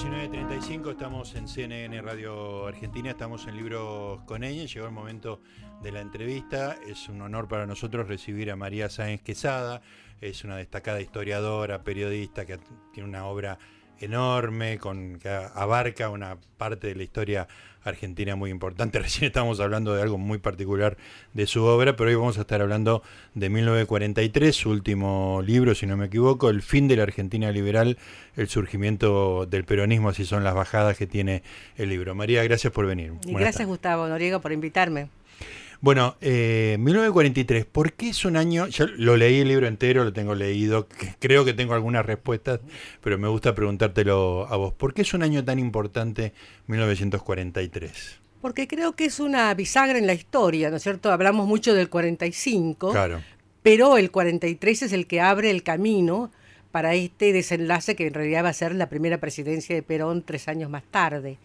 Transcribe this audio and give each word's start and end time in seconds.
19.35, 0.00 0.92
estamos 0.92 1.34
en 1.34 1.46
CNN 1.46 2.00
Radio 2.00 2.66
Argentina, 2.66 3.10
estamos 3.10 3.46
en 3.46 3.54
Libros 3.54 4.22
con 4.22 4.44
ella, 4.44 4.64
llegó 4.64 4.86
el 4.86 4.92
momento 4.92 5.42
de 5.82 5.92
la 5.92 6.00
entrevista, 6.00 6.78
es 6.88 7.10
un 7.10 7.20
honor 7.20 7.48
para 7.48 7.66
nosotros 7.66 8.08
recibir 8.08 8.50
a 8.50 8.56
María 8.56 8.88
Sáenz 8.88 9.20
Quesada, 9.20 9.82
es 10.22 10.42
una 10.42 10.56
destacada 10.56 11.02
historiadora, 11.02 11.84
periodista 11.84 12.46
que 12.46 12.58
tiene 12.94 13.10
una 13.10 13.26
obra 13.26 13.58
enorme, 14.00 14.78
con, 14.78 15.18
que 15.18 15.28
abarca 15.28 16.08
una 16.10 16.36
parte 16.56 16.88
de 16.88 16.94
la 16.94 17.02
historia 17.02 17.48
argentina 17.84 18.36
muy 18.36 18.50
importante. 18.50 18.98
Recién 19.00 19.26
estamos 19.26 19.60
hablando 19.60 19.94
de 19.94 20.02
algo 20.02 20.18
muy 20.18 20.38
particular 20.38 20.96
de 21.32 21.46
su 21.46 21.64
obra, 21.64 21.96
pero 21.96 22.10
hoy 22.10 22.16
vamos 22.16 22.38
a 22.38 22.42
estar 22.42 22.60
hablando 22.60 23.02
de 23.34 23.48
1943, 23.48 24.54
su 24.54 24.70
último 24.70 25.42
libro, 25.44 25.74
si 25.74 25.86
no 25.86 25.96
me 25.96 26.06
equivoco, 26.06 26.50
El 26.50 26.62
fin 26.62 26.88
de 26.88 26.96
la 26.96 27.04
Argentina 27.04 27.50
liberal, 27.52 27.98
el 28.36 28.48
surgimiento 28.48 29.46
del 29.46 29.64
peronismo, 29.64 30.08
así 30.08 30.24
son 30.24 30.44
las 30.44 30.54
bajadas 30.54 30.96
que 30.96 31.06
tiene 31.06 31.42
el 31.76 31.88
libro. 31.88 32.14
María, 32.14 32.42
gracias 32.44 32.72
por 32.72 32.86
venir. 32.86 33.12
Y 33.26 33.34
gracias 33.34 33.66
Gustavo 33.66 34.08
Noriega 34.08 34.40
por 34.40 34.52
invitarme. 34.52 35.08
Bueno, 35.82 36.16
eh, 36.20 36.76
1943, 36.78 37.64
¿por 37.64 37.94
qué 37.94 38.10
es 38.10 38.26
un 38.26 38.36
año? 38.36 38.66
Yo 38.66 38.86
lo 38.86 39.16
leí 39.16 39.40
el 39.40 39.48
libro 39.48 39.66
entero, 39.66 40.04
lo 40.04 40.12
tengo 40.12 40.34
leído, 40.34 40.86
creo 41.18 41.46
que 41.46 41.54
tengo 41.54 41.72
algunas 41.72 42.04
respuestas, 42.04 42.60
pero 43.02 43.18
me 43.18 43.28
gusta 43.28 43.54
preguntártelo 43.54 44.46
a 44.50 44.56
vos. 44.56 44.74
¿Por 44.74 44.92
qué 44.92 45.02
es 45.02 45.14
un 45.14 45.22
año 45.22 45.42
tan 45.42 45.58
importante 45.58 46.34
1943? 46.66 48.20
Porque 48.42 48.68
creo 48.68 48.94
que 48.94 49.06
es 49.06 49.20
una 49.20 49.52
bisagra 49.54 49.98
en 49.98 50.06
la 50.06 50.12
historia, 50.12 50.68
¿no 50.68 50.76
es 50.76 50.82
cierto? 50.82 51.10
Hablamos 51.12 51.46
mucho 51.46 51.72
del 51.72 51.88
45, 51.88 52.92
claro. 52.92 53.22
pero 53.62 53.96
el 53.96 54.10
43 54.10 54.82
es 54.82 54.92
el 54.92 55.06
que 55.06 55.22
abre 55.22 55.50
el 55.50 55.62
camino 55.62 56.30
para 56.72 56.94
este 56.94 57.32
desenlace 57.32 57.96
que 57.96 58.06
en 58.06 58.14
realidad 58.14 58.44
va 58.44 58.50
a 58.50 58.54
ser 58.54 58.74
la 58.74 58.90
primera 58.90 59.18
presidencia 59.18 59.74
de 59.74 59.82
Perón 59.82 60.22
tres 60.22 60.46
años 60.46 60.68
más 60.68 60.84
tarde. 60.84 61.38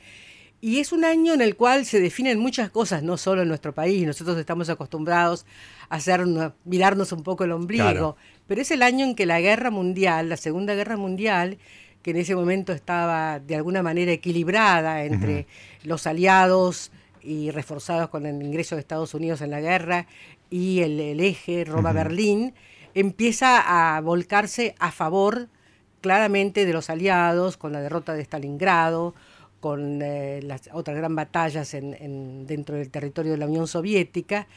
Y 0.66 0.80
es 0.80 0.92
un 0.92 1.06
año 1.06 1.32
en 1.32 1.42
el 1.42 1.56
cual 1.56 1.86
se 1.86 2.00
definen 2.00 2.40
muchas 2.40 2.72
cosas, 2.72 3.04
no 3.04 3.18
solo 3.18 3.44
en 3.44 3.48
nuestro 3.48 3.76
país. 3.76 4.04
Nosotros 4.04 4.36
estamos 4.36 4.68
acostumbrados 4.68 5.46
a 5.90 5.98
hacer 5.98 6.26
mirarnos 6.64 7.12
un 7.12 7.22
poco 7.22 7.44
el 7.44 7.52
ombligo, 7.52 8.16
pero 8.48 8.62
es 8.64 8.72
el 8.72 8.82
año 8.82 9.06
en 9.06 9.14
que 9.14 9.28
la 9.28 9.40
guerra 9.40 9.70
mundial, 9.70 10.28
la 10.28 10.38
Segunda 10.38 10.74
Guerra 10.74 10.98
Mundial, 10.98 11.60
que 12.02 12.10
en 12.10 12.18
ese 12.18 12.34
momento 12.34 12.74
estaba 12.74 13.40
de 13.40 13.56
alguna 13.56 13.84
manera 13.84 14.12
equilibrada 14.12 15.04
entre 15.04 15.46
los 15.84 16.08
aliados 16.08 16.92
y 17.22 17.52
reforzados 17.52 18.10
con 18.10 18.26
el 18.26 18.42
ingreso 18.42 18.74
de 18.74 18.82
Estados 18.82 19.14
Unidos 19.14 19.42
en 19.42 19.52
la 19.52 19.62
guerra 19.62 20.08
y 20.50 20.80
el, 20.80 21.20
eje 21.20 21.64
Roma-Berlín, 21.66 22.56
empieza 22.96 23.98
a 23.98 24.02
volcarse 24.02 24.74
a 24.80 24.92
favor 24.92 25.48
claramente 26.02 26.66
de 26.66 26.74
los 26.74 26.90
aliados 26.90 27.56
con 27.56 27.72
la 27.72 27.82
derrota 27.82 28.16
de 28.16 28.24
Stalingrado, 28.24 29.14
con 29.66 30.00
eh, 30.04 30.42
las 30.44 30.70
otras 30.74 30.96
gran 30.96 31.16
batallas 31.16 31.74
en, 31.74 32.46
dentro 32.46 32.76
del 32.76 32.92
territorio 32.92 33.32
de 33.32 33.40
la 33.40 33.48
Unión 33.48 33.68
Soviética. 33.68 34.48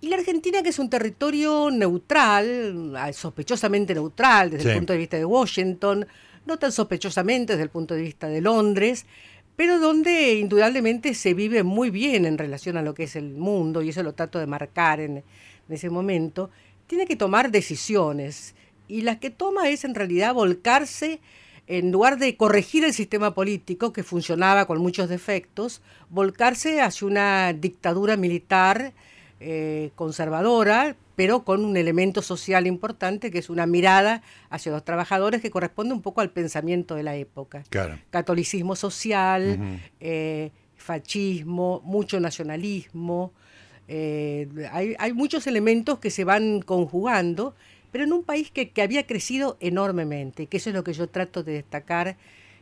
Y 0.00 0.08
la 0.08 0.16
Argentina, 0.16 0.64
que 0.64 0.70
es 0.70 0.80
un 0.80 0.90
territorio 0.90 1.70
neutral, 1.70 2.92
ah, 2.96 3.12
sospechosamente 3.12 3.94
neutral 3.94 4.50
desde 4.50 4.72
el 4.72 4.78
punto 4.78 4.94
de 4.94 4.98
vista 4.98 5.16
de 5.16 5.24
Washington, 5.24 6.04
no 6.44 6.58
tan 6.58 6.72
sospechosamente 6.72 7.52
desde 7.52 7.62
el 7.62 7.68
punto 7.68 7.94
de 7.94 8.02
vista 8.02 8.26
de 8.26 8.40
Londres, 8.40 9.06
pero 9.54 9.78
donde 9.78 10.34
indudablemente 10.34 11.14
se 11.14 11.34
vive 11.34 11.62
muy 11.62 11.90
bien 11.90 12.26
en 12.26 12.36
relación 12.36 12.76
a 12.76 12.82
lo 12.82 12.94
que 12.94 13.04
es 13.04 13.14
el 13.14 13.34
mundo, 13.34 13.80
y 13.80 13.90
eso 13.90 14.02
lo 14.02 14.14
trato 14.14 14.40
de 14.40 14.48
marcar 14.48 14.98
en, 14.98 15.18
en 15.18 15.24
ese 15.72 15.88
momento, 15.88 16.50
tiene 16.88 17.06
que 17.06 17.14
tomar 17.14 17.52
decisiones. 17.52 18.56
Y 18.88 19.02
las 19.02 19.18
que 19.18 19.30
toma 19.30 19.68
es 19.68 19.84
en 19.84 19.94
realidad 19.94 20.34
volcarse 20.34 21.20
en 21.66 21.92
lugar 21.92 22.18
de 22.18 22.36
corregir 22.36 22.84
el 22.84 22.92
sistema 22.92 23.34
político 23.34 23.92
que 23.92 24.02
funcionaba 24.02 24.66
con 24.66 24.78
muchos 24.78 25.08
defectos, 25.08 25.80
volcarse 26.10 26.80
hacia 26.80 27.06
una 27.06 27.52
dictadura 27.52 28.16
militar 28.16 28.92
eh, 29.40 29.90
conservadora, 29.94 30.96
pero 31.16 31.44
con 31.44 31.64
un 31.64 31.76
elemento 31.76 32.22
social 32.22 32.66
importante 32.66 33.30
que 33.30 33.38
es 33.38 33.50
una 33.50 33.66
mirada 33.66 34.22
hacia 34.50 34.72
los 34.72 34.84
trabajadores 34.84 35.40
que 35.40 35.50
corresponde 35.50 35.94
un 35.94 36.02
poco 36.02 36.20
al 36.20 36.30
pensamiento 36.30 36.94
de 36.94 37.02
la 37.02 37.16
época. 37.16 37.64
Catolicismo 38.10 38.76
social, 38.76 39.80
eh, 40.00 40.50
fascismo, 40.76 41.80
mucho 41.84 42.18
nacionalismo. 42.20 43.32
Eh, 43.88 44.48
hay, 44.72 44.94
hay 44.98 45.12
muchos 45.12 45.46
elementos 45.46 45.98
que 45.98 46.10
se 46.10 46.24
van 46.24 46.60
conjugando 46.62 47.54
pero 47.92 48.04
en 48.04 48.12
un 48.12 48.24
país 48.24 48.50
que, 48.50 48.72
había 48.82 49.06
crecido 49.06 49.56
enormemente, 49.60 50.46
que 50.46 50.56
eso 50.56 50.70
es 50.70 50.74
lo 50.74 50.82
que 50.82 50.94
yo 50.94 51.08
trato 51.08 51.44
de 51.44 51.52
destacar. 51.52 52.16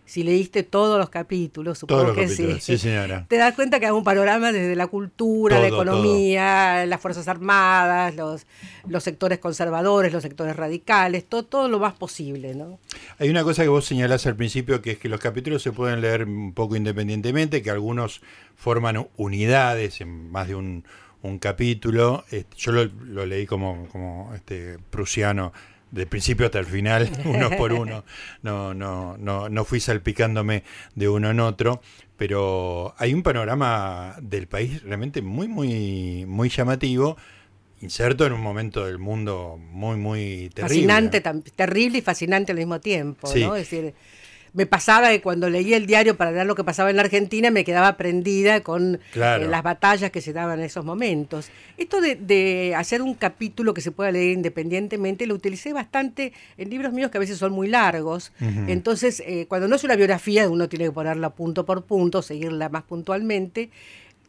Si 0.07 0.25
leíste 0.25 0.65
todos 0.65 0.99
los 0.99 1.09
capítulos, 1.09 1.79
supongo 1.79 2.13
que 2.15 2.27
sí. 2.27 2.57
sí. 2.59 2.79
señora. 2.79 3.27
Te 3.29 3.37
das 3.37 3.55
cuenta 3.55 3.79
que 3.79 3.87
hay 3.87 3.93
un 3.93 4.03
panorama 4.03 4.51
desde 4.51 4.75
la 4.75 4.89
cultura, 4.89 5.61
la 5.61 5.69
economía, 5.69 6.85
las 6.85 7.01
Fuerzas 7.01 7.29
Armadas, 7.29 8.17
los, 8.17 8.45
los 8.89 9.05
sectores 9.05 9.39
conservadores, 9.39 10.13
los 10.13 10.25
sectores 10.25 10.57
radicales, 10.57 11.27
todo, 11.27 11.45
todo 11.45 11.69
lo 11.69 11.79
más 11.79 11.95
posible. 11.95 12.57
¿no? 12.57 12.81
Hay 13.21 13.31
una 13.31 13.45
cosa 13.45 13.63
que 13.63 13.69
vos 13.69 13.85
señalás 13.85 14.27
al 14.27 14.35
principio, 14.35 14.83
que 14.83 14.93
es 14.93 14.99
que 14.99 15.09
los 15.09 15.21
capítulos 15.21 15.63
se 15.63 15.71
pueden 15.71 16.01
leer 16.01 16.25
un 16.25 16.55
poco 16.55 16.75
independientemente, 16.75 17.63
que 17.63 17.71
algunos 17.71 18.21
forman 18.57 19.07
unidades 19.17 20.01
en 20.01 20.33
más 20.33 20.49
de 20.49 20.57
un 20.57 20.85
un 21.23 21.39
capítulo, 21.39 22.25
este, 22.31 22.57
yo 22.57 22.73
lo, 22.73 23.27
leí 23.27 23.47
como, 23.47 23.87
como 23.89 24.33
este 24.35 24.79
prusiano 24.91 25.53
de 25.91 26.07
principio 26.07 26.47
hasta 26.47 26.59
el 26.59 26.67
final, 26.67 27.11
uno 27.25 27.51
por 27.51 27.73
uno, 27.73 28.05
no, 28.43 28.75
no, 28.75 29.17
no, 29.19 29.49
no 29.49 29.65
fui 29.65 29.81
salpicándome 29.81 30.63
de 30.95 31.09
uno 31.09 31.31
en 31.31 31.41
otro, 31.41 31.83
pero 32.17 32.95
hay 32.99 33.15
un 33.15 33.23
panorama 33.23 34.17
del 34.21 34.47
país 34.47 34.83
realmente 34.83 35.23
muy, 35.23 35.49
muy, 35.49 36.25
muy 36.27 36.49
llamativo, 36.49 37.17
inserto 37.81 38.27
en 38.27 38.33
un 38.33 38.43
momento 38.43 38.85
del 38.85 38.99
mundo 38.99 39.59
muy, 39.59 39.97
muy 39.97 40.51
terrible. 40.55 40.87
Fascinante, 40.87 41.23
terrible 41.57 41.99
y 41.99 42.03
fascinante 42.03 42.53
al 42.53 42.59
mismo 42.59 42.79
tiempo, 42.79 43.29
¿no? 43.37 43.57
Es 43.57 43.71
decir, 43.71 43.95
me 44.53 44.67
pasaba 44.67 45.11
que 45.11 45.21
cuando 45.21 45.49
leía 45.49 45.77
el 45.77 45.87
diario 45.87 46.17
para 46.17 46.31
ver 46.31 46.47
lo 46.47 46.55
que 46.55 46.65
pasaba 46.65 46.91
en 46.91 46.97
la 46.97 47.03
Argentina 47.03 47.51
me 47.51 47.65
quedaba 47.65 47.97
prendida 47.97 48.61
con 48.63 48.97
eh, 49.15 49.47
las 49.49 49.63
batallas 49.63 50.11
que 50.11 50.21
se 50.21 50.33
daban 50.33 50.59
en 50.59 50.67
esos 50.67 50.85
momentos. 50.85 51.51
Esto 51.77 52.01
de, 52.01 52.75
hacer 52.77 53.03
un 53.03 53.15
capítulo 53.15 53.75
que 53.75 53.81
se 53.81 53.93
pueda 53.93 54.11
leer 54.11 54.33
independientemente 54.33 55.27
lo 55.27 55.35
utilicé 55.35 55.73
bastante 55.73 56.33
en 56.57 56.71
libros 56.71 56.93
míos 56.93 57.11
que 57.11 57.19
a 57.19 57.21
veces 57.21 57.39
son 57.39 57.53
muy 57.53 57.69
largos. 57.69 58.33
Entonces, 58.67 59.23
eh, 59.27 59.47
cuando 59.49 59.69
no 59.69 59.77
es 59.77 59.85
una 59.85 59.97
biografía, 59.97 60.49
uno 60.49 60.69
tiene 60.69 60.87
que 60.87 60.93
ponerla 60.93 61.31
punto 61.31 61.65
por 61.65 61.85
punto, 61.85 62.23
seguirla 62.23 62.69
más 62.69 62.83
puntualmente 62.83 63.71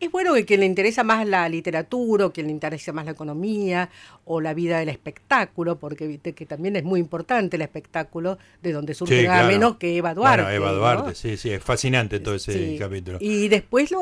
es 0.01 0.11
bueno 0.11 0.33
que 0.33 0.45
quien 0.45 0.61
le 0.61 0.65
interesa 0.65 1.03
más 1.03 1.27
la 1.27 1.47
literatura, 1.47 2.25
o 2.25 2.33
quien 2.33 2.47
le 2.47 2.51
interesa 2.51 2.91
más 2.91 3.05
la 3.05 3.11
economía, 3.11 3.89
o 4.25 4.41
la 4.41 4.55
vida 4.55 4.79
del 4.79 4.89
espectáculo, 4.89 5.77
porque 5.77 6.07
viste 6.07 6.33
que 6.33 6.47
también 6.47 6.75
es 6.75 6.83
muy 6.83 6.99
importante 6.99 7.55
el 7.55 7.61
espectáculo, 7.61 8.39
de 8.63 8.71
donde 8.73 8.95
surge 8.95 9.23
nada 9.27 9.47
menos 9.47 9.77
que 9.77 9.95
Eva 9.95 10.15
Duarte. 10.15 10.41
Bueno, 10.41 10.55
Eva 10.55 10.71
Duarte, 10.73 11.15
sí, 11.15 11.37
sí, 11.37 11.51
es 11.51 11.63
fascinante 11.63 12.19
todo 12.19 12.33
ese 12.33 12.77
capítulo. 12.79 13.19
Y 13.21 13.47
después 13.47 13.91
lo, 13.91 14.01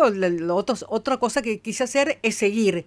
otra 0.55 1.17
cosa 1.17 1.41
que 1.41 1.59
quise 1.59 1.83
hacer 1.83 2.17
es 2.23 2.35
seguir 2.35 2.85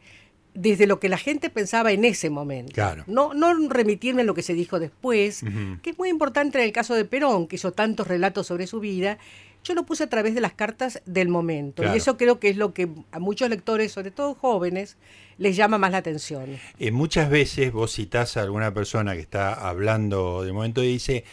desde 0.54 0.86
lo 0.86 0.98
que 0.98 1.08
la 1.08 1.18
gente 1.18 1.50
pensaba 1.50 1.92
en 1.92 2.06
ese 2.06 2.30
momento. 2.30 2.72
Claro. 2.72 3.04
No, 3.06 3.34
no 3.34 3.68
remitirme 3.68 4.22
a 4.22 4.24
lo 4.24 4.34
que 4.34 4.42
se 4.42 4.54
dijo 4.54 4.80
después, 4.80 5.44
que 5.82 5.90
es 5.90 5.98
muy 5.98 6.08
importante 6.08 6.58
en 6.58 6.64
el 6.64 6.72
caso 6.72 6.94
de 6.94 7.04
Perón, 7.04 7.46
que 7.46 7.56
hizo 7.56 7.72
tantos 7.72 8.06
relatos 8.06 8.46
sobre 8.46 8.66
su 8.66 8.80
vida, 8.80 9.18
yo 9.64 9.74
lo 9.74 9.84
puse 9.84 10.04
a 10.04 10.08
través 10.08 10.34
de 10.34 10.40
las 10.40 10.52
cartas 10.52 11.02
del 11.06 11.28
momento. 11.28 11.82
Y 11.84 11.96
eso 11.96 12.16
creo 12.16 12.40
que 12.40 12.48
es 12.48 12.56
lo 12.56 12.74
que 12.74 12.88
a 13.10 13.18
muchos 13.18 13.48
lectores, 13.48 13.92
sobre 13.92 14.10
todo 14.10 14.34
jóvenes, 14.34 14.96
les 15.38 15.56
llama 15.56 15.78
más 15.78 15.92
la 15.92 15.98
atención. 15.98 16.58
Eh, 16.78 16.90
muchas 16.90 17.30
veces 17.30 17.72
vos 17.72 17.92
citás 17.92 18.36
a 18.36 18.42
alguna 18.42 18.74
persona 18.74 19.14
que 19.14 19.20
está 19.20 19.54
hablando 19.54 20.42
del 20.42 20.52
momento 20.52 20.82
y 20.82 20.88
dice, 20.88 21.24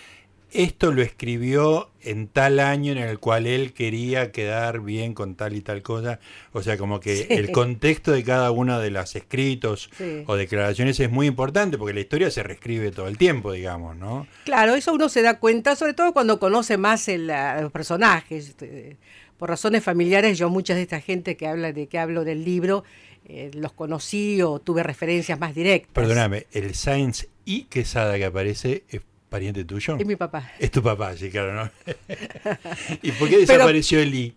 esto 0.51 0.91
lo 0.91 1.01
escribió 1.01 1.89
en 2.01 2.27
tal 2.27 2.59
año 2.59 2.91
en 2.91 2.97
el 2.97 3.19
cual 3.19 3.45
él 3.45 3.73
quería 3.73 4.31
quedar 4.31 4.81
bien 4.81 5.13
con 5.13 5.35
tal 5.35 5.55
y 5.55 5.61
tal 5.61 5.81
cosa. 5.81 6.19
O 6.53 6.61
sea, 6.61 6.77
como 6.77 6.99
que 6.99 7.27
el 7.29 7.51
contexto 7.51 8.11
de 8.11 8.23
cada 8.23 8.51
uno 8.51 8.79
de 8.79 8.89
los 8.89 9.15
escritos 9.15 9.89
o 10.25 10.35
declaraciones 10.35 10.99
es 10.99 11.11
muy 11.11 11.27
importante 11.27 11.77
porque 11.77 11.93
la 11.93 11.99
historia 11.99 12.31
se 12.31 12.43
reescribe 12.43 12.91
todo 12.91 13.07
el 13.07 13.17
tiempo, 13.17 13.51
digamos, 13.51 13.95
¿no? 13.97 14.27
Claro, 14.45 14.75
eso 14.75 14.93
uno 14.93 15.09
se 15.09 15.21
da 15.21 15.39
cuenta, 15.39 15.75
sobre 15.75 15.93
todo 15.93 16.13
cuando 16.13 16.39
conoce 16.39 16.77
más 16.77 17.07
el, 17.07 17.29
a 17.29 17.61
los 17.61 17.71
personajes. 17.71 18.49
Este, 18.49 18.97
por 19.37 19.49
razones 19.49 19.83
familiares, 19.83 20.37
yo 20.37 20.49
muchas 20.49 20.75
de 20.75 20.83
esta 20.83 20.99
gente 20.99 21.37
que 21.37 21.47
habla 21.47 21.71
de 21.71 21.87
que 21.87 21.97
hablo 21.97 22.25
del 22.25 22.43
libro, 22.43 22.83
eh, 23.25 23.51
los 23.53 23.71
conocí 23.73 24.41
o 24.41 24.59
tuve 24.59 24.83
referencias 24.83 25.39
más 25.39 25.55
directas. 25.55 25.91
Perdóname, 25.93 26.47
el 26.51 26.75
Science 26.75 27.29
y 27.45 27.63
Quesada 27.63 28.17
que 28.17 28.25
aparece 28.25 28.83
es 28.89 29.01
pariente 29.29 29.63
tuyo? 29.63 29.95
Es 29.97 30.05
mi 30.05 30.15
papá. 30.15 30.51
Es 30.59 30.71
tu 30.71 30.81
papá, 30.81 31.15
sí, 31.15 31.29
claro, 31.29 31.53
¿no? 31.53 31.71
¿Y 33.01 33.11
por 33.13 33.29
qué 33.29 33.37
desapareció 33.37 33.99
el 33.99 34.13
I? 34.13 34.35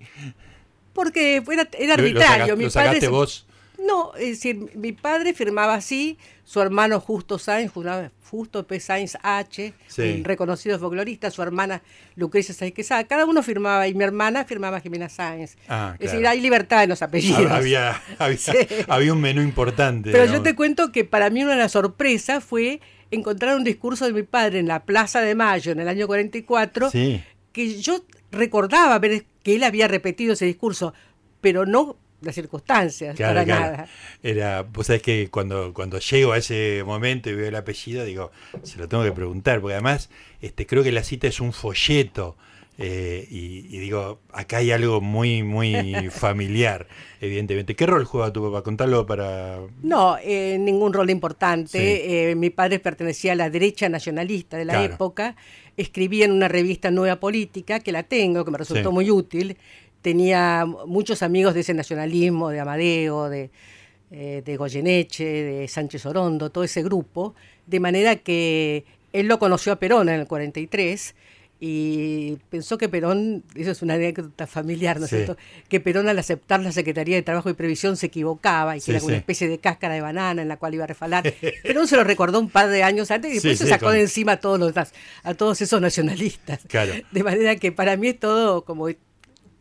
Porque 0.92 1.42
era, 1.50 1.68
era 1.78 1.94
arbitrario. 1.94 2.56
¿Lo, 2.56 2.70
sacaste 2.70 3.08
vos? 3.08 3.46
No, 3.84 4.14
es 4.14 4.28
decir, 4.28 4.70
mi 4.76 4.92
padre 4.92 5.34
firmaba 5.34 5.74
así, 5.74 6.16
su 6.44 6.60
hermano 6.60 7.00
Justo 7.00 7.38
Sainz, 7.38 7.72
Justo 8.30 8.66
P. 8.66 8.78
Sainz 8.78 9.18
H, 9.22 9.74
un 9.98 10.24
reconocido 10.24 10.78
folclorista, 10.78 11.30
su 11.30 11.42
hermana 11.42 11.82
Lucrecia 12.14 12.54
Sainz 12.54 12.74
Quesada, 12.74 13.04
cada 13.04 13.26
uno 13.26 13.42
firmaba, 13.42 13.88
y 13.88 13.94
mi 13.94 14.04
hermana 14.04 14.44
firmaba 14.44 14.80
Jimena 14.80 15.08
Sainz. 15.08 15.56
Ah, 15.68 15.96
es 15.98 16.12
decir, 16.12 16.26
hay 16.26 16.40
libertad 16.40 16.84
en 16.84 16.90
los 16.90 17.02
apellidos. 17.02 17.50
Había, 17.50 18.00
había, 18.88 19.12
un 19.12 19.20
menú 19.20 19.42
importante. 19.42 20.12
Pero 20.12 20.26
yo 20.26 20.42
te 20.42 20.54
cuento 20.54 20.92
que 20.92 21.04
para 21.04 21.28
mí 21.30 21.42
una 21.42 21.52
de 21.52 21.58
las 21.58 21.72
sorpresas 21.72 22.44
fue 22.44 22.80
encontrar 23.12 23.56
un 23.56 23.62
discurso 23.62 24.06
de 24.06 24.12
mi 24.12 24.22
padre 24.22 24.58
en 24.58 24.66
la 24.66 24.84
Plaza 24.84 25.20
de 25.20 25.34
Mayo 25.34 25.70
en 25.70 25.80
el 25.80 25.88
año 25.88 26.06
44, 26.06 26.90
que 27.52 27.80
yo 27.80 28.04
recordaba 28.32 28.98
ver 28.98 29.24
que 29.42 29.54
él 29.56 29.62
había 29.62 29.86
repetido 29.86 30.32
ese 30.32 30.46
discurso, 30.46 30.94
pero 31.40 31.66
no 31.66 31.96
las 32.22 32.34
circunstancias, 32.34 33.16
para 33.18 33.44
nada. 33.44 33.88
Era, 34.22 34.66
pues 34.66 34.86
sabes 34.86 35.02
que 35.02 35.28
cuando, 35.30 35.74
cuando 35.74 35.98
llego 35.98 36.32
a 36.32 36.38
ese 36.38 36.82
momento 36.86 37.28
y 37.28 37.34
veo 37.34 37.48
el 37.48 37.56
apellido, 37.56 38.04
digo, 38.04 38.30
se 38.62 38.78
lo 38.78 38.88
tengo 38.88 39.04
que 39.04 39.12
preguntar, 39.12 39.60
porque 39.60 39.74
además 39.74 40.08
este, 40.40 40.66
creo 40.66 40.82
que 40.82 40.92
la 40.92 41.04
cita 41.04 41.26
es 41.26 41.40
un 41.40 41.52
folleto. 41.52 42.36
Eh, 42.78 43.26
y, 43.30 43.78
digo, 43.78 44.20
acá 44.32 44.56
hay 44.56 44.72
algo 44.72 45.00
muy, 45.00 45.42
muy 45.42 45.94
familiar, 46.10 46.88
evidentemente. 47.20 47.76
¿Qué 47.76 47.86
rol 47.86 48.04
juega 48.04 48.32
tu 48.32 48.42
papá? 48.42 48.62
Contalo 48.62 49.06
para... 49.06 49.60
No, 49.82 50.16
eh, 50.22 50.56
ningún 50.58 50.92
rol 50.92 51.10
importante. 51.10 52.30
Eh, 52.30 52.34
mi 52.34 52.50
padre 52.50 52.78
pertenecía 52.78 53.32
a 53.32 53.36
la 53.36 53.50
derecha 53.50 53.88
nacionalista 53.88 54.56
de 54.56 54.64
la 54.64 54.82
época. 54.82 55.36
Escribía 55.76 56.24
en 56.24 56.32
una 56.32 56.48
revista 56.48 56.90
Nueva 56.90 57.20
Política, 57.20 57.80
que 57.80 57.92
la 57.92 58.02
tengo, 58.02 58.44
que 58.44 58.50
me 58.50 58.58
resultó 58.58 58.90
muy 58.90 59.10
útil 59.10 59.56
tenía 60.02 60.66
muchos 60.66 61.22
amigos 61.22 61.54
de 61.54 61.60
ese 61.60 61.72
nacionalismo, 61.72 62.50
de 62.50 62.60
Amadeo, 62.60 63.30
de, 63.30 63.50
eh, 64.10 64.42
de 64.44 64.56
Goyeneche, 64.56 65.24
de 65.24 65.69
Sánchez 65.69 66.04
Orondo, 66.04 66.50
todo 66.50 66.64
ese 66.64 66.82
grupo, 66.82 67.34
de 67.66 67.80
manera 67.80 68.16
que 68.16 68.84
él 69.12 69.28
lo 69.28 69.38
conoció 69.38 69.72
a 69.72 69.76
Perón 69.76 70.08
en 70.08 70.20
el 70.20 70.26
43 70.26 71.14
y 71.64 72.38
pensó 72.50 72.76
que 72.76 72.88
Perón, 72.88 73.44
eso 73.54 73.70
es 73.70 73.82
una 73.82 73.94
anécdota 73.94 74.48
familiar, 74.48 74.98
¿no 74.98 75.04
es 75.04 75.10
cierto? 75.10 75.36
Que 75.68 75.78
Perón 75.78 76.08
al 76.08 76.18
aceptar 76.18 76.58
la 76.58 76.72
Secretaría 76.72 77.14
de 77.14 77.22
Trabajo 77.22 77.50
y 77.50 77.52
Previsión 77.52 77.96
se 77.96 78.06
equivocaba 78.06 78.76
y 78.76 78.80
que 78.80 78.90
era 78.90 79.04
una 79.04 79.18
especie 79.18 79.46
de 79.46 79.58
cáscara 79.58 79.94
de 79.94 80.00
banana 80.00 80.42
en 80.42 80.48
la 80.48 80.56
cual 80.56 80.74
iba 80.74 80.82
a 80.82 80.86
refalar. 80.88 81.22
Perón 81.62 81.86
se 81.86 81.94
lo 81.94 82.02
recordó 82.02 82.40
un 82.40 82.50
par 82.50 82.68
de 82.68 82.82
años 82.82 83.12
antes 83.12 83.30
y 83.30 83.34
después 83.34 83.58
se 83.58 83.68
sacó 83.68 83.92
de 83.92 84.00
encima 84.00 84.32
a 84.32 84.36
todos, 84.38 84.58
los, 84.58 84.72
a 84.76 85.34
todos 85.34 85.62
esos 85.62 85.80
nacionalistas. 85.80 86.62
Claro. 86.66 86.94
De 87.12 87.22
manera 87.22 87.54
que 87.54 87.70
para 87.70 87.96
mí 87.96 88.08
es 88.08 88.18
todo 88.18 88.64
como 88.64 88.88
eh, 88.88 88.96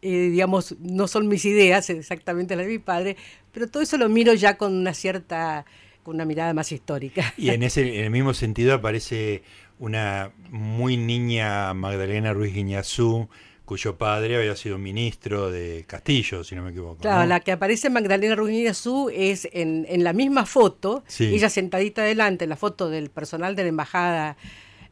digamos, 0.02 0.76
no 0.80 1.08
son 1.08 1.28
mis 1.28 1.46
ideas 1.46 1.92
exactamente 1.92 2.56
las 2.56 2.66
de 2.66 2.72
mi 2.72 2.80
padre, 2.80 3.16
pero 3.54 3.68
todo 3.68 3.84
eso 3.84 3.98
lo 3.98 4.10
miro 4.10 4.34
ya 4.34 4.58
con 4.58 4.74
una 4.74 4.96
cierta, 4.96 5.68
con 6.04 6.16
una 6.16 6.26
mirada 6.26 6.54
más 6.54 6.72
histórica. 6.72 7.34
Y 7.38 7.50
en, 7.50 7.64
ese, 7.64 8.00
en 8.00 8.06
el 8.06 8.10
mismo 8.12 8.34
sentido 8.34 8.74
aparece 8.74 9.44
una 9.80 10.32
muy 10.50 10.98
niña 10.98 11.74
Magdalena 11.74 12.34
Ruiz 12.34 12.54
Guiñazú, 12.54 13.30
cuyo 13.66 13.98
padre 13.98 14.36
había 14.36 14.56
sido 14.56 14.78
ministro 14.78 15.50
de 15.50 15.86
Castillo, 15.88 16.44
si 16.44 16.56
no 16.56 16.64
me 16.64 16.72
equivoco. 16.72 16.98
Claro, 16.98 17.26
la 17.26 17.40
que 17.40 17.54
aparece 17.54 17.90
Magdalena 17.90 18.36
Ruiz 18.36 18.52
Guiñazú 18.52 19.10
es 19.14 19.48
en, 19.54 19.86
en 19.90 20.04
la 20.04 20.14
misma 20.14 20.46
foto, 20.46 21.04
ella 21.20 21.50
sentadita 21.50 22.02
adelante, 22.02 22.44
en 22.44 22.50
la 22.50 22.58
foto 22.58 22.90
del 22.90 23.10
personal 23.10 23.56
de 23.56 23.64
la 23.64 23.70
embajada 23.70 24.38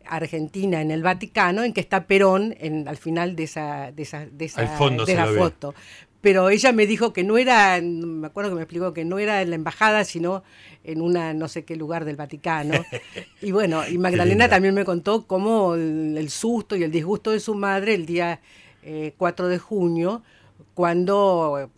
Argentina 0.09 0.81
en 0.81 0.91
el 0.91 1.03
Vaticano, 1.03 1.63
en 1.63 1.73
que 1.73 1.81
está 1.81 2.07
Perón 2.07 2.55
en, 2.59 2.87
al 2.87 2.97
final 2.97 3.35
de 3.35 3.43
esa, 3.43 3.91
de 3.91 4.03
esa, 4.03 4.25
de 4.25 4.45
esa 4.45 4.61
de 4.61 5.15
la 5.15 5.27
foto. 5.27 5.75
Pero 6.21 6.49
ella 6.49 6.73
me 6.73 6.85
dijo 6.85 7.13
que 7.13 7.23
no 7.23 7.37
era, 7.37 7.79
me 7.81 8.27
acuerdo 8.27 8.49
que 8.49 8.55
me 8.55 8.61
explicó 8.61 8.93
que 8.93 9.05
no 9.05 9.19
era 9.19 9.41
en 9.41 9.51
la 9.51 9.55
embajada, 9.55 10.03
sino 10.03 10.43
en 10.83 11.01
una 11.01 11.33
no 11.33 11.47
sé 11.47 11.63
qué 11.63 11.75
lugar 11.75 12.03
del 12.03 12.17
Vaticano. 12.17 12.73
y 13.41 13.51
bueno, 13.51 13.87
y 13.87 13.97
Magdalena 13.97 14.49
también 14.49 14.73
me 14.73 14.85
contó 14.85 15.25
cómo 15.27 15.75
el, 15.75 16.29
susto 16.29 16.75
y 16.75 16.83
el 16.83 16.91
disgusto 16.91 17.31
de 17.31 17.39
su 17.39 17.55
madre 17.55 17.93
el 17.93 18.05
día 18.05 18.41
4 19.17 19.47
eh, 19.47 19.49
de 19.49 19.59
junio, 19.59 20.21
cuando 20.73 21.69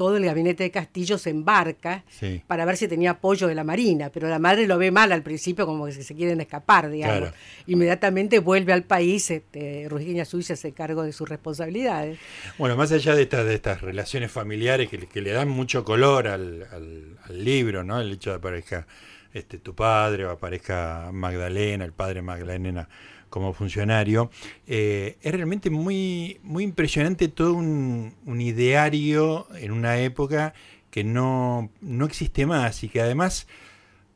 todo 0.00 0.16
el 0.16 0.24
gabinete 0.24 0.62
de 0.62 0.70
Castillo 0.70 1.18
se 1.18 1.28
embarca 1.28 2.04
para 2.46 2.64
ver 2.64 2.78
si 2.78 2.88
tenía 2.88 3.10
apoyo 3.10 3.48
de 3.48 3.54
la 3.54 3.64
Marina, 3.64 4.08
pero 4.08 4.30
la 4.30 4.38
madre 4.38 4.66
lo 4.66 4.78
ve 4.78 4.90
mal 4.90 5.12
al 5.12 5.22
principio, 5.22 5.66
como 5.66 5.84
que 5.84 5.92
se 5.92 6.14
quieren 6.14 6.40
escapar, 6.40 6.88
digamos. 6.88 7.34
Inmediatamente 7.66 8.38
vuelve 8.38 8.72
al 8.72 8.84
país, 8.84 9.30
este, 9.30 9.88
Ruiz 9.90 10.26
Suiza 10.26 10.56
se 10.56 10.72
cargo 10.72 11.02
de 11.02 11.12
sus 11.12 11.28
responsabilidades. 11.28 12.18
Bueno, 12.56 12.76
más 12.76 12.90
allá 12.92 13.14
de 13.14 13.24
estas, 13.24 13.44
de 13.44 13.54
estas 13.54 13.82
relaciones 13.82 14.32
familiares 14.32 14.88
que, 14.88 15.20
le 15.20 15.32
dan 15.32 15.50
mucho 15.50 15.84
color 15.84 16.28
al, 16.28 16.66
al, 16.72 17.44
libro, 17.44 17.84
¿no? 17.84 18.00
El 18.00 18.12
hecho 18.12 18.30
de 18.30 18.36
aparezca 18.36 18.86
este, 19.34 19.58
tu 19.58 19.74
padre 19.74 20.24
o 20.24 20.30
aparezca 20.30 21.10
Magdalena, 21.12 21.84
el 21.84 21.92
padre 21.92 22.22
Magdalena 22.22 22.88
como 23.30 23.54
funcionario. 23.54 24.30
Eh, 24.66 25.16
es 25.22 25.32
realmente 25.32 25.70
muy, 25.70 26.40
muy 26.42 26.64
impresionante 26.64 27.28
todo 27.28 27.54
un, 27.54 28.14
ideario 28.40 29.46
en 29.54 29.72
una 29.72 29.98
época 29.98 30.52
que 30.90 31.04
no, 31.04 31.70
no 31.80 32.04
existe 32.04 32.44
más 32.46 32.82
y 32.82 32.88
que 32.88 33.00
además 33.00 33.46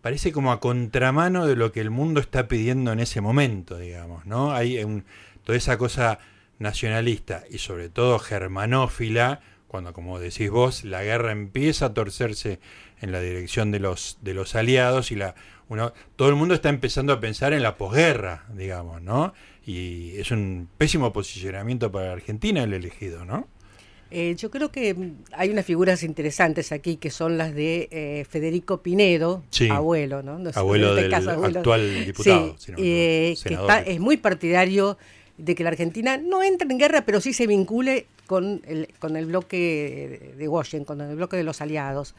parece 0.02 0.32
como 0.32 0.52
a 0.52 0.60
contramano 0.60 1.46
de 1.46 1.56
lo 1.56 1.72
que 1.72 1.80
el 1.80 1.90
mundo 1.90 2.20
está 2.20 2.48
pidiendo 2.48 2.92
en 2.92 3.00
ese 3.00 3.20
momento, 3.20 3.78
digamos, 3.78 4.26
¿no? 4.26 4.52
Hay 4.52 4.78
toda 5.44 5.56
esa 5.56 5.78
cosa 5.78 6.18
nacionalista 6.58 7.44
y 7.50 7.58
sobre 7.58 7.88
todo 7.88 8.18
germanófila, 8.18 9.40
cuando 9.74 9.92
como 9.92 10.20
decís 10.20 10.50
vos, 10.50 10.84
la 10.84 11.02
guerra 11.02 11.32
empieza 11.32 11.86
a 11.86 11.94
torcerse 11.94 12.60
en 13.00 13.10
la 13.10 13.18
dirección 13.18 13.72
de 13.72 13.80
los, 13.80 14.18
de 14.22 14.32
los 14.32 14.54
aliados 14.54 15.10
y 15.10 15.16
la 15.16 15.34
todo 16.14 16.28
el 16.28 16.36
mundo 16.36 16.54
está 16.54 16.68
empezando 16.68 17.12
a 17.12 17.18
pensar 17.18 17.52
en 17.52 17.64
la 17.64 17.76
posguerra, 17.76 18.44
digamos, 18.54 19.02
¿no? 19.02 19.34
Y 19.66 20.12
es 20.16 20.30
un 20.30 20.68
pésimo 20.78 21.12
posicionamiento 21.12 21.90
para 21.90 22.12
Argentina 22.12 22.62
el 22.62 22.72
elegido, 22.72 23.24
¿no? 23.24 23.48
Eh, 24.12 24.36
yo 24.38 24.48
creo 24.48 24.70
que 24.70 24.94
hay 25.32 25.50
unas 25.50 25.66
figuras 25.66 26.04
interesantes 26.04 26.70
aquí 26.70 26.96
que 26.96 27.10
son 27.10 27.36
las 27.36 27.52
de 27.52 27.88
eh, 27.90 28.24
Federico 28.30 28.80
Pinedo, 28.80 29.42
abuelo, 29.70 30.22
¿no? 30.22 30.38
abuelo 30.54 30.96
este 30.96 31.08
del 31.08 31.14
actual 31.14 32.04
diputado. 32.04 32.54
Sí, 32.58 32.72
eh, 32.76 33.34
que 33.42 33.58
es 33.86 33.98
muy 33.98 34.18
partidario 34.18 34.98
de 35.36 35.54
que 35.54 35.64
la 35.64 35.70
Argentina 35.70 36.16
no 36.16 36.42
entre 36.42 36.70
en 36.70 36.78
guerra, 36.78 37.04
pero 37.04 37.20
sí 37.20 37.32
se 37.32 37.46
vincule 37.46 38.06
con 38.26 38.62
el, 38.66 38.88
con 38.98 39.16
el 39.16 39.26
bloque 39.26 40.34
de 40.36 40.48
Washington, 40.48 40.98
con 40.98 41.10
el 41.10 41.16
bloque 41.16 41.36
de 41.36 41.44
los 41.44 41.60
aliados. 41.60 42.14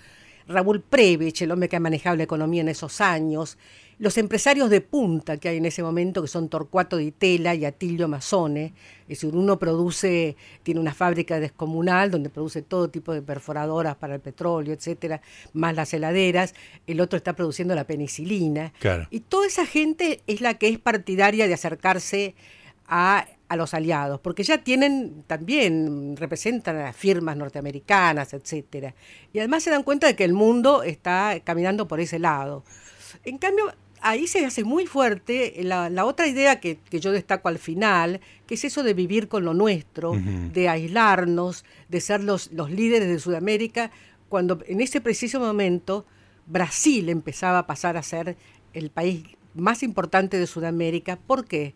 Raúl 0.48 0.82
Previch, 0.82 1.42
el 1.42 1.52
hombre 1.52 1.70
que 1.70 1.76
ha 1.76 1.80
manejado 1.80 2.16
la 2.16 2.24
economía 2.24 2.62
en 2.62 2.70
esos 2.70 3.02
años, 3.02 3.58
los 3.98 4.18
empresarios 4.18 4.70
de 4.70 4.82
punta 4.82 5.38
que 5.38 5.50
hay 5.50 5.58
en 5.58 5.66
ese 5.66 5.82
momento, 5.82 6.22
que 6.22 6.28
son 6.28 6.50
Torcuato 6.50 6.98
Di 6.98 7.12
Tela 7.12 7.56
y 7.56 7.66
Atilio 7.66 8.08
Mazzone, 8.08 8.74
es 9.04 9.08
decir, 9.08 9.34
uno 9.34 9.58
produce, 9.58 10.36
tiene 10.64 10.82
una 10.82 10.94
fábrica 10.94 11.40
descomunal 11.40 12.12
donde 12.12 12.30
produce 12.30 12.62
todo 12.62 12.90
tipo 12.90 13.14
de 13.14 13.22
perforadoras 13.22 13.96
para 13.96 14.16
el 14.16 14.22
petróleo, 14.22 14.74
etcétera, 14.74 15.22
más 15.54 15.76
las 15.76 15.94
heladeras, 15.94 16.54
el 16.88 17.00
otro 17.00 17.18
está 17.18 17.34
produciendo 17.34 17.74
la 17.74 17.86
penicilina. 17.86 18.74
Y 19.10 19.22
toda 19.22 19.48
esa 19.48 19.66
gente 19.66 20.22
es 20.28 20.42
la 20.42 20.56
que 20.56 20.68
es 20.68 20.78
partidaria 20.78 21.48
de 21.48 21.54
acercarse 21.54 22.36
a 22.88 23.26
a 23.48 23.56
los 23.56 23.74
aliados, 23.74 24.20
porque 24.20 24.44
ya 24.44 24.60
tienen 24.60 25.24
también, 25.28 26.16
representan 26.18 26.78
a 26.78 26.84
las 26.84 26.96
firmas 26.96 27.38
norteamericanas, 27.38 28.34
etcétera. 28.34 28.96
Y 29.34 29.40
además 29.40 29.64
se 29.64 29.70
dan 29.70 29.84
cuenta 29.84 30.08
de 30.08 30.16
que 30.16 30.24
el 30.24 30.34
mundo 30.34 30.84
está 30.84 31.40
caminando 31.44 31.88
por 31.88 32.00
ese 32.00 32.18
lado. 32.18 32.64
En 33.24 33.38
cambio, 33.38 33.72
ahí 34.02 34.26
se 34.26 34.46
hace 34.46 34.64
muy 34.64 34.88
fuerte 34.88 35.54
la, 35.64 36.06
otra 36.06 36.28
idea 36.28 36.60
que, 36.60 36.80
yo 36.92 37.12
destaco 37.12 37.48
al 37.48 37.60
final, 37.60 38.20
que 38.48 38.56
es 38.56 38.64
eso 38.64 38.82
de 38.82 38.94
vivir 38.94 39.28
con 39.28 39.46
lo 39.46 39.54
nuestro, 39.54 40.14
de 40.54 40.70
aislarnos, 40.70 41.66
de 41.88 42.02
ser 42.02 42.24
los, 42.24 42.52
los 42.52 42.72
líderes 42.72 43.08
de 43.08 43.20
Sudamérica, 43.20 43.92
cuando 44.28 44.60
en 44.68 44.82
ese 44.82 45.02
preciso 45.02 45.40
momento 45.40 46.06
Brasil 46.48 47.10
empezaba 47.10 47.60
a 47.60 47.68
pasar 47.68 47.96
a 47.96 48.04
ser 48.04 48.38
el 48.74 48.90
país 48.90 49.24
más 49.54 49.84
importante 49.84 50.40
de 50.40 50.48
Sudamérica. 50.48 51.16
¿Por 51.16 51.46
qué? 51.46 51.76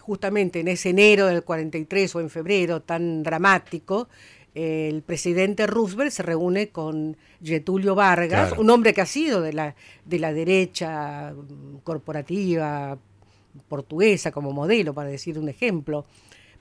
justamente 0.00 0.60
en 0.60 0.68
ese 0.68 0.90
enero 0.90 1.26
del 1.26 1.42
43 1.42 2.14
o 2.14 2.20
en 2.20 2.30
febrero 2.30 2.80
tan 2.80 3.22
dramático, 3.22 4.08
el 4.54 5.02
presidente 5.02 5.66
Roosevelt 5.66 6.12
se 6.12 6.22
reúne 6.22 6.68
con 6.68 7.16
Getulio 7.42 7.94
Vargas, 7.94 8.52
un 8.56 8.70
hombre 8.70 8.94
que 8.94 9.02
ha 9.02 9.06
sido 9.06 9.42
de 9.42 9.52
la, 9.52 9.74
de 10.06 10.18
la 10.18 10.32
derecha 10.32 11.34
corporativa 11.84 12.96
portuguesa 13.68 14.30
como 14.32 14.52
modelo, 14.52 14.94
para 14.94 15.10
decir 15.10 15.38
un 15.38 15.50
ejemplo, 15.50 16.06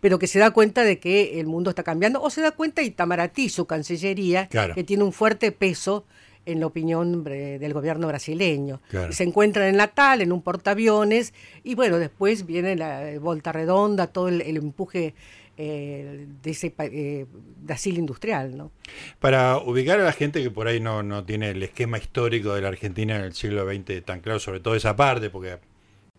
pero 0.01 0.19
que 0.19 0.27
se 0.27 0.39
da 0.39 0.51
cuenta 0.51 0.83
de 0.83 0.99
que 0.99 1.39
el 1.39 1.45
mundo 1.45 1.69
está 1.69 1.83
cambiando, 1.83 2.21
o 2.21 2.29
se 2.29 2.41
da 2.41 2.51
cuenta 2.51 2.81
Itamaraty, 2.81 3.47
su 3.47 3.65
cancillería, 3.65 4.49
que 4.49 4.83
tiene 4.83 5.03
un 5.03 5.13
fuerte 5.13 5.53
peso 5.53 6.03
en 6.45 6.59
la 6.59 6.67
opinión 6.67 7.23
del 7.23 7.73
gobierno 7.73 8.07
brasileño. 8.07 8.81
Se 9.09 9.23
encuentran 9.23 9.67
en 9.67 9.77
Natal, 9.77 10.21
en 10.21 10.31
un 10.31 10.41
portaaviones, 10.41 11.33
y 11.63 11.75
bueno, 11.75 11.97
después 11.97 12.45
viene 12.45 12.75
la 12.75 13.19
volta 13.19 13.51
redonda, 13.51 14.07
todo 14.07 14.27
el, 14.27 14.41
empuje 14.41 15.13
eh, 15.57 16.27
de 16.43 16.51
ese 16.51 16.73
eh, 16.77 17.25
asilo 17.69 17.99
industrial. 17.99 18.55
¿no? 18.55 18.71
Para 19.19 19.57
ubicar 19.57 19.99
a 19.99 20.03
la 20.03 20.13
gente 20.13 20.43
que 20.43 20.51
por 20.51 20.67
ahí 20.67 20.79
no, 20.79 21.03
no 21.03 21.23
tiene 21.23 21.49
el 21.51 21.63
esquema 21.63 21.97
histórico 21.97 22.53
de 22.53 22.61
la 22.61 22.67
Argentina 22.69 23.15
en 23.15 23.23
el 23.23 23.33
siglo 23.33 23.65
XX 23.65 24.03
tan 24.03 24.19
claro, 24.19 24.39
sobre 24.39 24.59
todo 24.59 24.75
esa 24.75 24.95
parte, 24.95 25.29
porque 25.29 25.57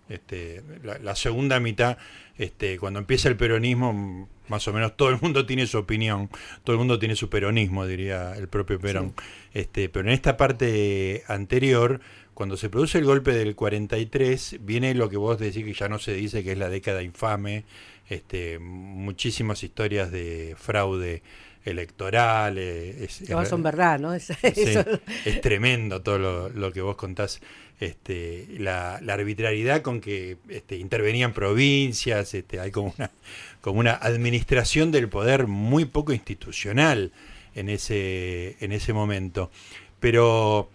este, 0.09 0.63
la, 0.83 1.17
segunda 1.17 1.59
mitad, 1.61 1.99
este, 2.39 2.79
cuando 2.79 2.99
empieza 2.99 3.29
el 3.29 3.37
peronismo, 3.37 4.29
más 4.49 4.67
o 4.69 4.73
menos 4.73 4.97
todo 4.97 5.11
el 5.11 5.21
mundo 5.21 5.47
tiene 5.47 5.67
su 5.67 5.79
opinión, 5.79 6.31
todo 6.65 6.75
el 6.75 6.79
mundo 6.79 6.99
tiene 6.99 7.17
su 7.17 7.29
peronismo, 7.29 7.87
diría 7.87 8.35
el 8.37 8.49
propio 8.49 8.79
Perón. 8.79 9.15
Este, 9.53 9.89
pero 9.89 10.09
en 10.09 10.15
esta 10.15 10.37
parte 10.37 11.25
anterior, 11.27 12.01
cuando 12.35 12.57
se 12.57 12.69
produce 12.69 12.99
el 12.99 13.05
golpe 13.05 13.33
del 13.33 13.57
43, 13.57 14.59
viene 14.61 14.95
lo 14.95 15.09
que 15.09 15.17
vos 15.17 15.39
decís 15.39 15.65
que 15.65 15.73
ya 15.73 15.89
no 15.89 15.99
se 15.99 16.13
dice 16.15 16.45
que 16.45 16.53
es 16.53 16.59
la 16.59 16.69
década 16.69 17.03
infame, 17.03 17.65
este, 18.09 18.59
muchísimas 18.59 19.63
historias 19.63 20.13
de 20.13 20.55
fraude 20.59 21.23
electoral. 21.67 22.59
Es, 22.59 23.23
son 23.49 23.63
verdad, 23.63 23.99
¿no? 23.99 24.15
Es, 24.15 24.33
tremendo 25.43 26.01
todo 26.01 26.49
lo, 26.49 26.73
que 26.73 26.81
vos 26.81 26.97
contás. 26.97 27.41
Este, 27.79 28.47
la, 28.59 28.95
arbitrariedad 28.97 29.83
con 29.83 30.01
que 30.01 30.39
este, 30.49 30.77
intervenían 30.77 31.35
provincias, 31.35 32.33
este, 32.33 32.59
hay 32.59 32.71
como 32.71 32.95
una, 32.97 33.11
como 33.61 33.81
una 33.81 33.93
administración 33.93 34.91
del 34.93 35.11
poder 35.11 35.47
muy 35.47 35.85
poco 35.85 36.15
institucional 36.15 37.13
en 37.55 37.69
ese, 37.69 38.57
en 38.61 38.73
ese 38.73 38.93
momento. 38.95 39.51
Pero 40.01 40.71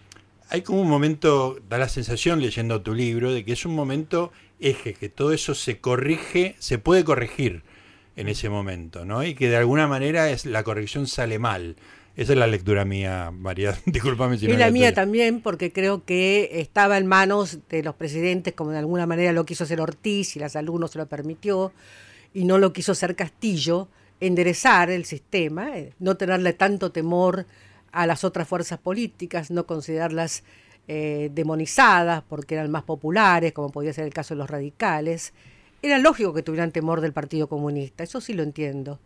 hay 0.50 0.62
como 0.62 0.82
un 0.82 0.90
momento, 0.90 1.58
da 1.70 1.78
la 1.78 1.90
sensación 1.90 2.42
leyendo 2.42 2.82
tu 2.82 2.94
libro, 2.94 3.32
de 3.32 3.46
que 3.46 3.54
es 3.54 3.66
un 3.66 3.74
momento 3.74 4.32
eje, 4.60 4.94
que 4.94 5.10
todo 5.10 5.32
eso 5.32 5.56
se 5.56 5.80
corrige, 5.80 6.56
se 6.60 6.78
puede 6.78 7.04
corregir 7.04 7.64
en 8.16 8.28
ese 8.28 8.50
momento, 8.50 9.06
¿no? 9.06 9.24
Y 9.24 9.36
que 9.36 9.50
de 9.50 9.58
alguna 9.58 9.88
manera 9.88 10.30
es, 10.30 10.46
la 10.46 10.64
corrección 10.64 11.08
sale 11.08 11.40
mal. 11.40 11.76
Esa 12.16 12.34
es 12.34 12.40
la 12.40 12.48
lectura 12.48 12.84
mía, 12.84 13.32
María. 13.32 13.78
Disculpame 13.86 14.38
si 14.38 14.46
y 14.46 14.58
la, 14.58 14.70
mía 14.70 14.94
también, 14.94 15.42
porque 15.42 15.72
creo 15.72 16.04
que 16.04 16.50
estaba 16.60 16.98
en 16.98 17.08
manos 17.08 17.60
de 17.70 17.84
los 17.84 17.96
presidentes, 17.96 18.54
como 18.54 18.72
de 18.72 18.80
alguna 18.80 19.06
manera 19.06 19.32
lo 19.32 19.46
quiso 19.46 19.64
hacer 19.64 19.80
Ortiz 19.80 20.36
y 20.36 20.40
la 20.40 20.50
salud 20.50 20.80
no 20.80 20.88
se 20.88 20.98
lo 20.98 21.08
permitió, 21.08 21.72
y 22.34 22.46
no 22.46 22.58
lo 22.58 22.74
quiso 22.74 22.92
hacer 22.92 23.16
Castillo, 23.16 23.88
enderezar 24.20 24.90
el 24.90 25.06
sistema, 25.06 25.78
eh, 25.78 25.94
no 26.00 26.16
tenerle 26.16 26.54
tanto 26.54 26.92
temor 26.92 27.46
a 27.92 28.06
las 28.06 28.24
otras 28.24 28.48
fuerzas 28.48 28.80
políticas, 28.80 29.52
no 29.52 29.66
considerarlas 29.66 30.44
eh, 30.88 31.30
demonizadas 31.34 32.24
porque 32.28 32.56
eran 32.56 32.72
más 32.72 32.84
populares, 32.84 33.54
como 33.54 33.70
podía 33.70 33.94
ser 33.94 34.06
el 34.06 34.14
caso 34.14 34.34
de 34.34 34.40
los 34.40 34.50
radicales. 34.50 35.34
Era 35.82 35.98
lógico 35.98 36.34
que 36.34 36.44
tuvieran 36.44 36.72
temor 36.72 37.02
del 37.02 37.14
Partido 37.14 37.48
Comunista, 37.48 38.04
eso 38.04 38.22
sí 38.22 38.34
lo 38.34 38.44
entiendo. 38.44 39.00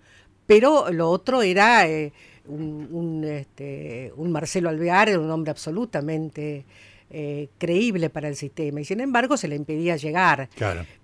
Pero 0.46 0.91
lo 0.91 1.10
otro 1.10 1.41
era 1.41 1.88
eh, 1.88 2.13
un, 2.48 3.24
este, 3.24 4.12
un, 4.15 4.32
Marcelo 4.32 4.70
Alvear, 4.70 5.10
era 5.10 5.20
un 5.20 5.32
hombre 5.32 5.51
absolutamente 5.51 6.65
eh, 7.10 7.50
creíble 7.58 8.10
para 8.10 8.27
el 8.27 8.36
sistema, 8.36 8.82
y 8.82 8.86
sin 8.86 9.00
embargo 9.00 9.38
se 9.38 9.48
le 9.48 9.55
impedía 9.55 9.96
llegar. 9.96 10.50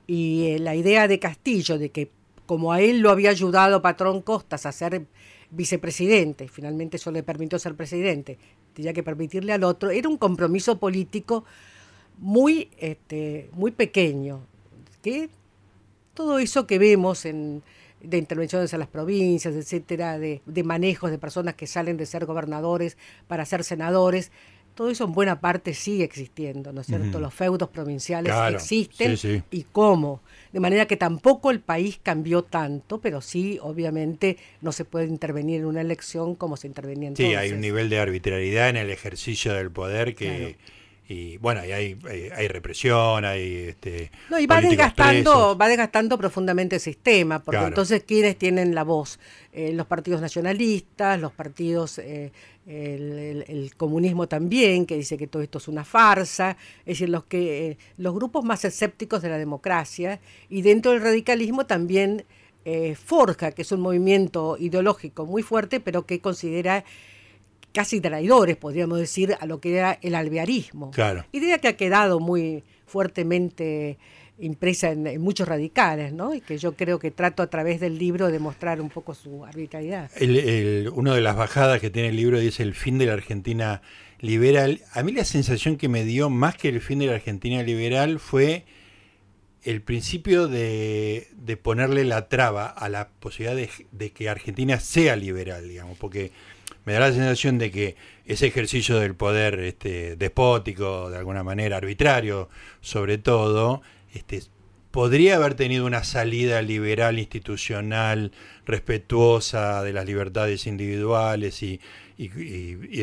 Y 0.05 0.57
la 0.59 0.75
idea 0.75 1.07
de 1.07 1.19
Castillo 1.19 1.77
de 1.77 1.89
que 1.89 2.11
como 2.45 2.73
a 2.73 2.81
él 2.81 2.99
lo 2.99 3.11
había 3.11 3.29
ayudado 3.29 3.81
Patrón 3.81 4.21
Costas 4.21 4.65
a 4.65 4.71
ser 4.71 5.05
vicepresidente, 5.51 6.47
finalmente 6.47 6.97
eso 6.97 7.11
le 7.11 7.23
permitió 7.23 7.57
ser 7.57 7.75
presidente, 7.75 8.37
tenía 8.73 8.93
que 8.93 9.03
permitirle 9.03 9.53
al 9.53 9.63
otro, 9.63 9.89
era 9.89 10.09
un 10.09 10.17
compromiso 10.17 10.77
político 10.77 11.45
muy, 12.17 12.69
este, 12.77 13.49
muy 13.53 13.71
pequeño, 13.71 14.41
que 15.01 15.29
todo 16.21 16.37
eso 16.37 16.67
que 16.67 16.77
vemos 16.77 17.25
en, 17.25 17.63
de 17.99 18.17
intervenciones 18.17 18.71
a 18.75 18.77
las 18.77 18.87
provincias, 18.87 19.55
etcétera, 19.55 20.19
de, 20.19 20.41
de 20.45 20.63
manejos 20.63 21.09
de 21.09 21.17
personas 21.17 21.55
que 21.55 21.65
salen 21.65 21.97
de 21.97 22.05
ser 22.05 22.25
gobernadores 22.25 22.95
para 23.27 23.43
ser 23.43 23.63
senadores, 23.63 24.31
todo 24.75 24.91
eso 24.91 25.03
en 25.05 25.13
buena 25.13 25.41
parte 25.41 25.73
sigue 25.73 26.03
existiendo, 26.03 26.71
¿no 26.71 26.81
es 26.81 26.87
cierto? 26.87 27.19
Los 27.19 27.33
feudos 27.33 27.69
provinciales 27.69 28.33
existen 28.53 29.43
y 29.49 29.63
cómo. 29.63 30.21
De 30.53 30.59
manera 30.59 30.85
que 30.85 30.95
tampoco 30.95 31.49
el 31.49 31.59
país 31.59 31.99
cambió 32.01 32.43
tanto, 32.43 33.01
pero 33.01 33.19
sí, 33.19 33.57
obviamente, 33.61 34.37
no 34.61 34.71
se 34.71 34.85
puede 34.85 35.07
intervenir 35.07 35.61
en 35.61 35.65
una 35.65 35.81
elección 35.81 36.35
como 36.35 36.55
se 36.55 36.67
intervenía 36.67 37.09
entonces. 37.09 37.31
Sí, 37.31 37.35
hay 37.35 37.51
un 37.51 37.61
nivel 37.61 37.89
de 37.89 37.99
arbitrariedad 37.99 38.69
en 38.69 38.77
el 38.77 38.91
ejercicio 38.91 39.53
del 39.53 39.71
poder 39.71 40.15
que 40.15 40.57
y 41.11 41.37
bueno, 41.37 41.65
y 41.65 41.71
hay, 41.73 41.99
hay, 42.33 42.47
represión, 42.47 43.25
hay 43.25 43.55
este, 43.69 44.11
no, 44.29 44.39
y 44.39 44.47
va 44.47 44.61
desgastando, 44.61 45.57
va 45.57 45.67
desgastando 45.67 46.17
profundamente 46.17 46.77
el 46.77 46.81
sistema, 46.81 47.39
porque 47.39 47.61
entonces 47.61 48.03
quienes 48.03 48.37
tienen 48.37 48.73
la 48.73 48.83
voz, 48.83 49.19
eh, 49.51 49.73
los 49.73 49.87
partidos 49.87 50.21
nacionalistas, 50.21 51.19
los 51.19 51.33
partidos, 51.33 51.99
eh, 51.99 52.31
el, 52.65 53.73
comunismo 53.75 54.27
también, 54.27 54.85
que 54.85 54.95
dice 54.95 55.17
que 55.17 55.27
todo 55.27 55.41
esto 55.41 55.57
es 55.57 55.67
una 55.67 55.83
farsa, 55.83 56.55
es 56.79 56.85
decir, 56.85 57.09
los 57.09 57.25
que, 57.25 57.71
eh, 57.71 57.77
los 57.97 58.13
grupos 58.15 58.45
más 58.45 58.63
escépticos 58.63 59.21
de 59.21 59.29
la 59.29 59.37
democracia, 59.37 60.21
y 60.49 60.61
dentro 60.61 60.91
del 60.93 61.01
radicalismo 61.01 61.65
también 61.65 62.25
Forja, 63.03 63.53
que 63.53 63.63
es 63.63 63.71
un 63.71 63.81
movimiento 63.81 64.55
ideológico 64.59 65.25
muy 65.25 65.41
fuerte, 65.41 65.79
pero 65.79 66.05
que 66.05 66.19
considera 66.19 66.85
casi 67.73 68.01
traidores, 68.01 68.57
podríamos 68.57 68.99
decir, 68.99 69.35
a 69.39 69.45
lo 69.45 69.59
que 69.59 69.77
era 69.77 69.97
el 70.01 70.15
alvearismo. 70.15 70.91
Claro. 70.91 71.25
Idea 71.31 71.59
que 71.59 71.67
ha 71.69 71.77
quedado 71.77 72.19
muy 72.19 72.63
fuertemente 72.85 73.97
impresa 74.41 74.91
en, 74.91 75.21
muchos 75.21 75.47
radicales, 75.47 76.13
¿no? 76.13 76.33
Y 76.33 76.41
que 76.41 76.57
yo 76.57 76.73
creo 76.73 76.99
que 76.99 77.11
trato 77.11 77.43
a 77.43 77.47
través 77.47 77.79
del 77.79 77.97
libro 77.97 78.31
de 78.31 78.39
mostrar 78.39 78.81
un 78.81 78.89
poco 78.89 79.13
su 79.13 79.45
arbitrariedad. 79.45 80.09
El, 80.17 80.89
una 80.93 81.13
de 81.13 81.21
las 81.21 81.35
bajadas 81.35 81.79
que 81.79 81.89
tiene 81.89 82.09
el 82.09 82.15
libro 82.15 82.39
dice 82.39 82.63
el 82.63 82.73
fin 82.73 82.97
de 82.97 83.05
la 83.05 83.13
Argentina 83.13 83.81
liberal. 84.19 84.81
A 84.93 85.03
mí 85.03 85.11
la 85.11 85.25
sensación 85.25 85.77
que 85.77 85.89
me 85.89 86.03
dio 86.03 86.29
más 86.29 86.57
que 86.57 86.69
el 86.69 86.81
fin 86.81 86.99
de 86.99 87.07
la 87.07 87.15
Argentina 87.15 87.61
liberal 87.63 88.19
fue 88.19 88.65
el 89.63 89.81
principio 89.81 90.47
de, 90.47 91.27
de 91.33 91.55
ponerle 91.55 92.03
la 92.03 92.27
traba 92.27 92.65
a 92.65 92.89
la 92.89 93.09
posibilidad 93.09 93.55
de, 93.55 93.69
de 93.91 94.11
que 94.11 94.27
Argentina 94.27 94.79
sea 94.79 95.15
liberal, 95.15 95.67
digamos, 95.67 95.99
porque 95.99 96.31
me 96.85 96.93
da 96.93 96.99
la 97.01 97.11
sensación 97.11 97.57
de 97.57 97.71
que 97.71 97.95
ese 98.25 98.47
ejercicio 98.47 98.99
del 98.99 99.15
poder 99.15 99.59
este, 99.59 100.15
despótico, 100.15 101.09
de 101.09 101.17
alguna 101.17 101.43
manera 101.43 101.77
arbitrario, 101.77 102.49
sobre 102.81 103.17
todo, 103.17 103.81
este, 104.13 104.41
podría 104.91 105.35
haber 105.35 105.53
tenido 105.55 105.85
una 105.85 106.03
salida 106.03 106.61
liberal 106.61 107.19
institucional, 107.19 108.31
respetuosa 108.65 109.83
de 109.83 109.93
las 109.93 110.05
libertades 110.05 110.67
individuales 110.67 111.63
y, 111.63 111.79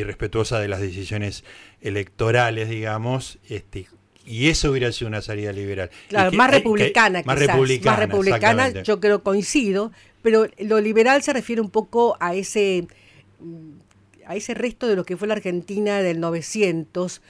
respetuosa 0.03 0.59
de 0.59 0.69
las 0.69 0.79
decisiones 0.79 1.43
electorales, 1.81 2.69
digamos, 2.69 3.39
este, 3.49 3.87
y 4.25 4.47
eso 4.47 4.71
hubiera 4.71 4.91
sido 4.91 5.07
una 5.09 5.21
salida 5.21 5.51
liberal. 5.51 5.89
Claro, 6.07 6.31
más 6.31 6.51
republicana, 6.51 7.21
más 7.25 7.39
republicana. 7.39 7.97
Más 7.97 7.99
republicana, 7.99 8.69
yo 8.83 8.99
creo 8.99 9.23
coincido, 9.23 9.91
pero 10.21 10.47
lo 10.59 10.79
liberal 10.79 11.23
se 11.23 11.33
refiere 11.33 11.61
un 11.61 11.69
poco 11.69 12.15
a 12.19 12.35
ese 12.35 12.87
a 14.25 14.35
ese 14.35 14.53
resto 14.53 14.87
de 14.87 14.95
lo 14.95 15.05
que 15.05 15.17
fue 15.17 15.27
la 15.27 15.33
Argentina 15.33 16.01
del 16.01 16.19
900 16.19 17.21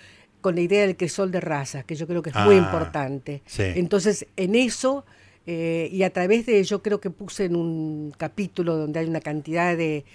con 0.42 0.56
la 0.56 0.62
idea 0.62 0.82
del 0.82 0.96
crisol 0.96 1.32
de 1.32 1.42
razas, 1.42 1.86
que 1.86 1.96
yo 1.96 2.08
creo 2.08 2.22
que 2.22 2.30
es 2.30 2.36
muy 2.36 2.56
ah, 2.56 2.60
importante. 2.60 3.42
Entonces, 3.58 4.25
en 4.38 4.56
eso, 4.56 5.06
eh, 5.46 5.89
y 5.92 6.04
a 6.04 6.12
través 6.12 6.46
de 6.46 6.63
yo 6.63 6.82
creo 6.82 7.01
que 7.01 7.10
puse 7.10 7.46
en 7.46 7.56
un 7.56 8.13
capítulo 8.18 8.78
donde 8.78 9.00
hay 9.00 9.08
una 9.08 9.20
cantidad 9.22 9.75
de, 9.75 10.06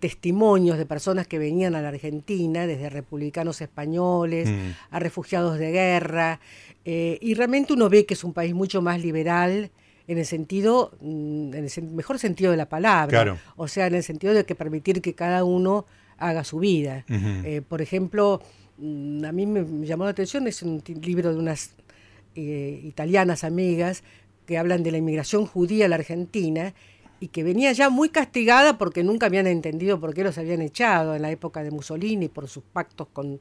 testimonios 0.00 0.78
de 0.78 0.86
personas 0.86 1.26
que 1.26 1.38
venían 1.38 1.74
a 1.74 1.82
la 1.82 1.88
Argentina, 1.88 2.66
desde 2.66 2.88
republicanos 2.88 3.60
españoles 3.60 4.48
mm. 4.48 4.70
a 4.90 4.98
refugiados 4.98 5.58
de 5.58 5.72
guerra, 5.72 6.40
eh, 6.84 7.18
y 7.20 7.34
realmente 7.34 7.72
uno 7.74 7.88
ve 7.88 8.06
que 8.06 8.14
es 8.14 8.24
un 8.24 8.32
país 8.32 8.54
mucho 8.54 8.82
más 8.82 9.00
liberal, 9.00 9.70
en 10.06 10.18
el 10.18 10.26
sentido, 10.26 10.92
mm, 11.00 11.54
en 11.54 11.64
el 11.64 11.82
mejor 11.90 12.18
sentido 12.18 12.50
de 12.50 12.56
la 12.56 12.68
palabra, 12.68 13.38
o 13.56 13.68
sea, 13.68 13.86
en 13.86 13.94
el 13.94 14.02
sentido 14.02 14.34
de 14.34 14.44
que 14.44 14.54
permitir 14.54 15.00
que 15.00 15.14
cada 15.14 15.44
uno 15.44 15.86
haga 16.18 16.44
su 16.44 16.58
vida. 16.58 17.04
Eh, 17.08 17.62
por 17.66 17.82
ejemplo, 17.82 18.42
mm, 18.78 19.24
a 19.24 19.32
mí 19.32 19.46
me 19.46 19.86
llamó 19.86 20.04
la 20.04 20.10
atención, 20.10 20.46
es 20.46 20.62
un 20.62 20.82
libro 21.02 21.32
de 21.32 21.38
unas 21.38 21.74
eh, 22.36 22.80
italianas 22.82 23.44
amigas 23.44 24.02
que 24.46 24.58
hablan 24.58 24.82
de 24.82 24.90
la 24.90 24.98
inmigración 24.98 25.46
judía 25.46 25.86
a 25.86 25.88
la 25.88 25.96
Argentina 25.96 26.74
y 27.20 27.28
que 27.28 27.42
venía 27.42 27.72
ya 27.72 27.90
muy 27.90 28.08
castigada 28.08 28.76
porque 28.76 29.04
nunca 29.04 29.26
habían 29.26 29.46
entendido 29.46 30.00
por 30.00 30.14
qué 30.14 30.24
los 30.24 30.36
habían 30.36 30.60
echado 30.60 31.14
en 31.14 31.22
la 31.22 31.30
época 31.30 31.62
de 31.62 31.70
Mussolini 31.70 32.28
por 32.28 32.48
sus 32.48 32.64
pactos 32.64 33.06
con 33.12 33.40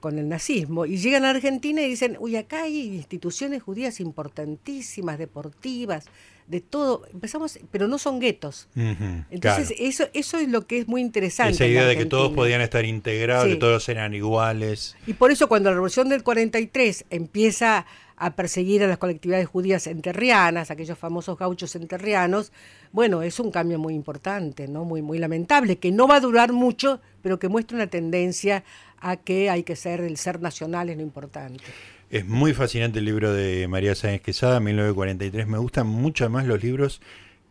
con 0.00 0.18
el 0.18 0.28
nazismo 0.28 0.86
y 0.86 0.98
llegan 0.98 1.24
a 1.24 1.30
Argentina 1.30 1.82
y 1.82 1.88
dicen, 1.88 2.16
uy, 2.20 2.36
acá 2.36 2.64
hay 2.64 2.94
instituciones 2.96 3.62
judías 3.62 4.00
importantísimas, 4.00 5.18
deportivas, 5.18 6.06
de 6.46 6.60
todo. 6.60 7.02
Empezamos, 7.12 7.58
pero 7.72 7.88
no 7.88 7.98
son 7.98 8.20
guetos. 8.20 8.68
Entonces, 8.76 9.68
claro. 9.68 9.88
eso, 9.88 10.04
eso 10.14 10.38
es 10.38 10.48
lo 10.48 10.66
que 10.66 10.78
es 10.78 10.86
muy 10.88 11.00
interesante. 11.00 11.54
Esa 11.54 11.66
idea 11.66 11.86
de 11.86 11.96
que 11.96 12.06
todos 12.06 12.32
podían 12.32 12.60
estar 12.60 12.84
integrados, 12.84 13.44
Sí. 13.46 13.54
que 13.54 13.56
todos 13.56 13.88
eran 13.88 14.14
iguales. 14.14 14.96
Y 15.06 15.14
por 15.14 15.32
eso 15.32 15.48
cuando 15.48 15.70
la 15.70 15.74
revolución 15.74 16.08
del 16.08 16.22
43 16.22 17.04
empieza 17.10 17.84
a 18.18 18.34
perseguir 18.34 18.82
a 18.82 18.86
las 18.86 18.96
colectividades 18.96 19.46
judías 19.46 19.86
enterrianas, 19.86 20.70
aquellos 20.70 20.96
famosos 20.96 21.36
gauchos 21.36 21.74
enterrianos, 21.76 22.50
bueno, 22.92 23.22
es 23.22 23.38
un 23.40 23.50
cambio 23.50 23.78
muy 23.78 23.94
importante, 23.94 24.68
¿no? 24.68 24.84
Muy, 24.86 25.02
muy 25.02 25.18
lamentable, 25.18 25.76
que 25.76 25.90
no 25.90 26.06
va 26.08 26.16
a 26.16 26.20
durar 26.20 26.52
mucho, 26.52 27.00
pero 27.20 27.38
que 27.38 27.48
muestra 27.48 27.76
una 27.76 27.88
tendencia 27.88 28.64
a 29.10 29.16
que 29.16 29.50
hay 29.50 29.62
que 29.62 29.76
ser, 29.76 30.00
el 30.00 30.16
ser 30.16 30.40
nacional 30.40 30.88
es 30.90 30.96
lo 30.96 31.02
importante. 31.02 31.62
Es 32.10 32.26
muy 32.26 32.54
fascinante 32.54 32.98
el 32.98 33.04
libro 33.04 33.32
de 33.32 33.66
María 33.68 33.94
Sáenz 33.94 34.22
Quesada, 34.22 34.60
1943. 34.60 35.46
Me 35.46 35.58
gustan 35.58 35.86
mucho 35.86 36.28
más 36.30 36.46
los 36.46 36.62
libros 36.62 37.00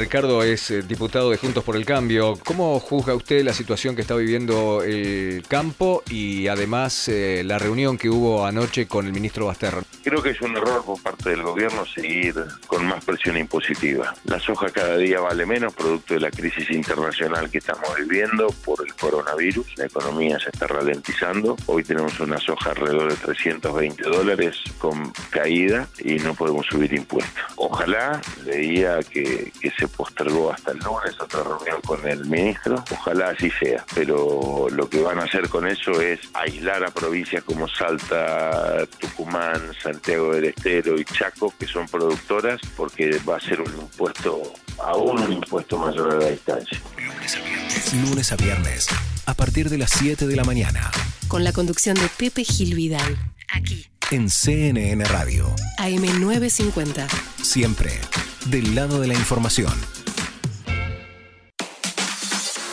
Ricardo 0.01 0.43
es 0.43 0.71
eh, 0.71 0.81
diputado 0.81 1.31
de 1.31 1.37
Juntos 1.37 1.63
por 1.63 1.77
el 1.77 1.85
Cambio. 1.85 2.39
¿Cómo 2.43 2.81
juzga 2.81 3.15
usted 3.15 3.45
la 3.45 3.53
situación 3.53 3.95
que 3.95 4.01
está 4.01 4.17
viviendo 4.17 4.83
el 4.83 5.43
campo 5.47 6.03
y 6.09 6.49
además 6.49 7.07
eh, 7.09 7.43
la 7.45 7.59
reunión 7.59 7.99
que 7.99 8.09
hubo 8.09 8.47
anoche 8.47 8.89
con 8.89 9.05
el 9.05 9.13
ministro 9.13 9.45
Basterra? 9.45 9.83
Creo 10.03 10.23
que 10.23 10.31
es 10.31 10.41
un 10.41 10.57
error 10.57 10.83
por 10.87 11.03
parte 11.03 11.29
del 11.29 11.43
gobierno 11.43 11.85
seguir 11.85 12.35
con 12.67 12.87
más 12.87 13.05
presión 13.05 13.37
impositiva. 13.37 14.15
La 14.25 14.41
soja 14.41 14.71
cada 14.71 14.97
día 14.97 15.21
vale 15.21 15.45
menos 15.45 15.75
producto 15.75 16.15
de 16.15 16.21
la 16.21 16.31
crisis 16.31 16.71
internacional 16.71 17.51
que 17.51 17.59
estamos 17.59 17.95
viviendo 17.99 18.47
por 18.65 18.83
el 18.83 18.95
coronavirus. 18.95 19.67
La 19.77 19.85
economía 19.85 20.39
se 20.39 20.49
está 20.49 20.67
ralentizando. 20.67 21.57
Hoy 21.67 21.85
tenemos 21.85 22.19
una 22.21 22.39
soja 22.39 22.71
alrededor 22.71 23.11
de 23.11 23.17
320 23.17 24.03
dólares 24.05 24.57
con 24.79 25.13
caída 25.29 25.87
y 25.99 26.15
no 26.15 26.33
podemos 26.33 26.65
subir 26.65 26.95
impuestos. 26.95 27.43
Ojalá, 27.57 28.19
leía 28.47 29.01
que, 29.03 29.53
que 29.61 29.71
se 29.73 29.90
postergó 29.97 30.53
hasta 30.53 30.73
el 30.73 30.79
lunes 30.79 31.15
otra 31.21 31.43
reunión 31.43 31.81
con 31.87 32.07
el 32.07 32.25
ministro. 32.27 32.83
Ojalá 32.91 33.31
así 33.31 33.51
sea. 33.51 33.85
Pero 33.95 34.69
lo 34.71 34.89
que 34.89 35.01
van 35.03 35.19
a 35.19 35.25
hacer 35.25 35.49
con 35.49 35.67
eso 35.67 36.01
es 36.01 36.21
aislar 36.35 36.85
a 36.85 36.91
provincias 36.91 37.45
como 37.45 37.69
Salta, 37.69 38.87
Tucumán, 38.99 39.73
Santiago 39.83 40.35
del 40.35 40.47
Estero 40.47 40.99
y 40.99 41.05
Chaco, 41.05 41.53
que 41.59 41.67
son 41.67 41.87
productoras, 41.87 42.61
porque 42.77 43.19
va 43.29 43.37
a 43.37 43.41
ser 43.41 43.61
un 43.61 43.73
impuesto, 43.81 44.43
aún 44.79 45.21
un 45.21 45.33
impuesto 45.33 45.79
mayor 45.79 46.15
a 46.15 46.19
la 46.19 46.31
distancia. 46.31 46.81
Lunes 46.97 47.37
a 47.37 47.41
viernes. 47.41 47.95
Lunes 47.95 48.33
a 48.33 48.37
viernes. 48.37 48.87
A 49.27 49.35
partir 49.35 49.69
de 49.69 49.79
las 49.79 49.91
7 49.91 50.27
de 50.27 50.37
la 50.37 50.45
mañana. 50.45 50.91
Con 51.29 51.45
la 51.45 51.53
conducción 51.53 51.97
de 51.97 52.09
Pepe 52.17 52.45
Gil 52.45 52.75
Vidal. 52.75 53.17
Aquí, 53.53 53.87
En 54.11 54.31
CNN 54.31 55.05
Radio. 55.05 55.55
AM950. 55.79 57.07
Siempre 57.43 58.01
del 58.47 58.75
lado 58.75 59.01
de 59.01 59.09
la 59.09 59.15
información. 59.15 59.73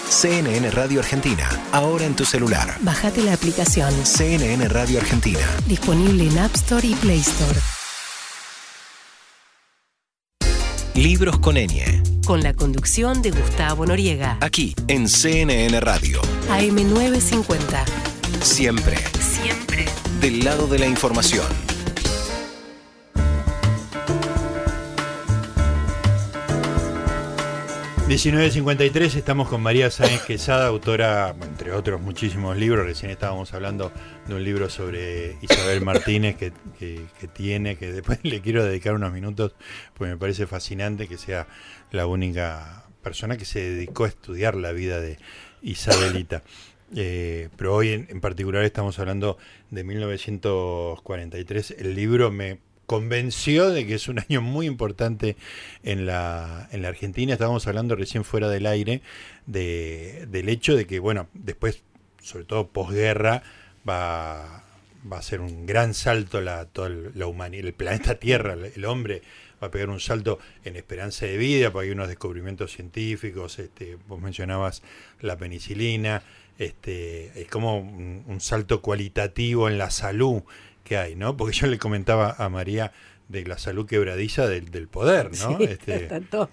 CNN 0.10 0.72
Radio 0.72 1.00
Argentina. 1.00 1.48
Ahora 1.72 2.06
en 2.06 2.16
tu 2.16 2.26
celular. 2.26 2.76
Bájate 2.82 3.22
la 3.22 3.34
aplicación. 3.34 3.94
CNN 4.06 4.68
Radio 4.70 5.00
Argentina. 5.00 5.40
Disponible 5.68 6.28
en 6.28 6.38
App 6.40 6.56
Store 6.56 6.88
y 6.88 6.96
Play 6.96 7.20
Store. 7.20 7.60
Libros 10.96 11.38
con 11.40 11.56
ñ. 11.56 12.02
Con 12.26 12.42
la 12.42 12.54
conducción 12.54 13.22
de 13.22 13.30
Gustavo 13.30 13.86
Noriega. 13.86 14.38
Aquí 14.42 14.74
en 14.88 15.08
CNN 15.08 15.80
Radio. 15.82 16.22
AM950. 16.50 17.86
Siempre 18.42 18.98
Siempre. 19.20 19.86
del 20.20 20.44
lado 20.44 20.68
de 20.68 20.80
la 20.80 20.88
información. 20.88 21.46
1953 28.08 29.16
estamos 29.16 29.50
con 29.50 29.62
María 29.62 29.92
Sáenz 29.92 30.22
Quesada, 30.22 30.68
autora, 30.68 31.36
entre 31.42 31.74
otros 31.74 32.00
muchísimos 32.00 32.56
libros. 32.56 32.86
Recién 32.86 33.12
estábamos 33.12 33.54
hablando 33.54 33.92
de 34.26 34.34
un 34.34 34.46
libro 34.46 34.70
sobre 34.70 35.36
Isabel 35.42 35.82
Martínez 35.84 36.38
que, 36.38 36.54
que- 36.80 37.06
tiene, 37.34 37.76
que 37.76 37.92
después 37.92 38.20
le 38.24 38.40
quiero 38.40 38.64
dedicar 38.64 38.94
unos 38.94 39.12
minutos, 39.12 39.56
porque 39.94 40.14
me 40.14 40.18
parece 40.18 40.48
fascinante 40.48 41.10
que 41.10 41.18
sea 41.18 41.48
la 41.92 42.08
única 42.08 42.86
persona 43.04 43.36
que 43.36 43.44
se 43.44 43.60
dedicó 43.60 44.06
a 44.06 44.08
estudiar 44.08 44.56
la 44.56 44.72
vida 44.72 45.02
de 45.02 45.18
Isabelita. 45.62 46.44
Eh, 46.96 47.50
pero 47.58 47.76
hoy 47.76 47.90
en 48.08 48.22
particular 48.22 48.64
estamos 48.64 48.98
hablando 49.00 49.38
de 49.70 49.84
1943. 49.84 51.72
El 51.78 51.94
libro 51.94 52.32
me 52.32 52.60
convenció 52.88 53.70
de 53.70 53.86
que 53.86 53.94
es 53.94 54.08
un 54.08 54.18
año 54.28 54.42
muy 54.42 54.66
importante 54.66 55.36
en 55.84 56.08
la, 56.08 56.68
en 56.72 56.82
la 56.82 56.88
Argentina. 56.88 57.34
Estábamos 57.34 57.68
hablando 57.68 57.96
recién 57.96 58.24
fuera 58.24 58.50
del 58.50 58.66
aire 58.66 59.02
de, 59.46 60.26
del 60.32 60.50
hecho 60.50 60.76
de 60.76 60.88
que, 60.88 60.98
bueno, 60.98 61.28
después, 61.34 61.84
sobre 62.24 62.46
todo 62.46 62.70
posguerra, 62.70 63.44
va, 63.88 64.64
va 65.12 65.18
a 65.18 65.22
ser 65.22 65.42
un 65.42 65.68
gran 65.68 65.94
salto 65.94 66.42
la, 66.42 66.66
toda 66.66 66.90
la 66.90 67.28
humanidad, 67.28 67.68
el 67.68 67.74
planeta 67.74 68.16
Tierra, 68.16 68.54
el, 68.54 68.86
hombre 68.86 69.22
va 69.62 69.68
a 69.68 69.72
pegar 69.72 69.90
un 69.90 70.00
salto 70.00 70.40
en 70.64 70.76
esperanza 70.76 71.26
de 71.26 71.38
vida, 71.38 71.72
porque 71.72 71.88
hay 71.88 71.92
unos 71.92 72.08
descubrimientos 72.08 72.72
científicos, 72.72 73.60
este, 73.60 73.98
vos 74.08 74.22
mencionabas 74.22 74.82
la 75.22 75.38
penicilina, 75.38 76.24
este, 76.58 77.40
es 77.40 77.48
como 77.48 77.80
un, 77.80 78.24
un 78.28 78.42
salto 78.42 78.82
cualitativo 78.82 79.68
en 79.68 79.78
la 79.78 79.92
salud 79.92 80.44
que 80.88 80.98
hay, 80.98 81.16
¿no? 81.16 81.36
Porque 81.38 81.56
yo 81.56 81.68
le 81.68 81.78
comentaba 81.78 82.36
a 82.38 82.50
María 82.50 82.92
de 83.28 83.44
la 83.46 83.58
salud 83.58 83.86
quebradiza 83.86 84.48
del, 84.48 84.72
del 84.72 84.88
poder, 84.88 85.32
¿no? 85.32 85.58
Sí, 85.58 85.64
Este, 85.66 85.96
están 86.04 86.24
todos, 86.30 86.48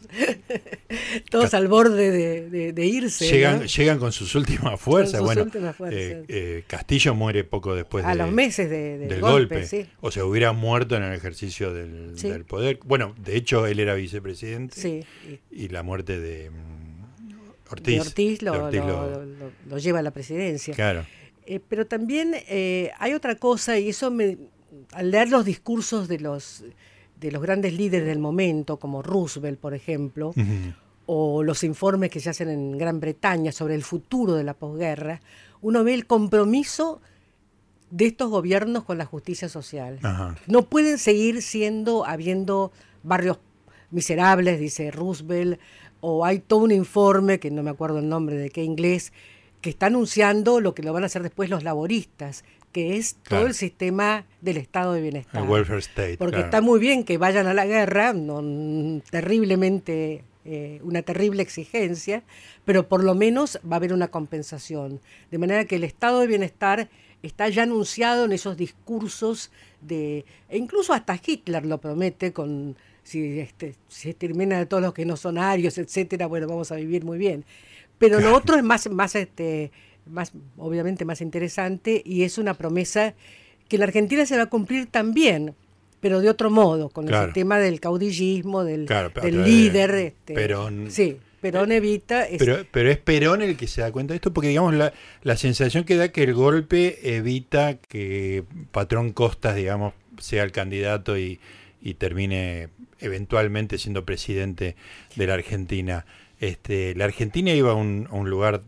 todos 1.30 1.54
al 1.54 1.68
borde 1.68 2.10
de, 2.10 2.50
de- 2.50 2.72
de 2.72 2.86
irse. 2.86 3.26
llegan, 3.28 3.60
¿no? 3.60 3.64
llegan 3.66 3.98
con 4.00 4.10
sus 4.10 4.34
últimas 4.34 4.80
fuerzas. 4.80 5.18
sus 5.18 5.24
bueno, 5.26 5.42
últimas 5.44 5.76
fuerzas. 5.76 6.00
eh, 6.00 6.24
eh, 6.28 6.64
Castillo 6.66 7.14
muere 7.14 7.44
poco 7.44 7.76
después 7.76 8.04
a 8.04 8.10
de- 8.10 8.16
los 8.16 8.32
meses 8.32 8.68
de- 8.68 8.98
del, 8.98 9.20
golpe, 9.20 9.54
golpe. 9.60 9.66
sí. 9.68 9.86
O 10.00 10.10
sea, 10.10 10.24
hubiera 10.24 10.50
muerto 10.52 10.96
en 10.96 11.04
el 11.04 11.14
ejercicio 11.14 11.72
del, 11.72 12.12
Sí. 12.18 12.28
del 12.28 12.44
poder. 12.44 12.80
Bueno, 12.84 13.14
de 13.18 13.36
hecho, 13.36 13.66
él 13.68 13.78
era 13.78 13.94
vicepresidente. 13.94 15.04
Y- 15.52 15.68
la 15.68 15.82
muerte 15.84 16.18
de 16.18 16.50
mm, 16.50 17.70
Ortiz. 17.70 18.42
lo, 18.42 18.64
Ortiz 18.64 18.80
lo- 18.80 19.22
lo 19.68 19.78
lleva 19.78 20.00
a 20.00 20.02
la 20.02 20.10
presidencia. 20.10 20.74
Claro. 20.74 21.06
Eh, 21.46 21.60
pero 21.68 21.86
también 21.86 22.34
eh, 22.48 22.90
hay 22.98 23.12
otra 23.12 23.36
cosa, 23.36 23.78
y 23.78 23.90
eso 23.90 24.10
me, 24.10 24.38
al 24.92 25.10
leer 25.10 25.28
los 25.30 25.44
discursos 25.44 26.08
de 26.08 26.18
los, 26.18 26.64
de 27.20 27.32
los 27.32 27.42
grandes 27.42 27.74
líderes 27.74 28.06
del 28.06 28.18
momento, 28.18 28.78
como 28.78 29.02
Roosevelt, 29.02 29.58
por 29.58 29.74
ejemplo, 29.74 30.32
o 31.06 31.42
los 31.42 31.64
informes 31.64 32.10
que 32.10 32.20
se 32.20 32.30
hacen 32.30 32.48
en 32.48 32.78
Gran 32.78 33.00
Bretaña 33.00 33.52
sobre 33.52 33.74
el 33.74 33.82
futuro 33.82 34.34
de 34.34 34.44
la 34.44 34.54
posguerra, 34.54 35.20
uno 35.60 35.84
ve 35.84 35.94
el 35.94 36.06
compromiso 36.06 37.00
de 37.90 38.06
estos 38.06 38.30
gobiernos 38.30 38.84
con 38.84 38.98
la 38.98 39.04
justicia 39.04 39.48
social. 39.48 39.98
No 40.46 40.62
pueden 40.62 40.98
seguir 40.98 41.42
siendo, 41.42 42.06
habiendo 42.06 42.72
barrios 43.02 43.38
miserables, 43.90 44.58
dice 44.58 44.90
Roosevelt, 44.90 45.60
o 46.00 46.24
hay 46.24 46.40
todo 46.40 46.60
un 46.60 46.72
informe, 46.72 47.38
que 47.38 47.50
no 47.50 47.62
me 47.62 47.70
acuerdo 47.70 47.98
el 47.98 48.08
nombre 48.08 48.36
de 48.36 48.50
qué 48.50 48.64
inglés, 48.64 49.12
que 49.64 49.70
está 49.70 49.86
anunciando 49.86 50.60
lo 50.60 50.74
que 50.74 50.82
lo 50.82 50.92
van 50.92 51.04
a 51.04 51.06
hacer 51.06 51.22
después 51.22 51.48
los 51.48 51.64
laboristas, 51.64 52.44
que 52.70 52.98
es 52.98 53.16
todo 53.26 53.46
el 53.46 53.54
sistema 53.54 54.26
del 54.42 54.58
estado 54.58 54.92
de 54.92 55.00
bienestar. 55.00 55.42
El 55.42 55.48
welfare 55.48 55.78
state. 55.78 56.18
Porque 56.18 56.34
claro. 56.34 56.44
está 56.44 56.60
muy 56.60 56.78
bien 56.78 57.02
que 57.02 57.16
vayan 57.16 57.46
a 57.46 57.54
la 57.54 57.64
guerra, 57.64 58.12
no, 58.12 59.00
terriblemente, 59.10 60.22
eh, 60.44 60.80
una 60.82 61.00
terrible 61.00 61.42
exigencia, 61.42 62.24
pero 62.66 62.88
por 62.88 63.02
lo 63.02 63.14
menos 63.14 63.58
va 63.64 63.76
a 63.76 63.78
haber 63.78 63.94
una 63.94 64.08
compensación. 64.08 65.00
De 65.30 65.38
manera 65.38 65.64
que 65.64 65.76
el 65.76 65.84
estado 65.84 66.20
de 66.20 66.26
bienestar 66.26 66.90
está 67.22 67.48
ya 67.48 67.62
anunciado 67.62 68.26
en 68.26 68.32
esos 68.32 68.58
discursos 68.58 69.50
de, 69.80 70.26
e 70.50 70.58
incluso 70.58 70.92
hasta 70.92 71.18
Hitler 71.24 71.64
lo 71.64 71.78
promete 71.80 72.34
con 72.34 72.76
si 73.02 73.40
este, 73.40 73.76
se 73.88 74.12
termina 74.12 74.58
de 74.58 74.66
todos 74.66 74.82
los 74.82 74.92
que 74.92 75.06
no 75.06 75.16
son 75.16 75.38
arios, 75.38 75.78
etcétera, 75.78 76.26
bueno, 76.26 76.48
vamos 76.48 76.70
a 76.70 76.76
vivir 76.76 77.02
muy 77.02 77.16
bien. 77.16 77.46
Pero 77.98 78.20
lo 78.20 78.34
otro 78.34 78.56
es 78.56 78.62
más, 78.62 78.90
más, 78.90 79.14
este, 79.14 79.70
más, 80.06 80.32
obviamente 80.56 81.04
más 81.04 81.20
interesante 81.20 82.02
y 82.04 82.22
es 82.22 82.38
una 82.38 82.54
promesa 82.54 83.14
que 83.68 83.78
la 83.78 83.84
Argentina 83.84 84.26
se 84.26 84.36
va 84.36 84.44
a 84.44 84.46
cumplir 84.46 84.86
también, 84.86 85.54
pero 86.00 86.20
de 86.20 86.28
otro 86.28 86.50
modo, 86.50 86.90
con 86.90 87.12
el 87.12 87.32
tema 87.32 87.58
del 87.58 87.80
caudillismo, 87.80 88.64
del, 88.64 88.86
del 88.86 89.44
líder. 89.44 89.94
Este, 89.94 90.34
Perón. 90.34 90.90
Sí, 90.90 91.16
Perón 91.40 91.72
evita... 91.72 92.26
Pero, 92.38 92.66
pero 92.70 92.90
es 92.90 92.98
Perón 92.98 93.42
el 93.42 93.56
que 93.56 93.66
se 93.66 93.80
da 93.80 93.90
cuenta 93.90 94.12
de 94.12 94.16
esto, 94.16 94.32
porque 94.32 94.48
digamos 94.48 94.74
la, 94.74 94.92
la 95.22 95.36
sensación 95.36 95.84
que 95.84 95.96
da 95.96 96.08
que 96.08 96.24
el 96.24 96.34
golpe 96.34 97.16
evita 97.16 97.76
que 97.76 98.44
Patrón 98.70 99.12
Costas, 99.12 99.56
digamos, 99.56 99.94
sea 100.18 100.42
el 100.42 100.52
candidato 100.52 101.16
y, 101.16 101.40
y 101.80 101.94
termine 101.94 102.68
eventualmente 103.00 103.78
siendo 103.78 104.04
presidente 104.04 104.76
de 105.16 105.26
la 105.26 105.34
Argentina. 105.34 106.06
Este, 106.44 106.94
la 106.94 107.04
Argentina 107.04 107.52
iba 107.52 107.72
a 107.72 107.74
un, 107.74 108.08
a 108.10 108.14
un 108.14 108.28
lugar 108.28 108.62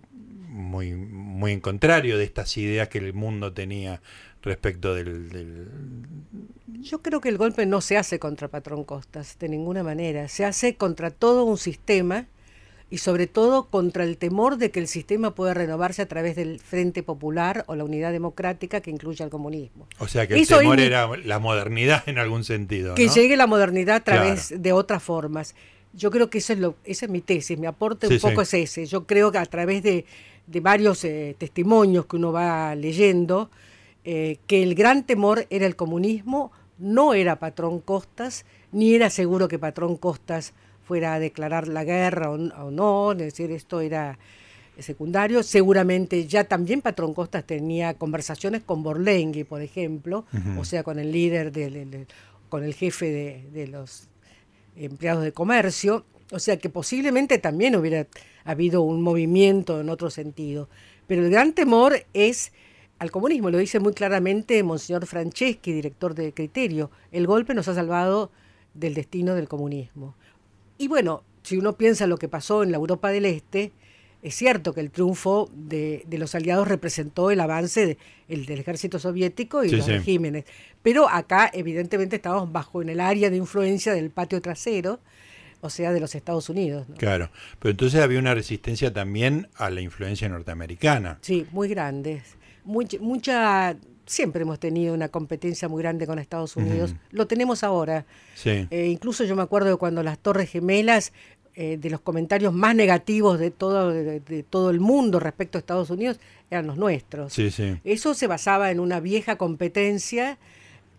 muy, 0.48 0.94
muy 0.94 1.52
en 1.52 1.60
contrario 1.60 2.16
de 2.16 2.24
estas 2.24 2.56
ideas 2.56 2.88
que 2.88 2.98
el 2.98 3.12
mundo 3.12 3.52
tenía 3.52 4.00
respecto 4.42 4.94
del, 4.94 5.68
Yo 6.80 7.02
creo 7.02 7.20
que 7.20 7.28
el 7.28 7.36
golpe 7.36 7.66
no 7.66 7.80
se 7.80 7.98
hace 7.98 8.18
contra 8.18 8.48
Patrón 8.48 8.84
Costas, 8.84 9.38
de 9.38 9.48
ninguna 9.48 9.82
manera. 9.82 10.28
Se 10.28 10.44
hace 10.44 10.76
contra 10.76 11.10
todo 11.10 11.44
un 11.44 11.58
sistema 11.58 12.26
y 12.88 12.98
sobre 12.98 13.26
todo 13.26 13.68
contra 13.68 14.04
el 14.04 14.16
temor 14.16 14.56
de 14.56 14.70
que 14.70 14.78
el 14.78 14.86
sistema 14.86 15.34
pueda 15.34 15.52
renovarse 15.52 16.02
a 16.02 16.06
través 16.06 16.36
del 16.36 16.60
Frente 16.60 17.02
Popular 17.02 17.64
o 17.66 17.74
la 17.74 17.82
Unidad 17.82 18.12
Democrática 18.12 18.80
que 18.80 18.90
incluye 18.90 19.24
al 19.24 19.30
comunismo. 19.30 19.88
O 19.98 20.06
sea 20.06 20.26
que 20.28 20.34
el 20.34 20.46
temor 20.46 20.78
era 20.78 21.08
la 21.16 21.40
modernidad 21.40 22.08
en 22.08 22.18
algún 22.18 22.44
sentido. 22.44 22.94
Que 22.94 23.08
llegue 23.08 23.36
la 23.36 23.48
modernidad 23.48 23.96
a 23.96 24.04
través 24.04 24.54
de 24.56 24.72
otras 24.72 25.02
formas. 25.02 25.56
Yo 25.96 26.10
creo 26.10 26.28
que 26.28 26.38
eso 26.38 26.52
es 26.52 26.58
lo, 26.58 26.76
esa 26.84 27.06
es 27.06 27.10
mi 27.10 27.22
tesis, 27.22 27.58
mi 27.58 27.66
aporte 27.66 28.06
un 28.06 28.18
poco 28.20 28.42
es 28.42 28.52
ese. 28.54 28.86
Yo 28.86 29.06
creo 29.06 29.32
que 29.32 29.38
a 29.38 29.46
través 29.46 29.82
de, 29.82 30.04
de 30.46 30.60
varios 30.60 31.04
eh, 31.04 31.34
testimonios 31.38 32.06
que 32.06 32.16
uno 32.16 32.32
va 32.32 32.74
leyendo, 32.74 33.50
eh, 34.04 34.38
que 34.46 34.62
el 34.62 34.74
gran 34.74 35.04
temor 35.04 35.46
era 35.50 35.66
el 35.66 35.74
comunismo, 35.74 36.52
no 36.78 37.14
era 37.14 37.38
Patrón 37.38 37.80
Costas, 37.80 38.44
ni 38.72 38.94
era 38.94 39.10
seguro 39.10 39.48
que 39.48 39.58
Patrón 39.58 39.96
Costas 39.96 40.52
fuera 40.84 41.14
a 41.14 41.18
declarar 41.18 41.66
la 41.66 41.82
guerra 41.82 42.30
o, 42.30 42.70
no, 42.70 43.12
es 43.12 43.18
decir, 43.18 43.50
esto 43.50 43.80
era 43.80 44.18
secundario. 44.78 45.42
Seguramente 45.42 46.26
ya 46.26 46.44
también 46.44 46.82
Patrón 46.82 47.14
Costas 47.14 47.44
tenía 47.44 47.94
conversaciones 47.94 48.62
con 48.62 48.82
Borlengui, 48.82 49.44
por 49.44 49.62
ejemplo, 49.62 50.26
o 50.58 50.64
sea, 50.64 50.84
con 50.84 50.98
el 50.98 51.10
líder, 51.10 51.52
con 52.48 52.62
el 52.62 52.74
jefe 52.74 53.10
de, 53.10 53.48
de, 53.52 53.66
los 53.66 54.08
empleados 54.76 55.24
de 55.24 55.32
comercio, 55.32 56.04
o 56.30 56.38
sea 56.38 56.58
que 56.58 56.68
posiblemente 56.68 57.38
también 57.38 57.76
hubiera 57.76 58.06
habido 58.44 58.82
un 58.82 59.02
movimiento 59.02 59.80
en 59.80 59.88
otro 59.88 60.10
sentido. 60.10 60.68
Pero 61.06 61.24
el 61.24 61.30
gran 61.30 61.52
temor 61.52 62.04
es 62.14 62.52
al 62.98 63.10
comunismo, 63.10 63.50
lo 63.50 63.58
dice 63.58 63.78
muy 63.78 63.92
claramente 63.92 64.62
Monseñor 64.62 65.06
Franceschi, 65.06 65.72
director 65.72 66.14
de 66.14 66.32
Criterio. 66.32 66.90
El 67.12 67.26
golpe 67.26 67.54
nos 67.54 67.68
ha 67.68 67.74
salvado 67.74 68.30
del 68.74 68.94
destino 68.94 69.34
del 69.34 69.48
comunismo. 69.48 70.14
Y 70.78 70.88
bueno, 70.88 71.22
si 71.42 71.56
uno 71.56 71.76
piensa 71.76 72.06
lo 72.06 72.18
que 72.18 72.28
pasó 72.28 72.62
en 72.62 72.70
la 72.70 72.78
Europa 72.78 73.10
del 73.10 73.26
Este, 73.26 73.72
es 74.22 74.34
cierto 74.34 74.72
que 74.72 74.80
el 74.80 74.90
triunfo 74.90 75.50
de, 75.54 76.04
los 76.10 76.34
aliados 76.34 76.66
representó 76.66 77.30
el 77.30 77.40
avance 77.40 77.98
del 78.28 78.58
ejército 78.58 78.98
soviético 78.98 79.62
y 79.62 79.70
los 79.70 79.86
regímenes. 79.86 80.44
Pero 80.82 81.08
acá, 81.08 81.50
evidentemente, 81.52 82.16
estamos 82.16 82.50
bajo 82.50 82.82
en 82.82 82.88
el 82.88 83.00
área 83.00 83.30
de 83.30 83.36
influencia 83.36 83.92
del 83.94 84.10
patio 84.10 84.40
trasero, 84.40 85.00
o 85.60 85.70
sea, 85.70 85.92
de 85.92 86.00
los 86.00 86.14
Estados 86.14 86.48
Unidos. 86.48 86.86
Claro, 86.98 87.30
pero 87.58 87.70
entonces 87.70 88.00
había 88.00 88.18
una 88.18 88.34
resistencia 88.34 88.92
también 88.92 89.48
a 89.56 89.70
la 89.70 89.80
influencia 89.80 90.28
norteamericana. 90.28 91.18
Sí, 91.22 91.46
muy 91.52 91.68
grande. 91.68 92.22
Mucha, 92.64 92.98
mucha 92.98 93.76
siempre 94.06 94.42
hemos 94.42 94.58
tenido 94.58 94.94
una 94.94 95.08
competencia 95.08 95.68
muy 95.68 95.82
grande 95.82 96.06
con 96.06 96.18
Estados 96.18 96.56
Unidos. 96.56 96.94
Lo 97.10 97.26
tenemos 97.26 97.64
ahora. 97.64 98.06
Sí. 98.34 98.66
Eh, 98.70 98.86
incluso 98.86 99.24
yo 99.24 99.36
me 99.36 99.42
acuerdo 99.42 99.68
de 99.68 99.76
cuando 99.76 100.02
las 100.02 100.18
Torres 100.18 100.50
Gemelas, 100.50 101.12
eh, 101.56 101.78
de 101.80 101.90
los 101.90 102.00
comentarios 102.00 102.52
más 102.52 102.76
negativos 102.76 103.38
de 103.38 103.50
todo, 103.50 103.90
de, 103.90 104.44
todo 104.48 104.70
el 104.70 104.78
mundo 104.78 105.18
respecto 105.18 105.58
a 105.58 105.60
Estados 105.60 105.90
Unidos, 105.90 106.20
eran 106.50 106.66
los 106.66 106.76
nuestros. 106.76 107.32
Sí, 107.32 107.50
sí. 107.50 107.76
Eso 107.82 108.14
se 108.14 108.26
basaba 108.26 108.70
en 108.70 108.78
una 108.78 109.00
vieja 109.00 109.36
competencia 109.36 110.38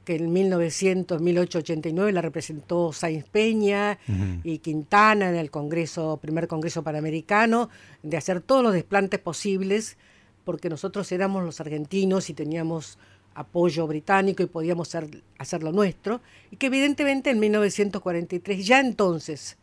que 0.04 0.16
en 0.16 0.32
1900, 0.32 1.22
1889 1.22 2.12
la 2.12 2.22
representó 2.22 2.94
Sainz 2.94 3.26
Peña 3.26 4.00
y 4.44 4.60
Quintana 4.60 5.30
en 5.30 5.36
el 5.36 5.52
Congreso, 5.52 6.18
primer 6.22 6.48
Congreso 6.48 6.82
Panamericano, 6.82 7.70
de 8.04 8.16
hacer 8.16 8.40
todos 8.40 8.64
los 8.64 8.74
desplantes 8.74 9.20
posibles 9.20 9.98
porque 10.46 10.70
nosotros 10.70 11.12
éramos 11.12 11.44
los 11.44 11.60
argentinos 11.60 12.30
y 12.30 12.34
teníamos 12.34 12.98
apoyo 13.36 13.86
británico 13.86 14.42
y 14.42 14.46
podíamos 14.46 14.96
hacer, 15.38 15.62
lo 15.62 15.74
nuestro, 15.74 16.22
y 16.52 16.56
que 16.56 16.68
evidentemente 16.68 17.30
en 17.30 17.40
1943, 17.40 18.66
ya 18.66 18.80
entonces, 18.80 19.58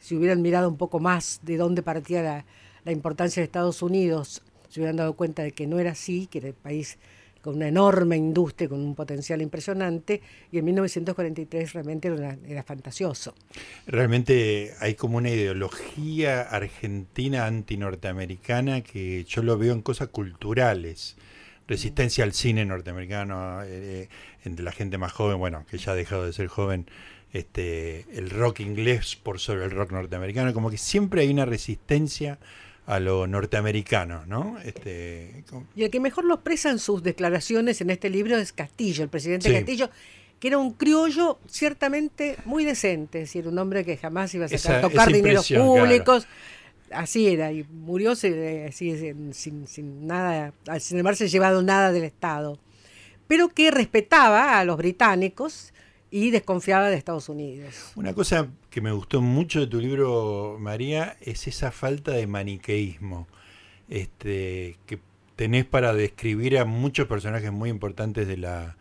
si 0.00 0.16
hubieran 0.16 0.42
mirado 0.42 0.68
un 0.68 0.76
poco 0.76 0.98
más 0.98 1.40
de 1.42 1.56
dónde 1.56 1.82
partía 1.82 2.44
la, 2.84 2.92
importancia 2.92 3.40
de 3.40 3.44
Estados 3.44 3.82
Unidos, 3.82 4.42
se 4.68 4.80
hubieran 4.80 4.96
dado 4.96 5.12
cuenta 5.12 5.42
de 5.42 5.52
que 5.52 5.66
no 5.66 5.78
era 5.78 5.92
así, 5.92 6.26
que 6.26 6.38
era 6.38 6.48
el 6.48 6.54
país 6.54 6.98
con 7.42 7.56
una 7.56 7.68
enorme 7.68 8.16
industria, 8.16 8.68
con 8.68 8.80
un 8.80 8.94
potencial 8.94 9.40
impresionante, 9.40 10.20
y 10.50 10.58
en 10.58 10.64
1943 10.64 11.72
realmente 11.72 12.08
era, 12.48 12.62
fantasioso. 12.62 13.34
Realmente 13.86 14.74
hay 14.80 14.94
como 14.94 15.18
una 15.18 15.30
ideología 15.30 16.42
argentina 16.42 17.46
antinorteamericana 17.46 18.82
que 18.82 19.24
yo 19.24 19.42
lo 19.42 19.56
veo 19.56 19.72
en 19.72 19.82
cosas 19.82 20.08
culturales. 20.08 21.16
Resistencia 21.66 22.24
al 22.24 22.32
cine 22.32 22.64
norteamericano, 22.64 23.62
eh, 23.64 24.08
entre 24.44 24.64
la 24.64 24.72
gente 24.72 24.98
más 24.98 25.12
joven, 25.12 25.38
bueno, 25.38 25.64
que 25.70 25.78
ya 25.78 25.92
ha 25.92 25.94
dejado 25.94 26.26
de 26.26 26.32
ser 26.32 26.48
joven, 26.48 26.86
este, 27.32 28.06
el 28.12 28.30
rock 28.30 28.60
inglés 28.60 29.16
por 29.16 29.38
sobre 29.38 29.64
el 29.64 29.70
rock 29.70 29.92
norteamericano, 29.92 30.52
como 30.52 30.70
que 30.70 30.78
siempre 30.78 31.22
hay 31.22 31.30
una 31.30 31.44
resistencia 31.44 32.38
a 32.86 32.98
lo 32.98 33.26
norteamericano, 33.26 34.26
¿no? 34.26 34.58
Este, 34.64 35.44
y 35.76 35.84
el 35.84 35.90
que 35.90 36.00
mejor 36.00 36.24
lo 36.24 36.34
expresa 36.34 36.70
en 36.70 36.80
sus 36.80 37.02
declaraciones 37.02 37.80
en 37.80 37.90
este 37.90 38.10
libro 38.10 38.36
es 38.36 38.52
Castillo, 38.52 39.04
el 39.04 39.10
presidente 39.10 39.52
Castillo, 39.52 39.90
que 40.40 40.48
era 40.48 40.58
un 40.58 40.72
criollo 40.72 41.38
ciertamente 41.46 42.36
muy 42.46 42.64
decente, 42.64 43.18
es 43.22 43.28
decir, 43.28 43.46
un 43.46 43.58
hombre 43.58 43.84
que 43.84 43.96
jamás 43.96 44.34
iba 44.34 44.46
a 44.46 44.48
sacar, 44.48 44.80
tocar 44.80 45.12
dineros 45.12 45.48
públicos. 45.48 46.26
Así 46.90 47.28
era, 47.28 47.52
y 47.52 47.62
murió 47.62 48.12
así, 48.12 48.32
sin, 48.72 49.68
sin 49.68 50.06
nada, 50.08 50.52
sin 50.80 50.98
haberse 50.98 51.28
llevado 51.28 51.62
nada 51.62 51.92
del 51.92 52.02
Estado, 52.02 52.58
pero 53.28 53.48
que 53.50 53.70
respetaba 53.70 54.58
a 54.58 54.64
los 54.64 54.76
británicos 54.76 55.69
y 56.10 56.30
desconfiaba 56.30 56.88
de 56.88 56.96
Estados 56.96 57.28
Unidos. 57.28 57.92
Una 57.94 58.14
cosa 58.14 58.48
que 58.70 58.80
me 58.80 58.92
gustó 58.92 59.20
mucho 59.20 59.60
de 59.60 59.66
tu 59.66 59.80
libro, 59.80 60.56
María, 60.58 61.16
es 61.20 61.46
esa 61.46 61.70
falta 61.70 62.12
de 62.12 62.26
maniqueísmo 62.26 63.28
este, 63.88 64.76
que 64.86 64.98
tenés 65.36 65.64
para 65.64 65.94
describir 65.94 66.58
a 66.58 66.64
muchos 66.64 67.06
personajes 67.06 67.52
muy 67.52 67.70
importantes 67.70 68.26
de 68.26 68.36
la, 68.36 68.76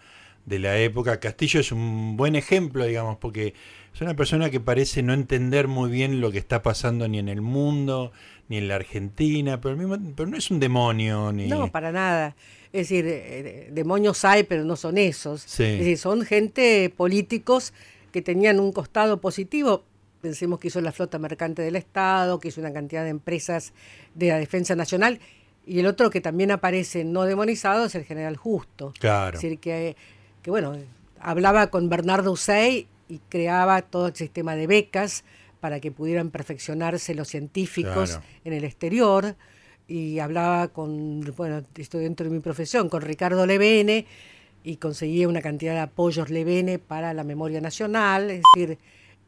de 0.46 0.60
la 0.60 0.78
época. 0.78 1.20
Castillo 1.20 1.60
es 1.60 1.72
un 1.72 2.18
buen 2.18 2.36
ejemplo, 2.36 2.86
digamos, 2.86 3.18
porque 3.18 3.54
es 3.94 4.02
una 4.02 4.16
persona 4.16 4.50
que 4.50 4.60
parece 4.60 5.04
no 5.04 5.14
entender 5.14 5.68
muy 5.68 5.90
bien 5.90 6.22
lo 6.22 6.32
que 6.32 6.38
está 6.38 6.62
pasando 6.62 7.08
ni 7.08 7.20
en 7.20 7.30
el 7.30 7.42
mundo, 7.42 8.12
ni 8.48 8.58
en 8.58 8.68
la 8.68 8.76
Argentina, 8.76 9.62
pero, 9.62 9.76
mismo, 9.76 9.98
pero 10.16 10.30
no 10.30 10.38
es 10.38 10.52
un 10.52 10.60
demonio. 10.60 11.32
Ni... 11.32 11.48
No, 11.48 11.72
para 11.72 11.92
nada. 11.92 12.36
Es 12.72 12.90
decir, 12.90 13.06
eh, 13.08 13.70
demonios 13.72 14.24
hay, 14.26 14.44
pero 14.44 14.64
no 14.64 14.76
son 14.76 14.98
esos. 14.98 15.46
Es 15.46 15.80
decir, 15.80 15.98
son 15.98 16.24
gente 16.24 16.94
políticos 16.96 17.74
que 18.12 18.22
tenían 18.22 18.60
un 18.60 18.72
costado 18.72 19.20
positivo. 19.20 19.84
Pensemos 20.22 20.60
que 20.60 20.68
hizo 20.68 20.82
la 20.82 20.92
flota 20.92 21.18
mercante 21.18 21.62
del 21.62 21.76
Estado, 21.76 22.40
que 22.40 22.50
hizo 22.50 22.62
una 22.62 22.74
cantidad 22.74 23.04
de 23.04 23.10
empresas 23.10 23.74
de 24.14 24.30
la 24.30 24.38
defensa 24.38 24.76
nacional. 24.76 25.20
Y 25.66 25.80
el 25.80 25.88
otro 25.88 26.10
que 26.10 26.22
también 26.22 26.52
aparece 26.52 27.04
no 27.04 27.24
demonizado 27.24 27.86
es 27.86 27.96
el 27.96 28.04
general 28.04 28.38
Justo. 28.38 28.94
Claro. 29.00 29.38
Es 29.38 29.42
decir, 29.42 29.60
que, 29.60 29.96
que 30.44 30.52
bueno, 30.52 30.76
hablaba 31.20 31.68
con 31.68 31.90
Bernardo 31.90 32.32
Usey 32.32 32.88
y 33.08 33.20
creaba 33.30 33.82
todo 33.82 34.08
el 34.08 34.16
sistema 34.16 34.56
de 34.56 34.68
becas 34.68 35.24
para 35.60 35.80
que 35.80 35.92
pudieran 35.92 36.30
perfeccionarse 36.30 37.16
los 37.16 37.28
científicos 37.28 38.20
en 38.46 38.54
el 38.54 38.64
exterior 38.64 39.36
y 39.90 40.20
hablaba 40.20 40.70
con, 40.70 41.22
bueno, 41.36 41.64
estoy 41.76 42.04
dentro 42.04 42.26
de 42.26 42.32
mi 42.32 42.40
profesión, 42.40 42.88
con 42.90 43.02
Ricardo 43.02 43.46
Levene 43.46 44.06
y 44.64 44.78
conseguía 44.78 45.28
una 45.28 45.42
cantidad 45.42 45.74
de 45.74 45.80
apoyos 45.80 46.30
Levene 46.30 46.80
para 46.80 47.14
la 47.14 47.24
memoria 47.24 47.60
nacional, 47.60 48.30
es 48.30 48.44
decir, 48.54 48.78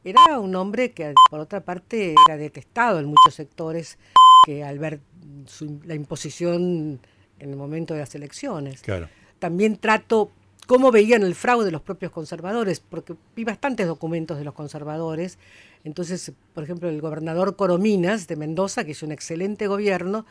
era 0.03 0.39
un 0.39 0.55
hombre 0.55 0.91
que 0.91 1.13
por 1.29 1.39
otra 1.39 1.61
parte 1.61 2.15
era 2.27 2.37
detestado 2.37 2.99
en 2.99 3.05
muchos 3.07 3.33
sectores 3.33 3.97
que 4.45 4.63
al 4.63 4.79
ver 4.79 4.99
la 5.85 5.95
imposición 5.95 6.99
en 7.39 7.49
el 7.49 7.55
momento 7.55 7.93
de 7.93 8.01
las 8.01 8.13
elecciones. 8.15 8.81
Claro. 8.81 9.09
también 9.39 9.77
trato 9.77 10.31
cómo 10.67 10.91
veían 10.91 11.23
el 11.23 11.35
fraude 11.35 11.71
los 11.71 11.81
propios 11.81 12.11
conservadores, 12.11 12.79
porque 12.79 13.15
vi 13.35 13.43
bastantes 13.43 13.87
documentos 13.87 14.37
de 14.37 14.45
los 14.45 14.53
conservadores. 14.53 15.37
Entonces, 15.83 16.31
por 16.53 16.63
ejemplo, 16.63 16.87
el 16.87 17.01
gobernador 17.01 17.55
Corominas 17.55 18.27
de 18.27 18.35
Mendoza, 18.35 18.85
que 18.85 18.91
hizo 18.91 19.05
un 19.05 19.11
excelente 19.11 19.67
gobierno, 19.67 20.25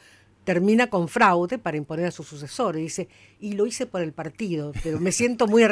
termina 0.50 0.88
con 0.88 1.06
fraude 1.06 1.58
para 1.58 1.76
imponer 1.76 2.06
a 2.06 2.10
su 2.10 2.24
sucesor. 2.24 2.76
Y 2.76 2.82
dice, 2.82 3.06
y 3.38 3.52
lo 3.52 3.66
hice 3.66 3.86
por 3.86 4.00
el 4.00 4.12
partido, 4.12 4.72
pero 4.82 4.98
me 4.98 5.12
siento 5.12 5.46
muy, 5.46 5.64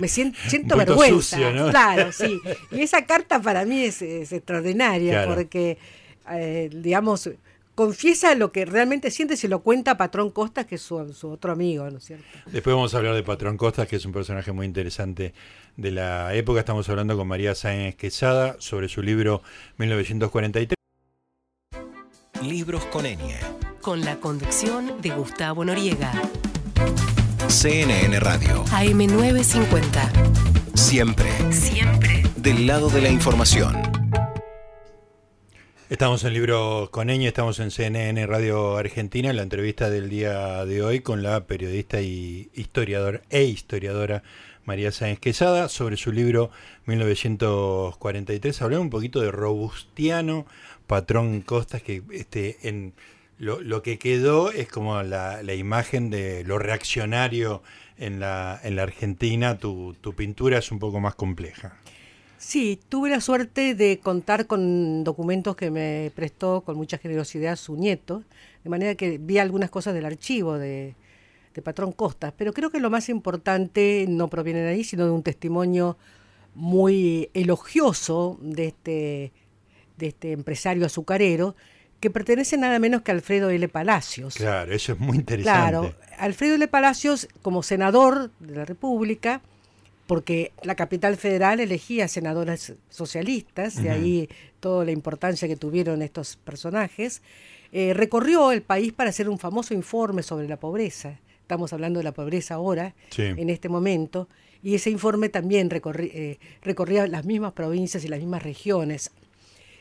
me 0.00 0.08
siento, 0.08 0.38
siento 0.46 0.78
vergüenza. 0.78 1.36
Claro, 1.70 2.10
sí. 2.10 2.40
Y 2.70 2.80
esa 2.80 3.04
carta 3.04 3.42
para 3.42 3.66
mí 3.66 3.84
es, 3.84 4.00
extraordinaria, 4.00 5.26
porque, 5.26 5.76
eh, 6.30 6.70
digamos, 6.72 7.28
confiesa 7.74 8.34
lo 8.34 8.50
que 8.50 8.64
realmente 8.64 9.10
siente, 9.10 9.36
se 9.36 9.46
lo 9.46 9.60
cuenta 9.60 9.98
Patrón 9.98 10.30
Costas, 10.30 10.64
que 10.64 10.76
es 10.76 10.80
su, 10.80 10.96
otro 10.96 11.52
amigo, 11.52 11.90
¿no 11.90 11.98
es 11.98 12.04
cierto? 12.04 12.24
Después 12.46 12.74
vamos 12.74 12.94
a 12.94 12.96
hablar 12.96 13.14
de 13.14 13.24
Patrón 13.24 13.58
Costas, 13.58 13.86
que 13.86 13.96
es 13.96 14.06
un 14.06 14.12
personaje 14.12 14.52
muy 14.52 14.64
interesante 14.64 15.34
de 15.76 15.90
la 15.90 16.34
época. 16.34 16.60
Estamos 16.60 16.88
hablando 16.88 17.14
con 17.14 17.28
María 17.28 17.54
Sáenz 17.54 17.94
Quesada 17.94 18.56
sobre 18.58 18.88
su 18.88 19.02
libro 19.02 19.42
1943. 19.76 20.74
Libros 22.40 22.86
con 22.86 23.04
Enie. 23.04 23.63
Con 23.84 24.00
la 24.00 24.16
conducción 24.16 25.02
de 25.02 25.10
Gustavo 25.10 25.62
Noriega. 25.62 26.10
CNN 27.48 28.18
Radio. 28.18 28.64
AM950. 28.64 30.74
Siempre. 30.74 31.52
Siempre. 31.52 32.22
Del 32.34 32.66
lado 32.66 32.88
de 32.88 33.02
la 33.02 33.10
información. 33.10 33.76
Estamos 35.90 36.24
en 36.24 36.32
Libro 36.32 36.88
con 36.90 37.10
Eñe, 37.10 37.28
estamos 37.28 37.60
en 37.60 37.70
CNN 37.70 38.26
Radio 38.26 38.78
Argentina, 38.78 39.28
en 39.28 39.36
la 39.36 39.42
entrevista 39.42 39.90
del 39.90 40.08
día 40.08 40.64
de 40.64 40.82
hoy 40.82 41.00
con 41.00 41.22
la 41.22 41.46
periodista 41.46 42.00
y 42.00 42.48
historiador 42.54 43.20
e 43.28 43.42
historiadora 43.42 44.22
María 44.64 44.92
Sáenz 44.92 45.20
Quesada 45.20 45.68
sobre 45.68 45.98
su 45.98 46.10
libro 46.10 46.50
1943. 46.86 48.62
Hablamos 48.62 48.84
un 48.84 48.90
poquito 48.90 49.20
de 49.20 49.30
Robustiano, 49.30 50.46
patrón 50.86 51.42
Costas, 51.42 51.82
que 51.82 52.02
este, 52.12 52.66
en 52.66 52.94
lo, 53.44 53.82
que 53.82 53.98
quedó 53.98 54.50
es 54.50 54.68
como 54.68 55.02
la, 55.02 55.54
imagen 55.54 56.10
de 56.10 56.44
lo 56.44 56.58
reaccionario 56.58 57.62
en 57.98 58.20
la, 58.20 58.58
en 58.62 58.76
la 58.76 58.82
Argentina. 58.82 59.58
Tu, 59.58 59.94
tu 60.00 60.14
pintura 60.14 60.58
es 60.58 60.72
un 60.72 60.78
poco 60.78 61.00
más 61.00 61.14
compleja. 61.14 61.78
Sí, 62.46 62.78
tuve 62.90 63.08
la 63.08 63.22
suerte 63.22 63.74
de 63.74 64.00
contar 64.00 64.46
con 64.46 65.02
documentos 65.02 65.56
que 65.56 65.70
me 65.70 66.12
prestó 66.14 66.60
con 66.60 66.76
mucha 66.76 66.98
generosidad 66.98 67.56
su 67.56 67.74
nieto, 67.74 68.22
de 68.62 68.68
manera 68.68 68.94
que 68.96 69.16
vi 69.16 69.38
algunas 69.38 69.70
cosas 69.70 69.94
del 69.94 70.04
archivo 70.04 70.58
de, 70.58 70.94
Patrón 71.62 71.92
Costas, 71.92 72.34
pero 72.36 72.52
creo 72.52 72.70
que 72.70 72.80
lo 72.80 72.90
más 72.90 73.08
importante 73.08 74.04
no 74.08 74.28
proviene 74.28 74.60
de 74.60 74.70
ahí, 74.70 74.84
sino 74.84 75.06
de 75.06 75.12
un 75.12 75.22
testimonio 75.22 75.96
muy 76.54 77.30
elogioso 77.32 78.38
de 78.42 78.66
este, 78.66 79.32
de 79.96 80.08
este 80.08 80.32
empresario 80.32 80.84
azucarero, 80.84 81.54
que 82.04 82.10
pertenece 82.10 82.58
nada 82.58 82.78
menos 82.78 83.00
que 83.00 83.12
a 83.12 83.14
Alfredo 83.14 83.48
L. 83.48 83.66
Palacios. 83.70 84.34
Claro, 84.34 84.74
eso 84.74 84.92
es 84.92 84.98
muy 84.98 85.16
interesante. 85.16 85.70
Claro, 85.70 85.94
Alfredo 86.18 86.56
L. 86.56 86.68
Palacios, 86.68 87.28
como 87.40 87.62
senador 87.62 88.30
de 88.40 88.56
la 88.56 88.66
República, 88.66 89.40
porque 90.06 90.52
la 90.64 90.74
capital 90.74 91.16
federal 91.16 91.60
elegía 91.60 92.06
senadoras 92.06 92.74
socialistas, 92.90 93.82
de 93.82 93.88
ahí 93.88 94.28
toda 94.60 94.84
la 94.84 94.90
importancia 94.90 95.48
que 95.48 95.56
tuvieron 95.56 96.02
estos 96.02 96.36
personajes, 96.36 97.22
eh, 97.72 97.94
recorrió 97.94 98.52
el 98.52 98.60
país 98.60 98.92
para 98.92 99.08
hacer 99.08 99.30
un 99.30 99.38
famoso 99.38 99.72
informe 99.72 100.22
sobre 100.22 100.46
la 100.46 100.58
pobreza. 100.58 101.18
Estamos 101.40 101.72
hablando 101.72 102.00
de 102.00 102.04
la 102.04 102.12
pobreza 102.12 102.56
ahora, 102.56 102.94
en 103.16 103.48
este 103.48 103.70
momento, 103.70 104.28
y 104.62 104.74
ese 104.74 104.90
informe 104.90 105.30
también 105.30 105.70
eh, 105.72 106.38
recorría 106.60 107.06
las 107.06 107.24
mismas 107.24 107.54
provincias 107.54 108.04
y 108.04 108.08
las 108.08 108.18
mismas 108.20 108.42
regiones. 108.42 109.10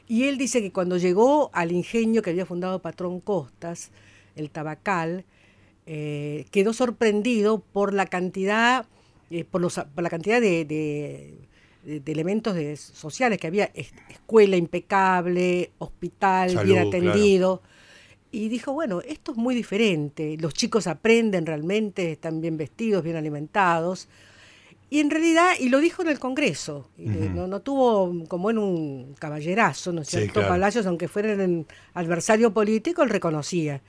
Y 0.07 0.25
él 0.25 0.37
dice 0.37 0.61
que 0.61 0.71
cuando 0.71 0.97
llegó 0.97 1.49
al 1.53 1.71
ingenio 1.71 2.21
que 2.21 2.31
había 2.31 2.45
fundado 2.45 2.81
Patrón 2.81 3.19
Costas, 3.19 3.91
el 4.35 4.49
Tabacal, 4.49 5.25
eh, 5.85 6.45
quedó 6.51 6.73
sorprendido 6.73 7.59
por 7.59 7.93
la 7.93 8.05
cantidad 8.05 8.85
eh, 9.33 9.45
por, 9.45 9.63
la 9.63 10.09
cantidad 10.11 10.39
de, 10.39 11.33
elementos 12.05 12.55
sociales 12.79 13.39
que 13.39 13.47
había, 13.47 13.71
escuela 14.09 14.55
impecable, 14.57 15.71
hospital 15.79 16.63
bien 16.63 16.87
atendido. 16.87 17.63
Y 18.31 18.49
dijo, 18.49 18.73
bueno, 18.73 19.01
esto 19.01 19.31
es 19.31 19.37
muy 19.37 19.55
diferente, 19.55 20.37
los 20.39 20.53
chicos 20.53 20.85
aprenden 20.85 21.47
realmente, 21.47 22.11
están 22.11 22.41
bien 22.41 22.57
vestidos, 22.57 23.03
bien 23.03 23.15
alimentados. 23.15 24.07
Y 24.93 24.99
en 24.99 25.09
realidad, 25.09 25.53
y 25.59 25.69
lo 25.69 25.79
dijo 25.79 26.03
en 26.03 26.09
el 26.09 26.19
Congreso, 26.19 26.87
no, 26.97 27.61
tuvo 27.61 28.27
como 28.27 28.51
en 28.51 28.59
un 28.59 29.15
caballerazo, 29.17 29.91
¿no 29.91 30.03
es 30.03 30.07
cierto? 30.07 30.41
Palacios, 30.41 30.85
aunque 30.85 31.07
fuera 31.07 31.33
un 31.33 31.65
adversario 31.95 32.53
político, 32.53 33.01
él 33.01 33.09
reconocía. 33.09 33.81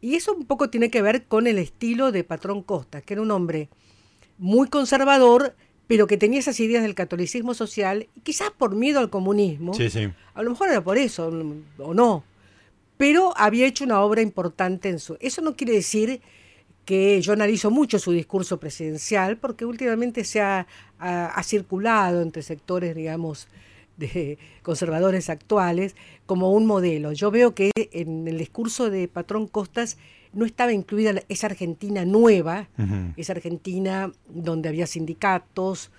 Y 0.00 0.14
eso 0.14 0.36
un 0.36 0.46
poco 0.46 0.70
tiene 0.70 0.88
que 0.88 1.02
ver 1.02 1.24
con 1.24 1.48
el 1.48 1.58
estilo 1.58 2.12
de 2.12 2.22
Patrón 2.22 2.62
Costa, 2.62 3.00
que 3.00 3.14
era 3.14 3.22
un 3.22 3.32
hombre 3.32 3.70
muy 4.38 4.68
conservador, 4.68 5.56
pero 5.88 6.06
que 6.06 6.16
tenía 6.16 6.38
esas 6.38 6.60
ideas 6.60 6.84
del 6.84 6.94
catolicismo 6.94 7.52
social, 7.52 8.06
quizás 8.22 8.52
por 8.56 8.76
miedo 8.76 9.00
al 9.00 9.10
comunismo. 9.10 9.72
A 10.34 10.44
lo 10.44 10.50
mejor 10.50 10.68
era 10.68 10.84
por 10.84 10.96
eso, 10.96 11.26
o 11.78 11.92
no. 11.92 12.22
Pero 12.96 13.36
había 13.36 13.66
hecho 13.66 13.82
una 13.82 14.00
obra 14.00 14.22
importante 14.22 14.90
en 14.90 15.00
su... 15.00 15.16
Eso 15.18 15.42
no 15.42 15.56
quiere 15.56 15.72
decir 15.72 16.20
que 16.86 17.20
yo 17.20 17.34
analizo 17.34 17.70
mucho 17.70 17.98
su 17.98 18.12
discurso 18.12 18.58
presidencial, 18.58 19.36
porque 19.36 19.66
últimamente 19.66 20.24
se 20.24 20.40
ha, 20.40 20.66
ha 20.98 21.42
circulado 21.42 22.22
entre 22.22 22.42
sectores, 22.42 22.94
digamos, 22.94 23.48
de 23.98 24.38
conservadores 24.62 25.28
actuales 25.28 25.96
como 26.26 26.52
un 26.52 26.64
modelo. 26.66 27.12
Yo 27.12 27.30
veo 27.30 27.54
que 27.54 27.70
en 27.74 28.28
el 28.28 28.38
discurso 28.38 28.88
de 28.88 29.08
Patrón 29.08 29.48
Costas 29.48 29.98
no 30.32 30.44
estaba 30.44 30.72
incluida 30.72 31.22
esa 31.28 31.46
Argentina 31.46 32.04
nueva, 32.04 32.68
esa 33.16 33.32
Argentina 33.32 34.12
donde 34.28 34.68
había 34.68 34.86
sindicatos, 34.86 35.90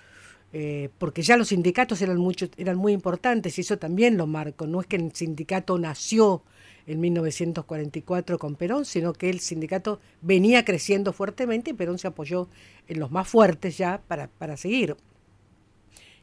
eh, 0.53 0.89
porque 0.99 1.23
ya 1.23 1.37
los 1.37 1.49
sindicatos 1.49 2.01
eran, 2.01 2.17
mucho, 2.17 2.47
eran 2.57 2.77
muy 2.77 2.93
importantes 2.93 3.57
y 3.57 3.61
eso 3.61 3.77
también 3.77 4.15
lo 4.15 4.27
marco. 4.27 4.67
No 4.67 4.79
es 4.79 4.87
que 4.87 4.95
el 4.95 5.11
sindicato 5.13 5.77
nació 5.77 6.43
en 6.87 7.01
1944 7.01 8.39
con 8.39 8.55
Perón, 8.55 8.85
sino 8.85 9.13
que 9.13 9.29
el 9.29 9.41
sindicato 9.41 9.99
venía 10.21 10.63
creciendo 10.63 11.13
fuertemente 11.13 11.71
y 11.71 11.73
Perón 11.73 11.99
se 11.99 12.07
apoyó 12.07 12.47
en 12.87 12.99
los 12.99 13.11
más 13.11 13.27
fuertes 13.27 13.77
ya 13.77 14.01
para, 14.07 14.27
para 14.27 14.55
seguir 14.57 14.95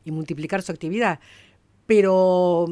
y 0.05 0.11
multiplicar 0.11 0.62
su 0.62 0.72
actividad. 0.72 1.20
Pero 1.87 2.66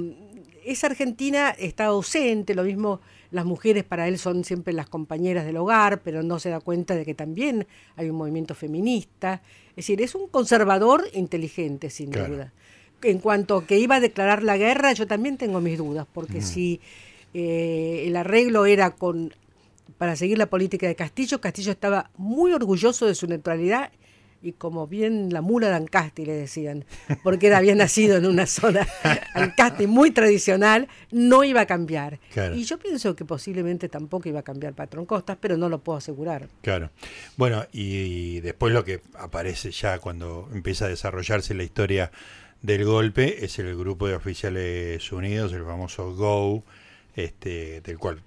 esa 0.64 0.86
Argentina 0.86 1.50
está 1.50 1.86
ausente, 1.86 2.54
lo 2.54 2.64
mismo 2.64 3.00
las 3.30 3.44
mujeres 3.44 3.84
para 3.84 4.08
él 4.08 4.18
son 4.18 4.44
siempre 4.44 4.72
las 4.72 4.88
compañeras 4.88 5.44
del 5.44 5.56
hogar, 5.56 6.02
pero 6.02 6.22
no 6.22 6.38
se 6.38 6.50
da 6.50 6.60
cuenta 6.60 6.94
de 6.94 7.04
que 7.04 7.14
también 7.14 7.66
hay 7.96 8.10
un 8.10 8.16
movimiento 8.16 8.54
feminista. 8.54 9.42
Es 9.70 9.76
decir, 9.76 10.02
es 10.02 10.14
un 10.14 10.28
conservador 10.28 11.08
inteligente, 11.14 11.88
sin 11.88 12.10
duda. 12.10 12.52
En 13.02 13.18
cuanto 13.18 13.56
a 13.56 13.66
que 13.66 13.78
iba 13.78 13.96
a 13.96 14.00
declarar 14.00 14.42
la 14.42 14.56
guerra, 14.56 14.92
yo 14.92 15.06
también 15.06 15.38
tengo 15.38 15.60
mis 15.60 15.78
dudas, 15.78 16.06
porque 16.12 16.42
si 16.42 16.80
eh, 17.34 18.04
el 18.06 18.16
arreglo 18.16 18.66
era 18.66 18.90
con 18.90 19.34
para 19.98 20.16
seguir 20.16 20.36
la 20.36 20.46
política 20.46 20.88
de 20.88 20.96
Castillo, 20.96 21.40
Castillo 21.40 21.70
estaba 21.70 22.10
muy 22.16 22.52
orgulloso 22.52 23.06
de 23.06 23.14
su 23.14 23.28
neutralidad 23.28 23.92
y 24.42 24.52
como 24.52 24.88
bien 24.88 25.32
la 25.32 25.40
mula 25.40 25.68
de 25.68 25.76
Ancasti 25.76 26.26
le 26.26 26.32
decían, 26.32 26.84
porque 27.22 27.46
él 27.46 27.54
había 27.54 27.74
nacido 27.74 28.16
en 28.16 28.26
una 28.26 28.46
zona 28.46 28.86
Ancasti 29.34 29.86
muy 29.86 30.10
tradicional, 30.10 30.88
no 31.12 31.44
iba 31.44 31.60
a 31.60 31.66
cambiar. 31.66 32.18
Y 32.54 32.64
yo 32.64 32.78
pienso 32.78 33.14
que 33.14 33.24
posiblemente 33.24 33.88
tampoco 33.88 34.28
iba 34.28 34.40
a 34.40 34.42
cambiar 34.42 34.74
Patrón 34.74 35.06
Costas, 35.06 35.38
pero 35.40 35.56
no 35.56 35.68
lo 35.68 35.78
puedo 35.78 35.98
asegurar. 35.98 36.48
Claro. 36.62 36.90
Bueno, 37.36 37.64
y, 37.72 38.40
después 38.40 38.74
lo 38.74 38.84
que 38.84 39.00
aparece 39.14 39.70
ya 39.70 40.00
cuando 40.00 40.48
empieza 40.52 40.86
a 40.86 40.88
desarrollarse 40.88 41.54
la 41.54 41.62
historia 41.62 42.10
del 42.60 42.84
golpe 42.84 43.44
es 43.44 43.58
el 43.60 43.76
grupo 43.76 44.08
de 44.08 44.16
oficiales 44.16 45.12
unidos, 45.12 45.52
el 45.52 45.64
famoso 45.64 46.14
GO, 46.14 46.64
este, 47.14 47.80
del 47.80 47.98
cual 47.98 48.22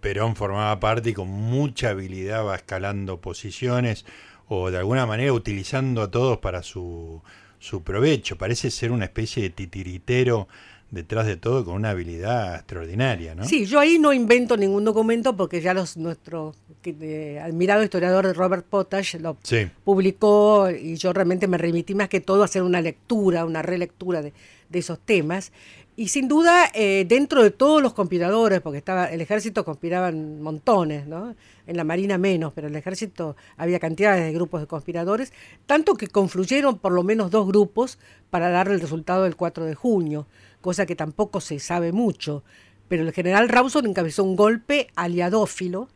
Perón 0.00 0.36
formaba 0.36 0.78
parte 0.80 1.10
y 1.10 1.14
con 1.14 1.28
mucha 1.28 1.90
habilidad 1.90 2.44
va 2.44 2.56
escalando 2.56 3.20
posiciones 3.20 4.04
o 4.48 4.70
de 4.70 4.78
alguna 4.78 5.06
manera 5.06 5.32
utilizando 5.32 6.02
a 6.02 6.10
todos 6.10 6.38
para 6.38 6.62
su, 6.62 7.22
su 7.58 7.82
provecho. 7.82 8.36
Parece 8.36 8.70
ser 8.70 8.92
una 8.92 9.06
especie 9.06 9.42
de 9.42 9.50
titiritero 9.50 10.46
detrás 10.90 11.26
de 11.26 11.36
todo 11.36 11.64
con 11.64 11.74
una 11.74 11.90
habilidad 11.90 12.54
extraordinaria, 12.56 13.34
¿no? 13.34 13.44
Sí, 13.44 13.66
yo 13.66 13.80
ahí 13.80 13.98
no 13.98 14.12
invento 14.12 14.56
ningún 14.56 14.84
documento 14.84 15.36
porque 15.36 15.60
ya 15.60 15.74
los 15.74 15.96
nuestro 15.96 16.54
eh, 16.84 17.40
admirado 17.42 17.82
historiador 17.82 18.34
Robert 18.36 18.64
Potash 18.64 19.16
lo 19.16 19.36
publicó 19.82 20.70
y 20.70 20.96
yo 20.96 21.12
realmente 21.12 21.48
me 21.48 21.58
remití 21.58 21.94
más 21.94 22.08
que 22.08 22.20
todo 22.20 22.42
a 22.42 22.44
hacer 22.44 22.62
una 22.62 22.80
lectura, 22.80 23.44
una 23.44 23.62
relectura 23.62 24.22
de, 24.22 24.32
de 24.68 24.78
esos 24.78 24.98
temas. 25.00 25.52
Y 25.96 26.08
sin 26.08 26.26
duda, 26.26 26.70
eh, 26.74 27.04
dentro 27.06 27.42
de 27.42 27.52
todos 27.52 27.80
los 27.80 27.94
conspiradores, 27.94 28.60
porque 28.60 28.78
estaba 28.78 29.06
el 29.06 29.20
ejército 29.20 29.64
conspiraban 29.64 30.42
montones, 30.42 31.06
¿no? 31.06 31.36
En 31.68 31.76
la 31.76 31.84
marina 31.84 32.18
menos, 32.18 32.52
pero 32.52 32.66
en 32.66 32.74
el 32.74 32.78
ejército 32.80 33.36
había 33.56 33.78
cantidades 33.78 34.24
de 34.24 34.32
grupos 34.32 34.60
de 34.60 34.66
conspiradores, 34.66 35.32
tanto 35.66 35.94
que 35.94 36.08
confluyeron 36.08 36.78
por 36.78 36.90
lo 36.90 37.04
menos 37.04 37.30
dos 37.30 37.46
grupos 37.46 38.00
para 38.30 38.50
dar 38.50 38.66
el 38.68 38.80
resultado 38.80 39.22
del 39.22 39.36
4 39.36 39.66
de 39.66 39.76
junio, 39.76 40.26
cosa 40.60 40.84
que 40.84 40.96
tampoco 40.96 41.40
se 41.40 41.60
sabe 41.60 41.92
mucho. 41.92 42.42
Pero 42.88 43.04
el 43.04 43.12
general 43.12 43.48
Rawson 43.48 43.86
encabezó 43.86 44.24
un 44.24 44.34
golpe 44.34 44.88
aliadófilo 44.96 45.88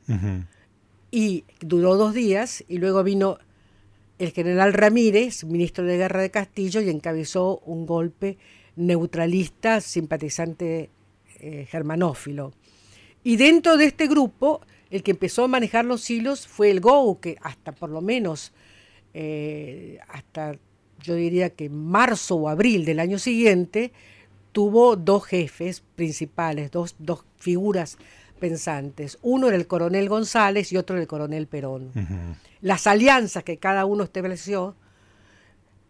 y 1.10 1.44
duró 1.60 1.96
dos 1.96 2.14
días, 2.14 2.64
y 2.68 2.78
luego 2.78 3.02
vino 3.02 3.38
el 4.20 4.30
general 4.30 4.74
Ramírez, 4.74 5.44
ministro 5.44 5.84
de 5.84 5.96
Guerra 5.96 6.22
de 6.22 6.30
Castillo, 6.30 6.80
y 6.80 6.88
encabezó 6.88 7.58
un 7.66 7.84
golpe 7.84 8.38
neutralista, 8.78 9.80
simpatizante 9.80 10.90
eh, 11.40 11.66
germanófilo. 11.68 12.52
Y 13.22 13.36
dentro 13.36 13.76
de 13.76 13.86
este 13.86 14.06
grupo, 14.06 14.60
el 14.90 15.02
que 15.02 15.10
empezó 15.10 15.44
a 15.44 15.48
manejar 15.48 15.84
los 15.84 16.08
hilos 16.08 16.46
fue 16.46 16.70
el 16.70 16.80
GO, 16.80 17.20
que 17.20 17.36
hasta 17.42 17.72
por 17.72 17.90
lo 17.90 18.00
menos, 18.00 18.52
eh, 19.14 19.98
hasta 20.08 20.56
yo 21.02 21.14
diría 21.14 21.50
que 21.50 21.68
marzo 21.68 22.36
o 22.36 22.48
abril 22.48 22.84
del 22.84 23.00
año 23.00 23.18
siguiente, 23.18 23.92
tuvo 24.52 24.96
dos 24.96 25.24
jefes 25.26 25.82
principales, 25.94 26.70
dos, 26.70 26.96
dos 26.98 27.24
figuras 27.36 27.98
pensantes. 28.38 29.18
Uno 29.22 29.48
era 29.48 29.56
el 29.56 29.66
coronel 29.66 30.08
González 30.08 30.72
y 30.72 30.76
otro 30.76 30.96
era 30.96 31.02
el 31.02 31.08
coronel 31.08 31.46
Perón. 31.46 31.92
Las 32.60 32.86
alianzas 32.86 33.44
que 33.44 33.58
cada 33.58 33.84
uno 33.84 34.04
estableció, 34.04 34.74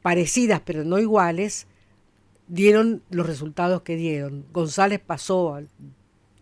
parecidas 0.02 0.60
pero 0.64 0.84
no 0.84 0.98
iguales, 0.98 1.66
dieron 2.48 3.02
los 3.10 3.26
resultados 3.26 3.82
que 3.82 3.96
dieron. 3.96 4.44
González 4.52 5.00
pasó 5.04 5.58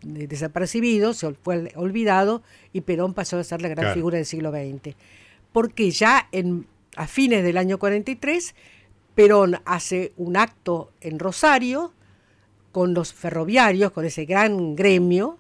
desapercibido, 0.03 1.15
se 1.15 1.33
fue 1.35 1.73
olvidado, 1.75 2.43
y 2.73 2.83
Perón 2.83 3.15
pasó 3.15 3.39
a 3.39 3.45
ser 3.45 3.63
la 3.63 3.69
gran 3.69 3.93
figura 3.93 4.17
del 4.17 4.27
siglo 4.27 4.51
XX. 4.51 4.95
Porque 5.53 5.91
ya 5.91 6.29
en, 6.33 6.67
a 6.97 7.07
fines 7.07 7.43
del 7.43 7.59
año 7.59 7.79
43, 7.79 8.55
Perón 9.15 9.59
hace 9.65 10.13
un 10.17 10.37
acto 10.37 10.93
en 11.01 11.19
Rosario 11.19 11.93
con 12.73 12.95
los 12.95 13.13
ferroviarios, 13.13 13.91
con 13.93 14.05
ese 14.05 14.27
gran 14.27 14.77
gremio, 14.77 15.39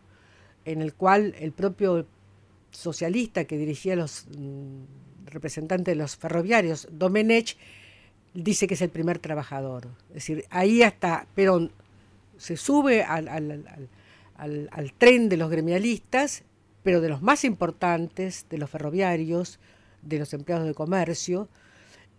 en 0.64 0.82
el 0.82 0.94
cual 0.94 1.34
el 1.38 1.52
propio 1.52 2.06
socialista 2.70 3.44
que 3.44 3.58
dirigía 3.58 3.94
los 3.94 4.26
mm, 4.36 5.26
representantes 5.26 5.92
de 5.94 5.96
los 6.00 6.16
ferroviarios, 6.16 6.88
Domenech, 6.90 7.56
dice 8.36 8.66
que 8.66 8.74
es 8.74 8.82
el 8.82 8.90
primer 8.90 9.18
trabajador. 9.18 9.88
Es 10.08 10.14
decir, 10.14 10.44
ahí 10.50 10.82
hasta 10.82 11.26
Perón 11.34 11.72
se 12.36 12.56
sube 12.56 13.02
al, 13.02 13.28
al, 14.36 14.92
tren 14.98 15.28
de 15.28 15.36
los 15.36 15.50
gremialistas, 15.50 16.44
pero 16.82 17.00
de 17.00 17.08
los 17.08 17.22
más 17.22 17.44
importantes, 17.44 18.46
de 18.50 18.58
los 18.58 18.70
ferroviarios, 18.70 19.58
de 20.02 20.18
los 20.18 20.32
empleados 20.34 20.66
de 20.66 20.74
comercio, 20.74 21.48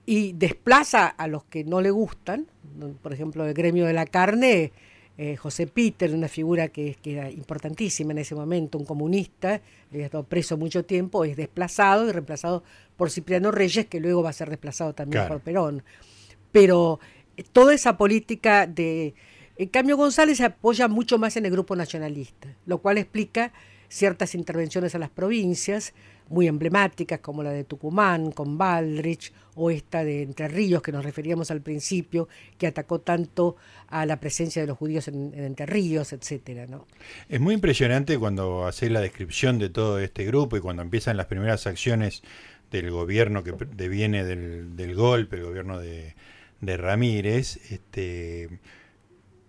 y 0.06 0.34
desplaza 0.34 1.08
a 1.08 1.28
los 1.28 1.44
que 1.46 1.64
no 1.64 1.82
le 1.82 1.92
gustan, 1.92 2.48
por 3.02 3.14
ejemplo, 3.14 3.46
el 3.46 3.54
gremio 3.54 3.86
de 3.86 3.94
la 3.94 4.06
carne, 4.06 4.72
eh, 5.20 5.36
José 5.36 5.66
Peter, 5.66 6.14
una 6.14 6.28
figura 6.28 6.68
que, 6.68 6.96
era 7.04 7.32
importantísima 7.32 8.12
en 8.12 8.20
ese 8.20 8.36
momento, 8.36 8.78
un 8.78 8.86
comunista, 8.86 9.62
había 9.92 10.06
estado 10.06 10.24
preso 10.24 10.58
mucho 10.58 10.86
tiempo, 10.86 11.26
es 11.26 11.36
desplazado 11.36 12.08
y 12.08 12.12
reemplazado 12.12 12.64
por 12.96 13.10
Cipriano 13.10 13.50
Reyes, 13.52 13.88
que 13.88 14.00
luego 14.00 14.22
va 14.22 14.30
a 14.30 14.34
ser 14.34 14.50
desplazado 14.50 14.94
también 14.94 15.28
por 15.28 15.40
Perón. 15.40 15.84
Pero 16.52 17.00
eh, 17.36 17.44
toda 17.52 17.74
esa 17.74 17.98
política 17.98 18.68
de... 18.68 19.16
En 19.58 19.70
cambio, 19.70 19.98
González 19.98 20.38
se 20.38 20.46
apoya 20.46 20.88
mucho 20.88 21.18
más 21.18 21.36
en 21.36 21.46
el 21.46 21.52
grupo 21.52 21.76
nacionalista, 21.76 22.56
lo 22.68 22.78
cual 22.78 23.00
explica 23.00 23.54
ciertas 23.90 24.36
intervenciones 24.36 24.94
a 24.94 25.00
las 25.00 25.10
provincias, 25.10 25.96
muy 26.30 26.48
emblemáticas 26.48 27.20
como 27.20 27.44
la 27.44 27.52
de 27.52 27.64
Tucumán 27.64 28.32
con 28.32 28.58
Baldrich 28.58 29.32
o 29.56 29.72
esta 29.72 30.04
de 30.04 30.22
Entre 30.22 30.48
Ríos 30.48 30.82
que 30.82 30.92
nos 30.92 31.04
referíamos 31.04 31.50
al 31.52 31.62
principio, 31.62 32.28
que 32.58 32.68
atacó 32.68 33.00
tanto 33.00 33.56
a 33.88 34.06
la 34.06 34.20
presencia 34.20 34.62
de 34.62 34.68
los 34.68 34.78
judíos 34.78 35.08
en, 35.08 35.34
Entre 35.34 35.66
Ríos, 35.66 36.14
etcétera, 36.14 36.68
¿no? 36.68 36.88
Es 37.30 37.40
muy 37.40 37.54
impresionante 37.56 38.18
cuando 38.18 38.68
hace 38.68 38.90
la 38.90 39.02
descripción 39.02 39.58
de 39.60 39.70
todo 39.70 40.00
este 40.00 40.26
grupo 40.26 40.58
y 40.58 40.60
cuando 40.60 40.82
empiezan 40.82 41.18
las 41.18 41.26
primeras 41.26 41.66
acciones 41.66 42.22
del 42.72 42.92
gobierno 42.92 43.44
que 43.44 43.54
deviene 43.76 44.24
del, 44.24 44.96
golpe, 44.96 45.38
el 45.38 45.44
gobierno 45.44 45.80
de, 45.80 46.14
Ramírez, 46.62 47.60
este, 47.72 48.60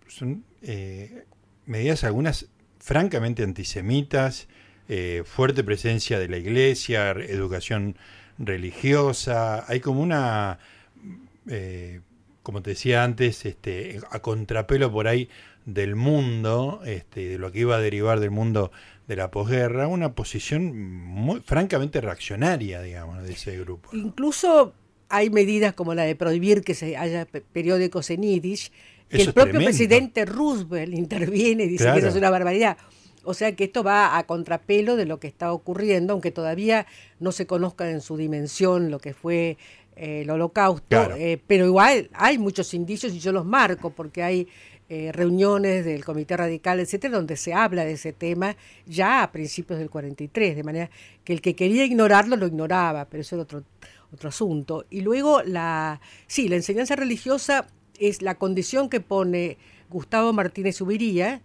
son 0.06 0.44
eh, 0.62 1.24
medidas 1.66 2.04
algunas 2.04 2.48
francamente 2.78 3.42
antisemitas, 3.42 4.48
eh, 4.88 5.22
fuerte 5.24 5.64
presencia 5.64 6.18
de 6.18 6.28
la 6.28 6.38
iglesia, 6.38 7.10
educación 7.10 7.96
religiosa, 8.38 9.64
hay 9.70 9.80
como 9.80 10.00
una, 10.00 10.58
eh, 11.48 12.00
como 12.42 12.62
te 12.62 12.70
decía 12.70 13.04
antes, 13.04 13.44
este, 13.44 14.00
a 14.10 14.20
contrapelo 14.20 14.90
por 14.90 15.08
ahí 15.08 15.28
del 15.66 15.96
mundo, 15.96 16.80
este, 16.86 17.28
de 17.28 17.38
lo 17.38 17.52
que 17.52 17.60
iba 17.60 17.76
a 17.76 17.80
derivar 17.80 18.20
del 18.20 18.30
mundo 18.30 18.72
de 19.06 19.16
la 19.16 19.30
posguerra, 19.30 19.88
una 19.88 20.14
posición 20.14 20.74
muy, 20.74 21.40
francamente 21.40 22.00
reaccionaria, 22.00 22.80
digamos, 22.80 23.22
de 23.22 23.32
ese 23.32 23.58
grupo. 23.58 23.90
Incluso 23.92 24.72
hay 25.08 25.30
medidas 25.30 25.74
como 25.74 25.94
la 25.94 26.04
de 26.04 26.14
prohibir 26.14 26.62
que 26.62 26.74
se 26.74 26.96
haya 26.96 27.26
periódicos 27.52 28.10
en 28.10 28.22
Yiddish, 28.22 28.70
que 29.08 29.22
el 29.22 29.32
propio 29.32 29.60
presidente 29.60 30.24
Roosevelt 30.26 30.94
interviene 30.94 31.64
y 31.64 31.68
dice 31.68 31.90
que 31.92 31.98
eso 31.98 32.08
es 32.08 32.16
una 32.16 32.30
barbaridad. 32.30 32.76
O 33.28 33.34
sea 33.34 33.54
que 33.54 33.64
esto 33.64 33.84
va 33.84 34.16
a 34.16 34.26
contrapelo 34.26 34.96
de 34.96 35.04
lo 35.04 35.20
que 35.20 35.26
está 35.26 35.52
ocurriendo, 35.52 36.14
aunque 36.14 36.30
todavía 36.30 36.86
no 37.20 37.30
se 37.30 37.46
conozca 37.46 37.90
en 37.90 38.00
su 38.00 38.16
dimensión 38.16 38.90
lo 38.90 39.00
que 39.00 39.12
fue 39.12 39.58
eh, 39.96 40.22
el 40.22 40.30
holocausto, 40.30 41.14
eh, 41.14 41.38
pero 41.46 41.66
igual 41.66 42.08
hay 42.14 42.38
muchos 42.38 42.72
indicios 42.72 43.12
y 43.12 43.20
yo 43.20 43.32
los 43.32 43.44
marco 43.44 43.90
porque 43.90 44.22
hay 44.22 44.48
eh, 44.88 45.12
reuniones 45.12 45.84
del 45.84 46.06
Comité 46.06 46.38
Radical, 46.38 46.80
etcétera, 46.80 47.18
donde 47.18 47.36
se 47.36 47.52
habla 47.52 47.84
de 47.84 47.92
ese 47.92 48.14
tema 48.14 48.56
ya 48.86 49.22
a 49.22 49.30
principios 49.30 49.78
del 49.78 49.90
43, 49.90 50.56
de 50.56 50.62
manera 50.64 50.90
que 51.22 51.34
el 51.34 51.42
que 51.42 51.54
quería 51.54 51.84
ignorarlo 51.84 52.34
lo 52.34 52.46
ignoraba, 52.46 53.04
pero 53.04 53.20
eso 53.20 53.36
era 53.36 53.42
otro, 53.42 53.62
otro 54.10 54.30
asunto. 54.30 54.86
Y 54.88 55.02
luego 55.02 55.42
la, 55.42 56.00
sí, 56.26 56.48
la 56.48 56.56
enseñanza 56.56 56.96
religiosa 56.96 57.66
es 58.00 58.22
la 58.22 58.36
condición 58.36 58.88
que 58.88 59.00
pone 59.00 59.58
Gustavo 59.90 60.32
Martínez 60.32 60.80
Ubiría, 60.80 61.42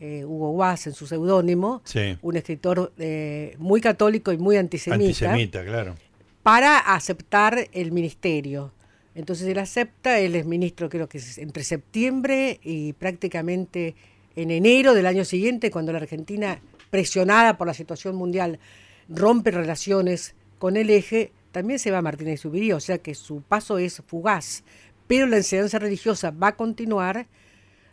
eh, 0.00 0.24
Hugo 0.24 0.50
Guas 0.52 0.86
en 0.86 0.94
su 0.94 1.06
seudónimo, 1.06 1.82
un 2.22 2.36
escritor 2.36 2.92
eh, 2.98 3.54
muy 3.58 3.80
católico 3.80 4.32
y 4.32 4.38
muy 4.38 4.56
antisemita, 4.56 5.64
claro. 5.64 5.94
para 6.42 6.78
aceptar 6.78 7.68
el 7.72 7.92
ministerio. 7.92 8.72
Entonces 9.14 9.48
él 9.48 9.58
acepta, 9.58 10.20
él 10.20 10.36
es 10.36 10.46
ministro 10.46 10.88
creo 10.88 11.08
que 11.08 11.18
es 11.18 11.38
entre 11.38 11.64
septiembre 11.64 12.60
y 12.62 12.92
prácticamente 12.92 13.96
en 14.36 14.50
enero 14.52 14.94
del 14.94 15.06
año 15.06 15.24
siguiente, 15.24 15.70
cuando 15.70 15.92
la 15.92 15.98
Argentina, 15.98 16.60
presionada 16.90 17.58
por 17.58 17.66
la 17.66 17.74
situación 17.74 18.14
mundial, 18.14 18.60
rompe 19.08 19.50
relaciones 19.50 20.36
con 20.60 20.76
el 20.76 20.90
eje, 20.90 21.32
también 21.50 21.80
se 21.80 21.90
va 21.90 22.02
Martínez 22.02 22.44
Ubiría, 22.44 22.76
o 22.76 22.80
sea 22.80 22.98
que 22.98 23.14
su 23.14 23.42
paso 23.42 23.78
es 23.78 24.02
fugaz 24.06 24.62
pero 25.08 25.26
la 25.26 25.38
enseñanza 25.38 25.80
religiosa 25.80 26.30
va 26.30 26.48
a 26.48 26.56
continuar, 26.56 27.26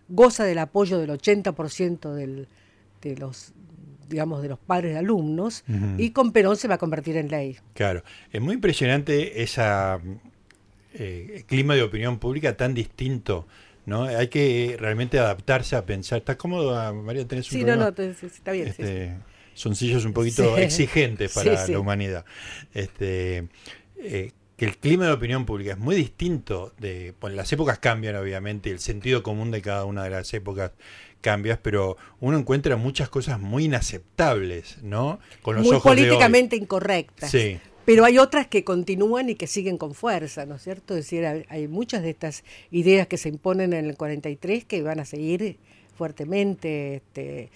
goza 0.07 0.43
del 0.43 0.59
apoyo 0.59 0.97
del 0.99 1.09
80% 1.09 2.13
del, 2.13 2.47
de 3.01 3.17
los 3.17 3.53
digamos, 4.07 4.41
de 4.41 4.49
los 4.49 4.59
padres 4.59 4.93
de 4.93 4.99
alumnos, 4.99 5.63
y 5.97 6.11
con 6.11 6.31
Perón 6.31 6.57
se 6.57 6.67
va 6.67 6.75
a 6.75 6.77
convertir 6.77 7.17
en 7.17 7.27
ley. 7.27 7.57
Claro, 7.73 8.03
es 8.31 8.41
muy 8.41 8.53
impresionante 8.53 9.41
ese 9.41 9.61
eh, 10.93 11.43
clima 11.47 11.75
de 11.75 11.83
opinión 11.83 12.19
pública 12.19 12.55
tan 12.55 12.73
distinto, 12.73 13.47
¿no? 13.85 14.03
Hay 14.03 14.27
que 14.27 14.77
realmente 14.79 15.19
adaptarse 15.19 15.75
a 15.75 15.85
pensar. 15.85 16.19
¿Estás 16.19 16.35
cómodo, 16.35 16.93
María? 16.93 17.27
¿Tenés 17.27 17.51
un 17.51 17.59
sí, 17.59 17.65
no, 17.65 17.75
no, 17.75 17.87
está 17.87 18.51
bien. 18.51 18.67
Este, 18.67 19.15
son 19.53 19.75
sillos 19.75 20.05
un 20.05 20.13
poquito 20.13 20.57
exigentes 20.59 21.33
para 21.33 21.67
la 21.67 21.79
humanidad. 21.79 22.25
Este, 22.73 23.47
eh, 23.97 24.31
que 24.57 24.65
el 24.65 24.77
clima 24.77 25.05
de 25.05 25.11
opinión 25.11 25.45
pública 25.45 25.73
es 25.73 25.77
muy 25.77 25.95
distinto 25.95 26.73
de 26.79 27.13
bueno, 27.19 27.35
las 27.35 27.51
épocas 27.51 27.79
cambian 27.79 28.15
obviamente 28.15 28.71
el 28.71 28.79
sentido 28.79 29.21
común 29.23 29.51
de 29.51 29.61
cada 29.61 29.85
una 29.85 30.03
de 30.03 30.09
las 30.11 30.33
épocas 30.33 30.71
cambia 31.21 31.59
pero 31.61 31.97
uno 32.19 32.37
encuentra 32.37 32.77
muchas 32.77 33.09
cosas 33.09 33.39
muy 33.39 33.65
inaceptables 33.65 34.81
no 34.81 35.19
con 35.41 35.55
los 35.55 35.65
muy 35.65 35.79
políticamente 35.79 36.55
incorrectas. 36.55 37.31
Sí. 37.31 37.59
pero 37.83 38.05
hay 38.05 38.17
otras 38.17 38.47
que 38.47 38.63
continúan 38.63 39.29
y 39.29 39.35
que 39.35 39.47
siguen 39.47 39.77
con 39.77 39.93
fuerza 39.93 40.45
no 40.45 40.55
es 40.55 40.63
cierto 40.63 40.95
es 40.95 41.05
decir 41.05 41.25
hay, 41.25 41.67
muchas 41.67 42.01
de 42.03 42.11
estas 42.11 42.43
ideas 42.71 43.07
que 43.07 43.17
se 43.17 43.29
imponen 43.29 43.73
en 43.73 43.85
el 43.85 43.97
43 43.97 44.63
que 44.63 44.81
van 44.83 44.99
a 44.99 45.05
seguir 45.05 45.57
fuertemente 45.97 46.95
este, 46.95 47.49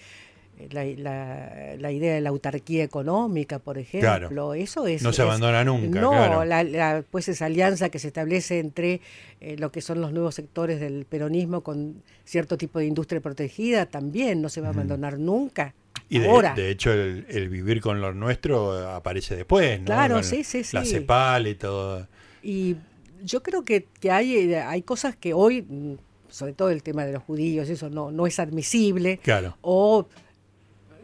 la, 0.70 0.84
la- 0.84 1.76
la 1.78 1.92
idea 1.92 2.14
de 2.14 2.20
la 2.20 2.30
autarquía 2.30 2.84
económica, 2.84 3.58
por 3.58 3.78
ejemplo. 3.78 4.28
Claro. 4.28 4.54
Eso 4.54 4.86
es. 4.86 5.02
No 5.02 5.12
se 5.12 5.22
es- 5.22 5.26
abandona 5.26 5.64
nunca, 5.64 6.00
No, 6.00 6.10
claro. 6.10 6.44
la, 6.44 6.62
la- 6.64 7.04
pues 7.10 7.28
esa 7.28 7.46
alianza 7.46 7.88
que 7.88 7.98
se 7.98 8.08
establece 8.08 8.58
entre 8.58 9.00
eh, 9.40 9.56
lo 9.58 9.72
que 9.72 9.80
son 9.80 10.00
los 10.00 10.12
nuevos 10.12 10.34
sectores 10.34 10.80
del 10.80 11.04
peronismo 11.06 11.62
con 11.62 12.02
cierto 12.24 12.56
tipo 12.58 12.78
de 12.78 12.86
industria 12.86 13.20
protegida 13.20 13.86
también 13.86 14.42
no 14.42 14.48
se 14.48 14.60
va 14.60 14.68
a 14.68 14.70
abandonar 14.70 15.18
nunca. 15.18 15.74
Y 16.08 16.18
de, 16.18 16.28
Ahora. 16.28 16.54
de 16.54 16.70
hecho 16.70 16.92
el, 16.92 17.24
el 17.28 17.48
vivir 17.48 17.80
con 17.80 18.00
lo 18.00 18.12
nuestro 18.12 18.72
aparece 18.90 19.36
después, 19.36 19.78
¿no? 19.80 19.86
Claro, 19.86 20.16
Con 20.16 20.24
sí, 20.24 20.42
sí, 20.44 20.62
La 20.72 20.84
sí. 20.84 20.90
CEPAL 20.90 21.46
y 21.46 21.54
todo. 21.54 22.08
Y 22.42 22.76
yo 23.22 23.42
creo 23.42 23.64
que, 23.64 23.86
que 24.00 24.10
hay, 24.10 24.52
hay 24.54 24.82
cosas 24.82 25.14
que 25.14 25.34
hoy, 25.34 25.62
mm, 25.62 25.94
sobre 26.28 26.52
todo 26.52 26.70
el 26.70 26.82
tema 26.82 27.04
de 27.04 27.12
los 27.12 27.22
judíos, 27.22 27.68
eso 27.68 27.90
no, 27.90 28.10
no 28.10 28.26
es 28.26 28.40
admisible. 28.40 29.18
Claro. 29.22 29.56
O 29.60 30.06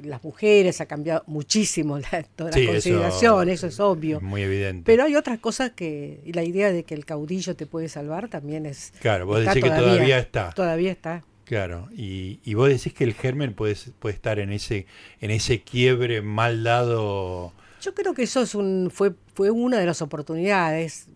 las 0.02 0.22
mujeres 0.24 0.80
ha 0.80 0.86
cambiado 0.86 1.22
muchísimo 1.26 1.98
la, 1.98 2.22
toda 2.34 2.50
la 2.50 2.56
Sí, 2.56 2.66
consideración, 2.66 3.48
eso, 3.48 3.66
es 3.66 3.80
obvio. 3.80 4.20
Muy 4.20 4.42
evidente. 4.42 4.82
Pero 4.84 5.04
hay 5.04 5.16
otras 5.16 5.38
cosas 5.38 5.70
que, 5.72 6.20
y 6.24 6.32
la 6.32 6.44
idea 6.44 6.72
de 6.72 6.84
que 6.84 6.94
el 6.94 7.04
caudillo 7.04 7.56
te 7.56 7.66
puede 7.66 7.88
salvar 7.88 8.28
también 8.28 8.66
es... 8.66 8.92
Claro, 9.00 9.26
vos 9.26 9.40
decís 9.44 9.62
que 9.62 9.70
todavía 9.70 10.18
está. 10.18 10.50
Todavía 10.50 10.92
está. 10.92 11.24
Claro, 11.44 11.88
y, 11.96 12.40
y 12.44 12.54
vos 12.54 12.68
decís 12.68 12.92
que 12.92 13.04
el 13.04 13.14
germen 13.14 13.54
puede, 13.54 13.76
puede 14.00 14.14
estar 14.14 14.40
en 14.40 14.50
ese, 14.50 14.86
en 15.20 15.30
ese 15.30 15.62
quiebre 15.62 16.20
mal 16.20 16.64
dado. 16.64 17.52
Yo 17.80 17.94
creo 17.94 18.14
que 18.14 18.24
eso 18.24 18.42
es 18.42 18.56
un, 18.56 18.90
fue, 18.92 19.12
fue 19.32 19.50
una 19.50 19.78
de 19.78 19.86
las 19.86 20.02
oportunidades. 20.02 21.06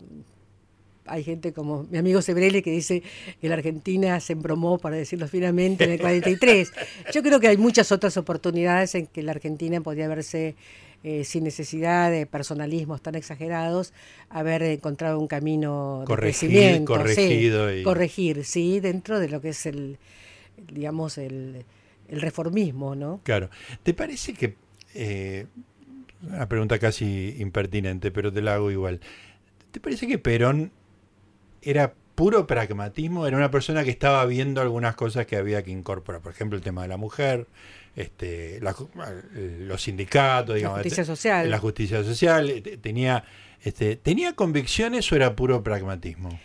Hay 1.11 1.23
gente 1.23 1.51
como 1.53 1.83
mi 1.91 1.97
amigo 1.97 2.21
Sebrele 2.21 2.63
que 2.63 2.71
dice 2.71 3.03
que 3.41 3.47
la 3.49 3.55
Argentina 3.55 4.19
se 4.19 4.33
embromó, 4.33 4.77
para 4.77 4.95
decirlo 4.95 5.27
finamente, 5.27 5.83
en 5.83 5.91
el 5.91 5.99
43. 5.99 6.71
Yo 7.13 7.21
creo 7.21 7.39
que 7.39 7.47
hay 7.49 7.57
muchas 7.57 7.91
otras 7.91 8.15
oportunidades 8.17 8.95
en 8.95 9.07
que 9.07 9.21
la 9.21 9.31
Argentina 9.31 9.81
podría 9.81 10.05
haberse, 10.05 10.55
eh, 11.03 11.23
sin 11.23 11.43
necesidad 11.43 12.09
de 12.11 12.25
personalismos 12.25 13.01
tan 13.01 13.15
exagerados, 13.15 13.93
haber 14.29 14.63
encontrado 14.63 15.19
un 15.19 15.27
camino 15.27 15.99
de 16.01 16.05
Corregir, 16.05 16.49
crecimiento. 16.49 16.93
corregido 16.93 17.69
sí, 17.69 17.79
y- 17.79 17.83
Corregir, 17.83 18.45
sí, 18.45 18.79
dentro 18.79 19.19
de 19.19 19.27
lo 19.29 19.41
que 19.41 19.49
es 19.49 19.65
el, 19.65 19.97
digamos, 20.71 21.17
el, 21.17 21.65
el 22.07 22.21
reformismo, 22.21 22.95
¿no? 22.95 23.19
Claro. 23.23 23.49
¿Te 23.83 23.93
parece 23.93 24.33
que... 24.33 24.55
eh, 24.93 25.45
una 26.23 26.47
pregunta 26.47 26.77
casi 26.77 27.35
impertinente, 27.39 28.11
pero 28.11 28.31
te 28.31 28.43
la 28.43 28.53
hago 28.53 28.69
igual. 28.69 28.99
¿Te 29.71 29.79
parece 29.79 30.05
que 30.07 30.19
Perón 30.19 30.71
era 31.61 31.93
puro 32.15 32.45
pragmatismo? 32.47 33.25
Era 33.27 33.37
una 33.37 33.51
persona 33.51 33.83
que 33.83 33.89
estaba 33.89 34.25
viendo 34.25 34.61
algunas 34.61 34.95
cosas 34.95 35.25
que 35.25 35.35
había 35.37 35.63
que 35.63 35.71
incorporar. 35.71 36.21
Por 36.21 36.31
ejemplo, 36.31 36.57
el 36.57 36.63
tema 36.63 36.81
de 36.83 36.87
la 36.87 36.97
mujer, 36.97 37.47
este, 37.95 38.59
la 38.61 38.75
eh, 39.35 39.57
los 39.61 39.81
sindicatos, 39.83 40.55
digamos. 40.55 40.77
justicia 40.79 41.03
te- 41.03 41.07
social. 41.07 41.49
La 41.49 41.57
justicia 41.59 42.03
social. 42.03 42.49
eh, 42.49 42.61
te- 42.61 42.77
Tenía, 42.77 43.23
este, 43.63 43.95
¿Tenía 43.95 44.33
convicciones 44.33 45.11
o 45.11 45.15
era 45.15 45.35
puro 45.35 45.63
pragmatismo? 45.63 46.39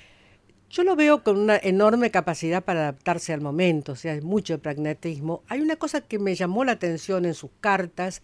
Yo 0.69 0.83
lo 0.83 0.97
veo 0.97 1.23
con 1.23 1.39
una 1.39 1.57
enorme 1.62 2.11
capacidad 2.11 2.64
para 2.64 2.81
adaptarse 2.81 3.33
al 3.33 3.41
momento, 3.41 3.93
o 3.93 3.97
sea, 3.97 4.12
hay 4.14 4.21
mucho 4.21 4.59
pragmatismo. 4.59 5.43
Hay 5.49 5.61
una 5.61 5.77
cosa 5.77 6.01
que 6.01 6.19
me 6.19 6.35
llamó 6.35 6.64
la 6.64 6.73
atención 6.73 7.25
en 7.25 7.35
sus 7.35 7.51
cartas, 7.61 8.21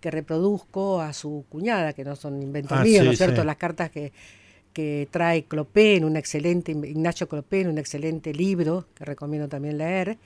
que 0.00 0.10
reproduzco 0.10 1.00
a 1.00 1.14
su 1.14 1.46
cuñada, 1.48 1.94
que 1.94 2.04
no 2.04 2.14
son 2.14 2.42
inventos 2.42 2.78
Ah, 2.78 2.82
míos, 2.82 3.04
¿no 3.04 3.10
es 3.12 3.16
cierto? 3.18 3.40
sí. 3.40 3.46
Las 3.46 3.56
cartas 3.56 3.90
que, 3.90 4.12
que 4.76 5.08
trae 5.10 5.44
Clopé 5.44 5.96
en 5.96 6.04
un 6.04 6.18
excelente, 6.18 6.72
Ignacio 6.72 7.26
Clopé 7.26 7.62
en 7.62 7.68
un 7.68 7.78
excelente 7.78 8.34
libro, 8.34 8.84
que 8.94 9.06
recomiendo 9.06 9.48
también 9.48 9.78
leer, 9.78 10.18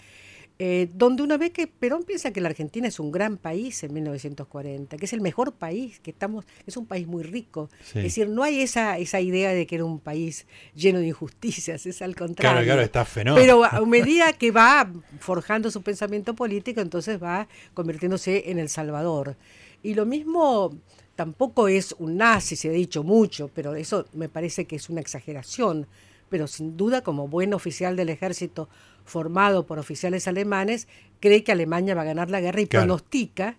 eh, 0.58 0.88
donde 0.92 1.22
una 1.22 1.36
ve 1.38 1.52
que 1.52 1.68
Perón 1.68 2.02
piensa 2.02 2.32
que 2.32 2.40
la 2.40 2.48
Argentina 2.48 2.88
es 2.88 2.98
un 2.98 3.12
gran 3.12 3.36
país 3.36 3.80
en 3.84 3.94
1940, 3.94 4.96
que 4.96 5.04
es 5.04 5.12
el 5.12 5.20
mejor 5.20 5.52
país, 5.52 6.00
que 6.00 6.10
estamos, 6.10 6.46
es 6.66 6.76
un 6.76 6.84
país 6.84 7.06
muy 7.06 7.22
rico. 7.22 7.70
Sí. 7.84 8.00
Es 8.00 8.04
decir, 8.06 8.28
no 8.28 8.42
hay 8.42 8.60
esa, 8.60 8.98
esa 8.98 9.20
idea 9.20 9.50
de 9.50 9.68
que 9.68 9.76
era 9.76 9.84
un 9.84 10.00
país 10.00 10.48
lleno 10.74 10.98
de 10.98 11.06
injusticias, 11.06 11.86
es 11.86 12.02
al 12.02 12.16
contrario. 12.16 12.54
Claro, 12.54 12.66
claro, 12.66 12.82
está 12.82 13.04
fenómeno. 13.04 13.40
Pero 13.40 13.64
a 13.64 13.80
medida 13.86 14.32
que 14.32 14.50
va 14.50 14.92
forjando 15.20 15.70
su 15.70 15.80
pensamiento 15.82 16.34
político, 16.34 16.80
entonces 16.80 17.22
va 17.22 17.46
convirtiéndose 17.72 18.50
en 18.50 18.58
El 18.58 18.68
Salvador. 18.68 19.36
Y 19.84 19.94
lo 19.94 20.06
mismo 20.06 20.76
tampoco 21.24 21.68
es 21.68 21.94
un 21.98 22.16
nazi, 22.16 22.56
se 22.56 22.70
ha 22.70 22.72
dicho 22.72 23.02
mucho, 23.02 23.50
pero 23.54 23.74
eso 23.74 24.06
me 24.14 24.30
parece 24.30 24.64
que 24.64 24.76
es 24.76 24.88
una 24.88 25.02
exageración. 25.02 25.86
Pero 26.30 26.46
sin 26.46 26.78
duda, 26.78 27.02
como 27.02 27.28
buen 27.28 27.52
oficial 27.52 27.94
del 27.94 28.08
ejército 28.08 28.70
formado 29.04 29.66
por 29.66 29.78
oficiales 29.78 30.26
alemanes, 30.28 30.88
cree 31.20 31.44
que 31.44 31.52
Alemania 31.52 31.94
va 31.94 32.00
a 32.02 32.04
ganar 32.06 32.30
la 32.30 32.40
guerra 32.40 32.62
y 32.62 32.66
Claro. 32.68 32.86
pronostica, 32.86 33.56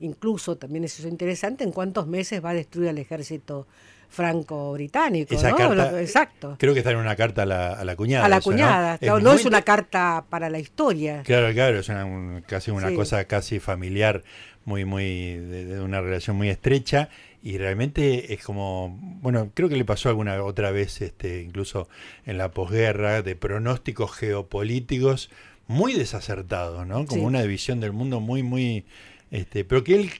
incluso 0.00 0.56
también 0.56 0.82
eso 0.82 1.02
es 1.02 1.08
interesante, 1.08 1.62
en 1.62 1.70
cuántos 1.70 2.08
meses 2.08 2.44
va 2.44 2.50
a 2.50 2.54
destruir 2.54 2.88
al 2.88 2.98
ejército 2.98 3.68
franco-británico. 4.08 5.34
¿no? 5.34 5.56
carta- 5.56 6.00
Exacto. 6.00 6.56
Creo 6.58 6.72
que 6.72 6.80
está 6.80 6.90
en 6.92 6.98
una 6.98 7.16
carta 7.16 7.42
a 7.42 7.46
la, 7.46 7.72
a 7.74 7.84
la 7.84 7.96
cuñada. 7.96 8.24
A 8.24 8.28
la 8.28 8.38
eso, 8.38 8.50
¿no? 8.50 8.56
cuñada. 8.56 8.98
no 9.20 9.32
es 9.32 9.44
una 9.44 9.62
carta 9.62 10.24
para 10.28 10.50
la 10.50 10.58
historia. 10.58 11.22
Claro, 11.24 11.52
claro, 11.52 11.78
es 11.78 11.88
una, 11.88 12.04
un- 12.04 12.42
casi 12.46 12.70
una 12.70 12.88
Sí. 12.90 12.94
cosa 12.96 13.24
casi 13.24 13.60
familiar, 13.60 14.22
muy, 14.64 14.84
muy, 14.84 15.34
de, 15.34 15.64
de 15.66 15.80
una 15.80 16.00
relación 16.00 16.36
muy 16.36 16.48
estrecha 16.48 17.08
y 17.42 17.58
realmente 17.58 18.32
es 18.32 18.42
como, 18.42 18.96
bueno, 19.20 19.50
creo 19.52 19.68
que 19.68 19.76
le 19.76 19.84
pasó 19.84 20.08
alguna 20.08 20.42
otra 20.42 20.70
vez, 20.70 21.02
este, 21.02 21.42
incluso 21.42 21.88
en 22.24 22.38
la 22.38 22.50
posguerra, 22.52 23.20
de 23.20 23.36
pronósticos 23.36 24.12
geopolíticos 24.12 25.30
muy 25.66 25.92
desacertados, 25.92 26.86
¿no? 26.86 27.04
Como 27.04 27.20
Sí. 27.20 27.26
una 27.26 27.42
división 27.42 27.80
del 27.80 27.92
mundo 27.92 28.20
muy, 28.20 28.42
muy, 28.42 28.84
este, 29.30 29.64
pero 29.64 29.84
que 29.84 29.94
él 29.96 30.10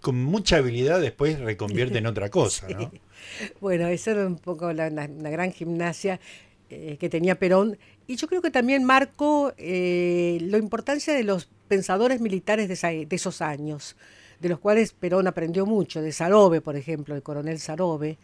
con 0.00 0.22
mucha 0.24 0.56
habilidad 0.56 1.00
después 1.00 1.38
reconvierte 1.38 1.98
en 1.98 2.06
otra 2.06 2.30
cosa, 2.30 2.68
¿no? 2.68 2.90
Bueno, 3.60 3.86
esa 3.86 4.10
era 4.10 4.26
un 4.26 4.36
poco 4.36 4.72
la, 4.72 4.90
gran 4.90 5.52
gimnasia 5.52 6.18
eh, 6.68 6.96
que 6.98 7.08
tenía 7.08 7.38
Perón. 7.38 7.78
Y 8.06 8.16
yo 8.16 8.26
creo 8.28 8.42
que 8.42 8.50
también 8.50 8.84
marcó 8.84 9.52
eh, 9.56 10.38
la 10.42 10.58
importancia 10.58 11.14
de 11.14 11.24
los 11.24 11.48
pensadores 11.68 12.20
militares 12.20 12.68
de, 12.68 12.74
esa- 12.74 12.88
de 12.90 13.06
esos 13.10 13.40
años, 13.40 13.96
de 14.40 14.48
los 14.48 14.58
cuales 14.58 14.92
Perón 14.92 15.26
aprendió 15.28 15.66
mucho, 15.66 16.02
de 16.02 16.12
Sarobe, 16.12 16.60
por 16.60 16.76
ejemplo, 16.76 17.14
el 17.14 17.22
coronel 17.22 17.58
Sarobe, 17.60 18.18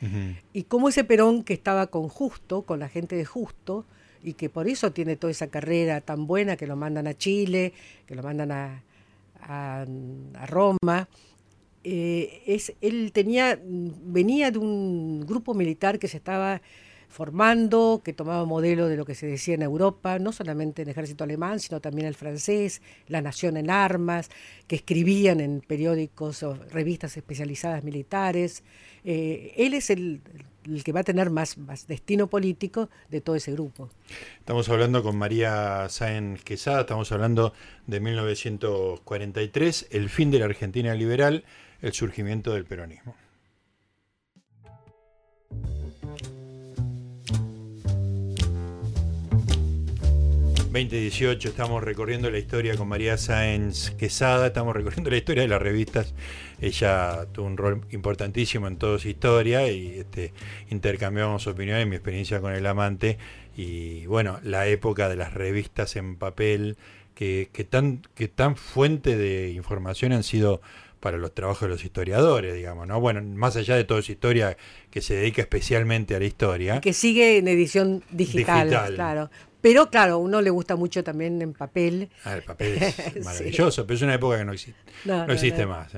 y 0.52 0.64
cómo 0.64 0.88
ese 0.88 1.04
Perón 1.04 1.44
que 1.44 1.54
estaba 1.54 1.86
con 1.86 2.08
Justo, 2.08 2.62
con 2.62 2.80
la 2.80 2.88
gente 2.88 3.14
de 3.16 3.24
Justo, 3.24 3.86
y 4.22 4.32
que 4.34 4.50
por 4.50 4.66
eso 4.68 4.90
tiene 4.90 5.14
toda 5.16 5.30
esa 5.30 5.46
carrera 5.46 6.00
tan 6.00 6.26
buena 6.26 6.56
que 6.56 6.66
lo 6.66 6.74
mandan 6.74 7.06
a 7.06 7.14
Chile, 7.14 7.72
que 8.06 8.16
lo 8.16 8.22
mandan 8.24 8.50
a, 8.50 8.82
a- 9.40 9.86
a 10.34 10.46
Roma, 10.46 11.08
eh, 11.84 12.42
es, 12.46 12.74
él 12.80 13.12
tenía, 13.12 13.58
venía 13.62 14.50
de 14.50 14.58
un 14.58 15.24
grupo 15.24 15.54
militar 15.54 15.98
que 16.00 16.08
se 16.08 16.16
estaba 16.16 16.60
formando, 17.08 18.02
que 18.04 18.12
tomaba 18.12 18.44
modelo 18.44 18.86
de 18.86 18.96
lo 18.96 19.04
que 19.04 19.14
se 19.14 19.26
decía 19.26 19.54
en 19.54 19.62
Europa, 19.62 20.18
no 20.18 20.32
solamente 20.32 20.82
en 20.82 20.88
el 20.88 20.92
ejército 20.92 21.24
alemán, 21.24 21.58
sino 21.58 21.80
también 21.80 22.06
el 22.06 22.14
francés, 22.14 22.82
la 23.06 23.22
nación 23.22 23.56
en 23.56 23.70
armas, 23.70 24.30
que 24.66 24.76
escribían 24.76 25.40
en 25.40 25.60
periódicos 25.60 26.42
o 26.42 26.54
revistas 26.70 27.16
especializadas 27.16 27.82
militares. 27.82 28.62
Eh, 29.04 29.54
él 29.56 29.74
es 29.74 29.90
el, 29.90 30.20
que 30.84 30.92
va 30.92 31.00
a 31.00 31.04
tener 31.04 31.30
más, 31.30 31.56
más 31.56 31.86
destino 31.86 32.26
político 32.28 32.90
de 33.08 33.20
todo 33.20 33.36
ese 33.36 33.52
grupo. 33.52 33.88
Estamos 34.38 34.68
hablando 34.68 35.02
con 35.02 35.16
María 35.16 35.88
Sáenz 35.88 36.44
Quesada, 36.44 36.82
estamos 36.82 37.10
hablando 37.10 37.54
de 37.86 38.00
1943, 38.00 39.88
el 39.90 40.10
fin 40.10 40.30
de 40.30 40.40
la 40.40 40.44
Argentina 40.44 40.94
liberal, 40.94 41.44
el 41.80 41.92
surgimiento 41.92 42.52
del 42.52 42.64
peronismo. 42.64 43.14
...2018, 50.78 51.46
estamos 51.46 51.82
recorriendo 51.82 52.30
la 52.30 52.38
historia 52.38 52.76
con 52.76 52.86
María 52.86 53.16
Sáenz 53.16 53.90
Quesada, 53.90 54.46
estamos 54.46 54.76
recorriendo 54.76 55.10
la 55.10 55.16
historia 55.16 55.42
de 55.42 55.48
las 55.48 55.60
revistas. 55.60 56.14
Ella 56.60 57.26
tuvo 57.32 57.46
un 57.46 57.56
rol 57.56 57.80
importantísimo 57.90 58.68
en 58.68 58.76
toda 58.76 59.00
su 59.00 59.08
historia 59.08 59.68
y 59.72 59.98
este, 59.98 60.32
intercambiamos 60.70 61.48
opiniones, 61.48 61.88
mi 61.88 61.96
experiencia 61.96 62.40
con 62.40 62.52
el 62.52 62.64
amante 62.64 63.18
y 63.56 64.06
bueno, 64.06 64.38
la 64.44 64.68
época 64.68 65.08
de 65.08 65.16
las 65.16 65.34
revistas 65.34 65.96
en 65.96 66.14
papel, 66.14 66.76
que, 67.16 67.48
que 67.52 67.64
tan, 67.64 68.02
que 68.14 68.28
tan 68.28 68.54
fuente 68.54 69.16
de 69.16 69.50
información 69.50 70.12
han 70.12 70.22
sido 70.22 70.60
para 71.00 71.16
los 71.16 71.32
trabajos 71.32 71.62
de 71.62 71.68
los 71.68 71.84
historiadores, 71.84 72.54
digamos, 72.54 72.86
¿no? 72.86 73.00
Bueno, 73.00 73.22
más 73.22 73.56
allá 73.56 73.76
de 73.76 73.84
toda 73.84 74.02
su 74.02 74.12
historia 74.12 74.56
que 74.90 75.00
se 75.00 75.14
dedica 75.14 75.42
especialmente 75.42 76.14
a 76.14 76.18
la 76.18 76.24
historia. 76.24 76.76
Y 76.76 76.80
que 76.80 76.92
sigue 76.92 77.38
en 77.38 77.48
edición 77.48 78.02
digital, 78.10 78.68
Digital. 78.68 78.94
claro. 78.94 79.30
Pero 79.60 79.90
claro, 79.90 80.14
a 80.14 80.16
uno 80.18 80.40
le 80.40 80.50
gusta 80.50 80.76
mucho 80.76 81.02
también 81.02 81.42
en 81.42 81.52
papel. 81.52 82.08
Ah, 82.24 82.34
el 82.34 82.42
papel 82.42 82.74
es 82.80 82.94
Sí. 82.94 83.20
maravilloso, 83.24 83.86
pero 83.86 83.96
es 83.96 84.02
una 84.02 84.14
época 84.14 84.38
que 84.38 84.44
no 84.44 84.52
existe. 84.52 84.80
No, 85.04 85.18
no, 85.18 85.26
no, 85.26 85.32
existe 85.32 85.62
no, 85.62 85.68
más. 85.68 85.92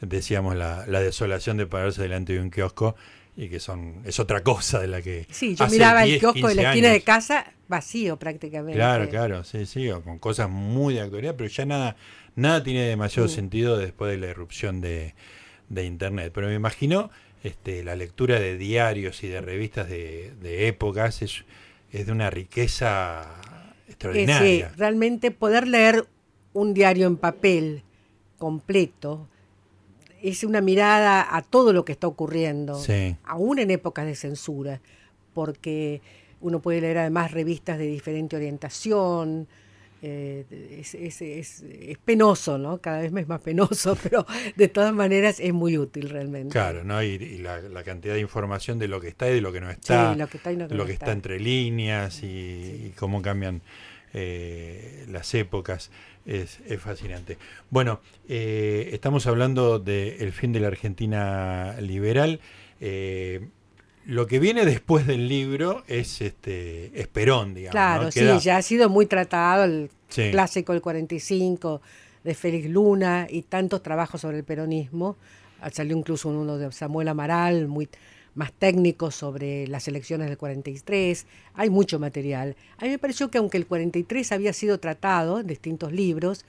decíamos 0.00 0.56
la, 0.56 0.86
la 0.86 1.00
desolación 1.00 1.56
de 1.58 1.66
pararse 1.66 2.00
delante 2.02 2.32
de 2.32 2.40
un 2.40 2.50
kiosco 2.50 2.96
y 3.36 3.48
que 3.48 3.60
son 3.60 4.02
es 4.04 4.18
otra 4.18 4.42
cosa 4.42 4.78
de 4.80 4.88
la 4.88 5.02
que 5.02 5.26
Sí, 5.30 5.54
yo 5.54 5.64
hace 5.64 5.76
miraba 5.76 6.02
10, 6.02 6.14
el 6.14 6.20
kiosco 6.20 6.48
de 6.48 6.54
la 6.54 6.62
15 6.62 6.68
esquina 6.70 6.88
de 6.90 7.00
casa 7.02 7.52
vacío 7.68 8.16
prácticamente. 8.18 8.74
Claro, 8.76 9.08
claro, 9.08 9.44
sí, 9.44 9.66
sí, 9.66 9.88
o 9.90 10.02
con 10.02 10.18
cosas 10.18 10.48
muy 10.50 10.94
de 10.94 11.02
actualidad, 11.02 11.34
pero 11.36 11.48
ya 11.48 11.64
nada, 11.66 11.96
nada 12.34 12.62
tiene 12.62 12.82
demasiado 12.84 13.28
Mm. 13.28 13.30
sentido 13.30 13.78
después 13.78 14.10
de 14.10 14.18
la 14.18 14.26
irrupción 14.28 14.80
de, 14.80 15.14
de 15.68 15.84
internet. 15.84 16.32
Pero 16.34 16.48
me 16.48 16.54
imagino 16.54 17.10
este, 17.44 17.84
la 17.84 17.94
lectura 17.94 18.40
de 18.40 18.56
diarios 18.58 19.22
y 19.22 19.28
de 19.28 19.40
revistas 19.40 19.88
de, 19.88 20.32
de 20.40 20.66
épocas 20.66 21.22
es, 21.22 21.44
es 21.92 22.06
de 22.06 22.12
una 22.12 22.30
riqueza 22.30 23.22
Eh, 23.22 23.82
sí, 23.86 23.90
extraordinaria. 23.92 24.72
realmente 24.76 25.30
poder 25.30 25.66
leer 25.68 26.06
un 26.52 26.74
diario 26.74 27.06
en 27.06 27.16
papel 27.16 27.82
completo 28.38 29.28
es 30.22 30.44
una 30.44 30.60
mirada 30.60 31.26
a 31.34 31.42
todo 31.42 31.72
lo 31.72 31.84
que 31.84 31.92
está 31.92 32.06
ocurriendo, 32.06 32.78
Sí. 32.78 33.16
aún 33.24 33.58
en 33.58 33.70
épocas 33.70 34.04
de 34.06 34.14
censura, 34.14 34.80
porque 35.34 36.02
uno 36.40 36.60
puede 36.60 36.80
leer 36.80 36.98
además 36.98 37.30
revistas 37.32 37.78
de 37.78 37.86
diferente 37.86 38.36
orientación. 38.36 39.46
Eh, 40.02 40.44
es, 40.80 40.94
es- 40.94 41.22
es- 41.22 41.62
es 41.62 41.98
penoso, 41.98 42.58
¿no? 42.58 42.78
Cada 42.80 42.98
vez 43.00 43.12
es 43.14 43.28
más 43.28 43.40
penoso, 43.40 43.96
pero 44.02 44.26
de 44.56 44.68
todas 44.68 44.92
maneras 44.94 45.40
es 45.40 45.52
muy 45.52 45.76
útil 45.78 46.08
realmente. 46.08 46.52
Claro, 46.52 46.84
¿no? 46.84 47.02
Y, 47.02 47.08
y 47.08 47.38
la, 47.38 47.60
la 47.60 47.82
cantidad 47.82 48.14
de 48.14 48.20
información 48.20 48.78
de 48.78 48.88
lo 48.88 49.00
que 49.00 49.08
está 49.08 49.28
y 49.30 49.34
de 49.34 49.40
lo 49.40 49.52
que 49.52 49.60
no 49.60 49.70
está, 49.70 50.12
Sí, 50.12 50.18
lo 50.18 50.26
que 50.28 50.36
está 50.38 50.52
y 50.52 50.56
lo 50.56 50.68
que 50.68 50.74
lo 50.74 50.82
no 50.82 50.86
que 50.86 50.92
está. 50.94 51.06
está 51.06 51.12
entre 51.12 51.38
líneas 51.40 52.22
y, 52.22 52.26
y 52.26 52.92
cómo 52.96 53.22
cambian 53.22 53.62
eh, 54.14 55.04
las 55.08 55.34
épocas. 55.34 55.90
Es, 56.26 56.60
es 56.66 56.80
fascinante. 56.80 57.38
Bueno, 57.70 58.00
eh, 58.28 58.90
estamos 58.92 59.26
hablando 59.26 59.78
del 59.78 60.32
fin 60.32 60.52
de 60.52 60.60
la 60.60 60.66
Argentina 60.68 61.76
liberal. 61.80 62.40
Lo 64.06 64.26
que 64.26 64.38
viene 64.38 64.64
después 64.64 65.06
del 65.06 65.28
libro 65.28 65.84
es 65.86 66.20
este 66.20 66.90
es 66.98 67.06
Perón, 67.08 67.54
digamos. 67.54 67.72
Claro, 67.72 68.04
¿no? 68.04 68.10
sí, 68.12 68.26
ya 68.42 68.56
ha 68.56 68.62
sido 68.62 68.88
muy 68.88 69.06
tratado 69.06 69.64
el 69.64 69.90
Sí. 70.08 70.30
clásico 70.32 70.72
del 70.72 70.82
45 70.82 71.80
de 72.24 72.34
Félix 72.34 72.68
Luna 72.68 73.26
y 73.30 73.42
tantos 73.42 73.82
trabajos 73.82 74.20
sobre 74.20 74.38
el 74.38 74.44
peronismo. 74.44 75.16
Ah, 75.60 75.70
Salió 75.70 75.96
incluso 75.96 76.28
uno 76.30 76.56
de 76.58 76.72
Samuel 76.72 77.08
Amaral, 77.08 77.68
muy 77.68 77.88
más 78.34 78.52
técnico 78.52 79.10
sobre 79.10 79.66
las 79.68 79.86
elecciones 79.88 80.28
del 80.28 80.38
43. 80.38 81.26
Hay 81.54 81.70
mucho 81.70 81.98
material. 81.98 82.56
A 82.78 82.84
mí 82.84 82.90
me 82.90 82.98
pareció 82.98 83.30
que 83.30 83.38
aunque 83.38 83.58
el 83.58 83.66
43 83.66 84.32
había 84.32 84.52
sido 84.52 84.78
tratado 84.80 85.40
en 85.40 85.46
distintos 85.46 85.92
libros, 85.92 86.44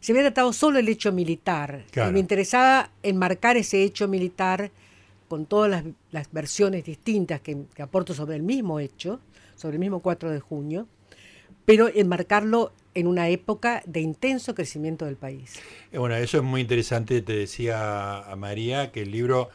se 0.00 0.12
había 0.12 0.22
tratado 0.22 0.52
solo 0.52 0.78
el 0.78 0.88
hecho 0.88 1.12
militar. 1.12 1.84
Claro. 1.90 2.10
Y 2.10 2.12
me 2.14 2.20
interesaba 2.20 2.90
enmarcar 3.02 3.56
ese 3.56 3.82
hecho 3.82 4.08
militar 4.08 4.70
con 5.34 5.46
todas 5.46 5.82
las, 6.12 6.30
versiones 6.30 6.84
distintas 6.84 7.40
que, 7.40 7.64
aporto 7.80 8.14
sobre 8.14 8.36
el 8.36 8.44
mismo 8.44 8.78
hecho, 8.78 9.18
sobre 9.56 9.74
el 9.74 9.80
mismo 9.80 9.98
4 9.98 10.30
de 10.30 10.38
junio, 10.38 10.86
pero 11.64 11.88
enmarcarlo 11.92 12.72
en 12.94 13.08
una 13.08 13.28
época 13.28 13.82
de 13.84 13.98
intenso 13.98 14.54
crecimiento 14.54 15.06
del 15.06 15.16
país. 15.16 15.60
Eh, 15.90 15.98
Bueno, 15.98 16.14
eso 16.14 16.36
es 16.36 16.44
muy 16.44 16.60
interesante. 16.60 17.20
Te 17.20 17.32
decía 17.32 18.20
a 18.20 18.36
María 18.36 18.92
que 18.92 19.02
el 19.02 19.10
libro 19.10 19.48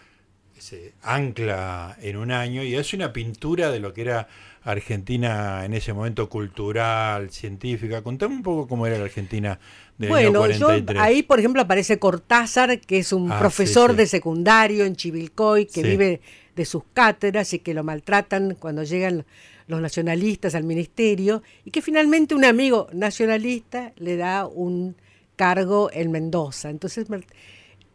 se 0.57 0.95
ancla 1.01 1.95
en 2.01 2.17
un 2.17 2.33
año 2.33 2.61
y 2.61 2.75
es 2.75 2.93
una 2.93 3.13
pintura 3.13 3.71
de 3.71 3.79
lo 3.79 3.93
que 3.93 4.01
era 4.01 4.27
Argentina 4.63 5.63
en 5.63 5.73
ese 5.73 5.93
momento 5.93 6.27
cultural, 6.27 7.29
científica. 7.29 8.01
Contame 8.01 8.35
un 8.35 8.43
poco 8.43 8.67
cómo 8.67 8.85
era 8.85 8.97
la 8.97 9.05
Argentina 9.05 9.61
Bueno, 10.07 10.47
yo, 10.47 10.67
43. 10.67 10.97
ahí 11.01 11.23
por 11.23 11.39
ejemplo 11.39 11.61
aparece 11.61 11.99
Cortázar, 11.99 12.79
que 12.79 12.99
es 12.99 13.11
un 13.13 13.31
Ah, 13.31 13.39
profesor 13.39 13.91
sí. 13.91 13.97
de 13.97 14.07
secundario 14.07 14.85
en 14.85 14.95
Chivilcoy, 14.95 15.65
que 15.65 15.81
Sí. 15.81 15.83
vive 15.83 16.21
de 16.55 16.65
sus 16.65 16.83
cátedras 16.93 17.53
y 17.53 17.59
que 17.59 17.73
lo 17.73 17.83
maltratan 17.83 18.55
cuando 18.59 18.83
llegan 18.83 19.25
los 19.67 19.81
nacionalistas 19.81 20.55
al 20.55 20.63
ministerio, 20.63 21.43
y 21.63 21.69
que 21.71 21.81
finalmente 21.81 22.33
un 22.33 22.43
amigo 22.45 22.87
nacionalista 22.91 23.93
le 23.97 24.17
da 24.17 24.47
un 24.47 24.95
cargo 25.35 25.89
en 25.93 26.11
Mendoza. 26.11 26.69
Entonces 26.69 27.05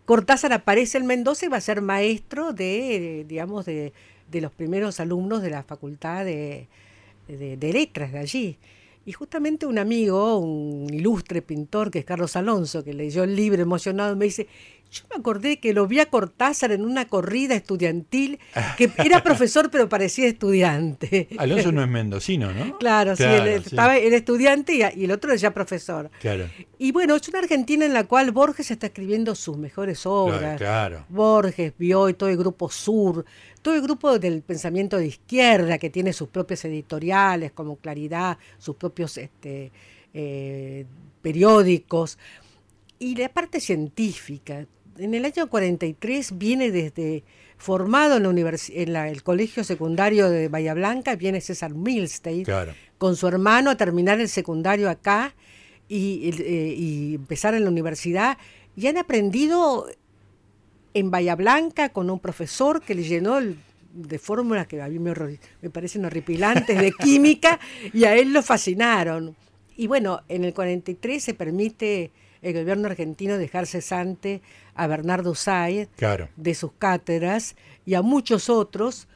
Cortázar 0.05 0.52
aparece 0.52 0.98
en 0.98 1.07
Mendoza 1.07 1.46
y 1.46 1.48
va 1.48 1.57
a 1.57 1.61
ser 1.62 1.80
maestro 1.80 2.52
de, 2.52 3.24
digamos, 3.26 3.64
de, 3.64 3.92
de 4.30 4.40
los 4.40 4.52
primeros 4.52 5.00
alumnos 5.00 5.42
de 5.42 5.50
la 5.50 5.62
facultad 5.62 6.24
de, 6.24 6.68
de- 7.26 7.57
de 7.57 7.72
letras 7.72 8.12
de 8.12 8.18
allí. 8.18 8.59
Y 9.07 9.12
justamente 9.12 9.66
un 9.66 9.78
amigo, 9.78 10.38
un 10.38 10.92
ilustre 10.92 11.42
pintor 11.42 11.90
que 11.90 11.98
es 11.98 12.05
Carlos 12.05 12.36
Alonso, 12.36 12.82
que 12.82 12.94
leyó 12.94 13.24
el 13.24 13.36
libro 13.36 13.61
emocionado, 13.61 14.16
me 14.16 14.24
dice, 14.24 14.48
yo 14.95 15.05
me 15.11 15.16
acordé 15.20 15.59
que 15.59 15.74
lo 15.74 15.86
vi 15.86 15.99
a 16.01 16.07
Cortázar 16.07 16.72
en 16.72 16.84
una 16.84 17.07
corrida 17.07 17.55
estudiantil, 17.55 18.38
que 18.78 18.90
era 19.05 19.22
profesor 19.22 19.70
pero 19.70 19.88
parecía 19.88 20.26
estudiante. 20.26 21.28
Alonso 21.36 21.72
no 21.72 21.82
es 21.82 21.88
mendocino, 21.88 22.53
¿no? 22.53 22.78
Claro, 22.78 23.16
sí, 23.16 23.24
Claro, 23.24 23.45
él 23.45 23.62
sí. 23.62 23.68
estaba 23.70 23.97
el 23.99 24.14
estudiante 24.14 24.74
y, 24.74 25.01
y 25.01 25.05
el 25.05 25.11
otro 25.11 25.30
era 25.30 25.38
ya 25.38 25.53
profesor. 25.53 26.11
Claro, 26.20 26.49
Y 26.78 26.92
bueno, 26.92 27.16
es 27.16 27.28
una 27.28 27.40
Argentina 27.40 27.84
en 27.84 27.92
la 27.92 28.05
cual 28.05 28.30
Borges 28.30 28.70
está 28.70 28.86
escribiendo 28.86 29.34
sus 29.34 29.57
mejores 29.57 30.07
obras. 30.07 30.57
claro. 30.59 31.05
Borges, 31.09 31.72
Bioy, 31.76 32.14
todo 32.14 32.28
el 32.28 32.36
grupo 32.36 32.70
Sur, 32.70 33.24
todo 33.62 33.74
el 33.74 33.82
grupo 33.82 34.18
del 34.18 34.42
pensamiento 34.42 34.97
de 34.97 35.07
izquierda 35.07 35.78
que 35.78 35.90
tiene 35.90 36.12
sus 36.12 36.28
propias 36.28 36.64
editoriales 36.64 37.53
como 37.53 37.76
Claridad, 37.76 38.38
sus 38.59 38.76
propios 38.76 39.16
este, 39.18 39.72
eh, 40.12 40.86
periódicos. 41.22 42.18
Y 42.99 43.16
la 43.16 43.28
parte 43.28 43.61
científica. 43.61 44.66
En 44.99 45.14
el 45.14 45.24
año 45.24 45.49
43 45.49 46.38
viene 46.38 46.70
desde 46.70 47.24
formado 47.57 48.16
en, 48.16 48.22
la 48.24 48.28
univers- 48.30 48.70
en 48.74 48.92
la- 48.92 49.09
el 49.09 49.22
colegio 49.22 49.64
secundario 49.64 50.28
de 50.30 50.49
Bahía 50.49 50.74
Blanca, 50.74 51.16
viene 51.16 51.40
César 51.40 51.74
Milstein 51.74 52.45
Claro. 52.45 52.72
con 52.99 53.16
su 53.16 53.26
hermano 53.26 53.70
a 53.70 53.76
terminar 53.76 54.20
el 54.20 54.28
secundario 54.28 54.88
acá 54.90 55.34
y, 55.88 56.30
eh, 56.40 56.74
y 56.76 57.14
empezar 57.14 57.55
en 57.55 57.64
la 57.64 57.70
universidad. 57.70 58.38
Y 58.76 58.86
han 58.86 58.99
aprendido 58.99 59.86
en 60.95 61.11
Bahía 61.11 61.34
Blanca 61.36 61.88
con 61.90 62.11
un 62.11 62.18
profesor 62.20 62.80
que 62.82 62.95
le 62.95 63.03
llenó 63.05 63.38
el- 63.38 63.57
de 63.95 64.18
fórmulas 64.18 64.66
que 64.66 64.82
a 64.82 64.88
mí 64.88 64.99
me, 64.99 65.12
me 65.62 65.70
parecen 65.70 66.05
horripilantes 66.05 66.76
de 66.80 66.92
química 66.92 67.61
y 67.92 68.05
a 68.05 68.16
él 68.16 68.32
lo 68.32 68.42
fascinaron. 68.42 69.36
Y 69.76 69.86
bueno, 69.86 70.20
en 70.28 70.45
el 70.45 70.53
43 70.55 71.22
se 71.22 71.34
permite 71.34 72.11
el 72.45 72.55
gobierno 72.55 72.86
argentino 72.86 73.38
dejar 73.38 73.66
cesante 73.66 74.42
a 74.74 74.86
Bernardo 74.86 75.34
Sáez 75.34 75.88
Claro. 75.97 76.28
de 76.36 76.55
sus 76.55 76.72
cátedras 76.78 77.57
y 77.86 77.95
a 77.95 78.03
muchos 78.03 78.49
otros 78.49 79.09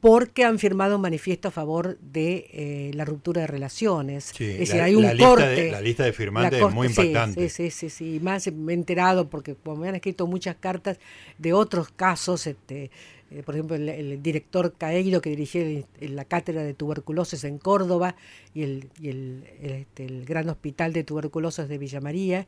porque 0.00 0.44
han 0.44 0.58
firmado 0.58 0.96
un 0.96 1.00
manifiesto 1.02 1.48
a 1.48 1.50
favor 1.50 1.98
de 2.00 2.46
eh, 2.52 2.90
la 2.92 3.06
ruptura 3.06 3.40
de 3.40 3.46
relaciones. 3.46 4.32
Sí, 4.36 4.44
es 4.44 4.58
decir, 4.58 4.76
la- 4.76 4.84
hay 4.84 4.94
un 4.96 5.02
la 5.02 5.14
lista 5.14 5.28
corte. 5.28 5.46
de- 5.48 5.70
la 5.72 5.80
lista 5.80 6.04
de 6.04 6.12
firmantes 6.12 6.52
es 6.58 6.60
corte- 6.60 6.74
muy 6.74 6.86
impactante. 6.88 7.48
Sí, 7.48 7.70
sí, 7.70 7.70
sí, 7.70 7.88
sí. 7.90 8.14
Y 8.16 8.20
más 8.20 8.46
me 8.52 8.72
he 8.72 8.76
enterado 8.76 9.30
porque 9.30 9.54
como 9.54 9.76
me 9.78 9.88
han 9.88 9.94
escrito 9.94 10.26
muchas 10.26 10.56
cartas 10.56 10.98
de 11.38 11.54
otros 11.54 11.88
casos, 11.90 12.46
este, 12.46 12.90
eh, 13.34 13.42
por 13.42 13.54
ejemplo, 13.54 13.76
el, 13.76 14.22
director 14.22 14.74
Caeiro 14.78 15.20
que 15.20 15.30
dirigía 15.30 15.84
la 16.00 16.24
cátedra 16.24 16.62
de 16.62 16.74
tuberculosis 16.74 17.42
en 17.44 17.58
Córdoba 17.58 18.14
y 18.54 18.62
el, 18.62 19.44
este, 19.60 20.04
el 20.04 20.24
gran 20.24 20.48
hospital 20.48 20.92
de 20.92 21.02
tuberculosis 21.02 21.68
de 21.68 21.78
Villa 21.78 22.00
María. 22.00 22.46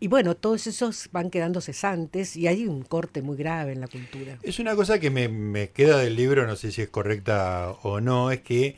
Y 0.00 0.08
bueno, 0.08 0.34
todos 0.34 0.66
esos 0.66 1.10
van 1.12 1.30
quedando 1.30 1.60
cesantes 1.60 2.36
y 2.36 2.48
hay 2.48 2.66
un 2.66 2.82
corte 2.82 3.22
muy 3.22 3.36
grave 3.36 3.72
en 3.72 3.80
la 3.80 3.88
cultura. 3.88 4.38
Es 4.42 4.58
una 4.58 4.74
cosa 4.74 4.98
que 4.98 5.10
me, 5.10 5.28
me 5.28 5.70
queda 5.70 5.98
del 5.98 6.16
libro, 6.16 6.46
no 6.46 6.56
sé 6.56 6.72
si 6.72 6.82
es 6.82 6.88
correcta 6.88 7.70
o 7.82 8.00
no, 8.00 8.30
es 8.30 8.40
que 8.40 8.76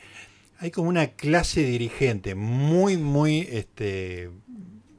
hay 0.59 0.71
como 0.71 0.89
una 0.89 1.07
clase 1.07 1.63
dirigente 1.63 2.35
muy, 2.35 2.97
muy 2.97 3.47
este, 3.49 4.29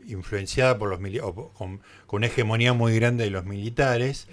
influenciada 0.06 0.78
por 0.78 0.88
los 0.88 1.00
militares, 1.00 1.34
con 1.54 1.80
una 2.10 2.26
hegemonía 2.26 2.72
muy 2.72 2.94
grande 2.96 3.24
de 3.24 3.30
los 3.30 3.44
militares. 3.44 4.26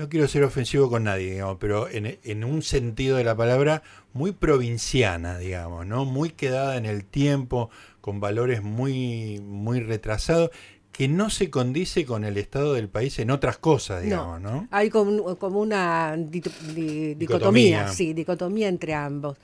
No 0.00 0.08
quiero 0.08 0.26
ser 0.28 0.44
ofensivo 0.44 0.88
con 0.88 1.04
nadie, 1.04 1.32
digamos, 1.32 1.58
pero 1.60 1.86
en, 1.86 2.18
en 2.24 2.42
un 2.42 2.62
sentido 2.62 3.18
de 3.18 3.24
la 3.24 3.36
palabra 3.36 3.82
muy 4.14 4.32
provinciana, 4.32 5.36
digamos, 5.36 5.84
¿no? 5.86 6.06
Muy 6.06 6.30
quedada 6.30 6.78
en 6.78 6.86
el 6.86 7.04
tiempo, 7.04 7.68
con 8.00 8.18
valores 8.18 8.62
muy, 8.62 9.40
muy 9.40 9.80
retrasados, 9.80 10.52
que 10.90 11.06
no 11.06 11.28
se 11.28 11.50
condice 11.50 12.06
con 12.06 12.24
el 12.24 12.38
estado 12.38 12.72
del 12.72 12.88
país 12.88 13.18
en 13.18 13.30
otras 13.30 13.58
cosas, 13.58 14.02
digamos, 14.02 14.40
¿no? 14.40 14.66
Hay 14.70 14.88
como, 14.88 15.36
como 15.36 15.60
una 15.60 16.16
dito- 16.16 16.50
di- 16.74 17.14
dicotomía, 17.14 17.16
Dicotomía. 17.16 17.88
sí, 17.88 18.14
dicotomía 18.14 18.68
entre 18.68 18.94
ambos. 18.94 19.36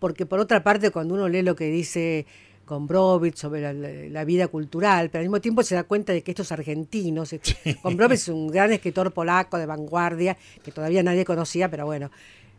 Porque 0.00 0.26
por 0.26 0.40
otra 0.40 0.64
parte, 0.64 0.90
cuando 0.90 1.14
uno 1.14 1.28
lee 1.28 1.42
lo 1.42 1.54
que 1.54 1.66
dice 1.66 2.26
Gombrowicz 2.70 3.38
sobre 3.38 3.60
la, 3.60 3.72
la- 3.74 3.90
la 4.08 4.24
vida 4.24 4.48
cultural, 4.48 5.10
pero 5.10 5.20
al 5.20 5.26
mismo 5.26 5.40
tiempo 5.42 5.62
se 5.62 5.74
da 5.74 5.82
cuenta 5.84 6.12
de 6.14 6.22
que 6.22 6.30
estos 6.30 6.50
argentinos, 6.52 7.32
este, 7.34 7.76
Gombrowicz 7.82 8.22
es 8.22 8.28
un 8.28 8.48
gran 8.48 8.72
escritor 8.72 9.12
polaco 9.12 9.58
de 9.58 9.66
vanguardia, 9.66 10.36
que 10.64 10.72
todavía 10.72 11.02
nadie 11.02 11.24
conocía, 11.24 11.68
pero 11.70 11.84
bueno, 11.84 12.10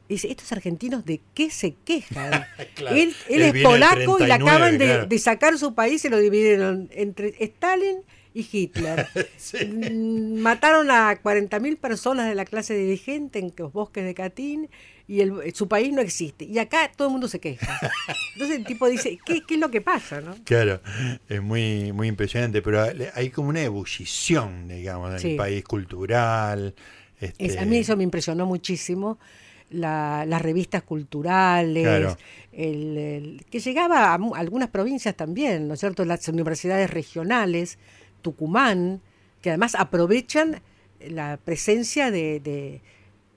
dice, 0.10 0.30
estos 0.30 0.52
argentinos 0.52 1.06
de 1.06 1.22
qué 1.34 1.50
se 1.50 1.74
quejan. 1.86 2.46
Claro, 2.76 2.96
Él, 2.96 3.14
él 3.30 3.42
es 3.42 3.64
polaco 3.64 4.18
y 4.20 4.24
le 4.24 4.28
39, 4.28 4.44
acaban 4.44 4.78
de, 4.78 4.86
claro. 4.86 5.06
de 5.08 5.20
sacar 5.20 5.58
su 5.58 5.74
país, 5.74 6.02
se 6.02 6.10
lo 6.10 6.18
dividieron 6.20 6.90
entre 6.92 7.34
Stalin 7.44 7.98
y 8.34 8.48
Hitler. 8.52 9.08
Mm, 9.52 10.40
mataron 10.40 10.90
a 10.92 11.22
40.000 11.22 11.78
personas 11.78 12.28
de 12.28 12.36
la 12.36 12.46
clase 12.46 12.74
dirigente 12.74 13.40
en 13.40 13.54
los 13.58 13.74
bosques 13.74 14.06
de 14.06 14.14
Catín 14.14 14.70
y 15.08 15.20
el, 15.20 15.54
su 15.54 15.68
país 15.68 15.92
no 15.92 16.02
existe. 16.02 16.46
Y 16.46 16.58
acá 16.58 16.90
todo 16.96 17.10
el 17.10 17.12
mundo 17.12 17.28
se 17.28 17.40
queja. 17.40 17.78
Entonces 18.34 18.58
el 18.58 18.66
tipo 18.66 18.88
dice, 18.88 19.20
¿qué, 19.26 19.42
qué 19.46 19.56
es 19.56 19.60
lo 19.60 19.70
que 19.70 19.82
pasa? 19.82 20.22
¿no? 20.22 20.36
Claro, 20.46 20.80
es 21.28 21.42
muy, 21.42 21.92
muy 21.92 22.08
impresionante, 22.08 22.62
pero 22.62 22.86
hay 23.14 23.30
como 23.30 23.50
una 23.50 23.62
ebullición, 23.62 24.70
digamos, 24.70 25.22
en 25.22 25.32
el 25.32 25.36
país 25.36 25.64
cultural. 25.66 26.74
Este... 27.20 27.60
a 27.60 27.66
mí 27.66 27.78
eso 27.78 27.98
me 27.98 28.04
impresionó 28.04 28.46
muchísimo. 28.46 29.20
las 29.72 30.42
revistas 30.42 30.84
culturales, 30.84 32.16
el, 32.54 33.44
que 33.50 33.60
llegaba 33.60 34.14
a 34.14 34.20
algunas 34.36 34.70
provincias 34.70 35.16
también, 35.16 35.68
¿no 35.68 35.74
es 35.74 35.80
cierto? 35.82 36.06
Las 36.06 36.28
universidades 36.30 36.90
regionales, 36.90 37.78
Tucumán, 38.22 39.02
que 39.42 39.50
además 39.50 39.76
aprovechan 39.76 40.62
la 41.00 41.38
presencia 41.44 42.12
de, 42.12 42.82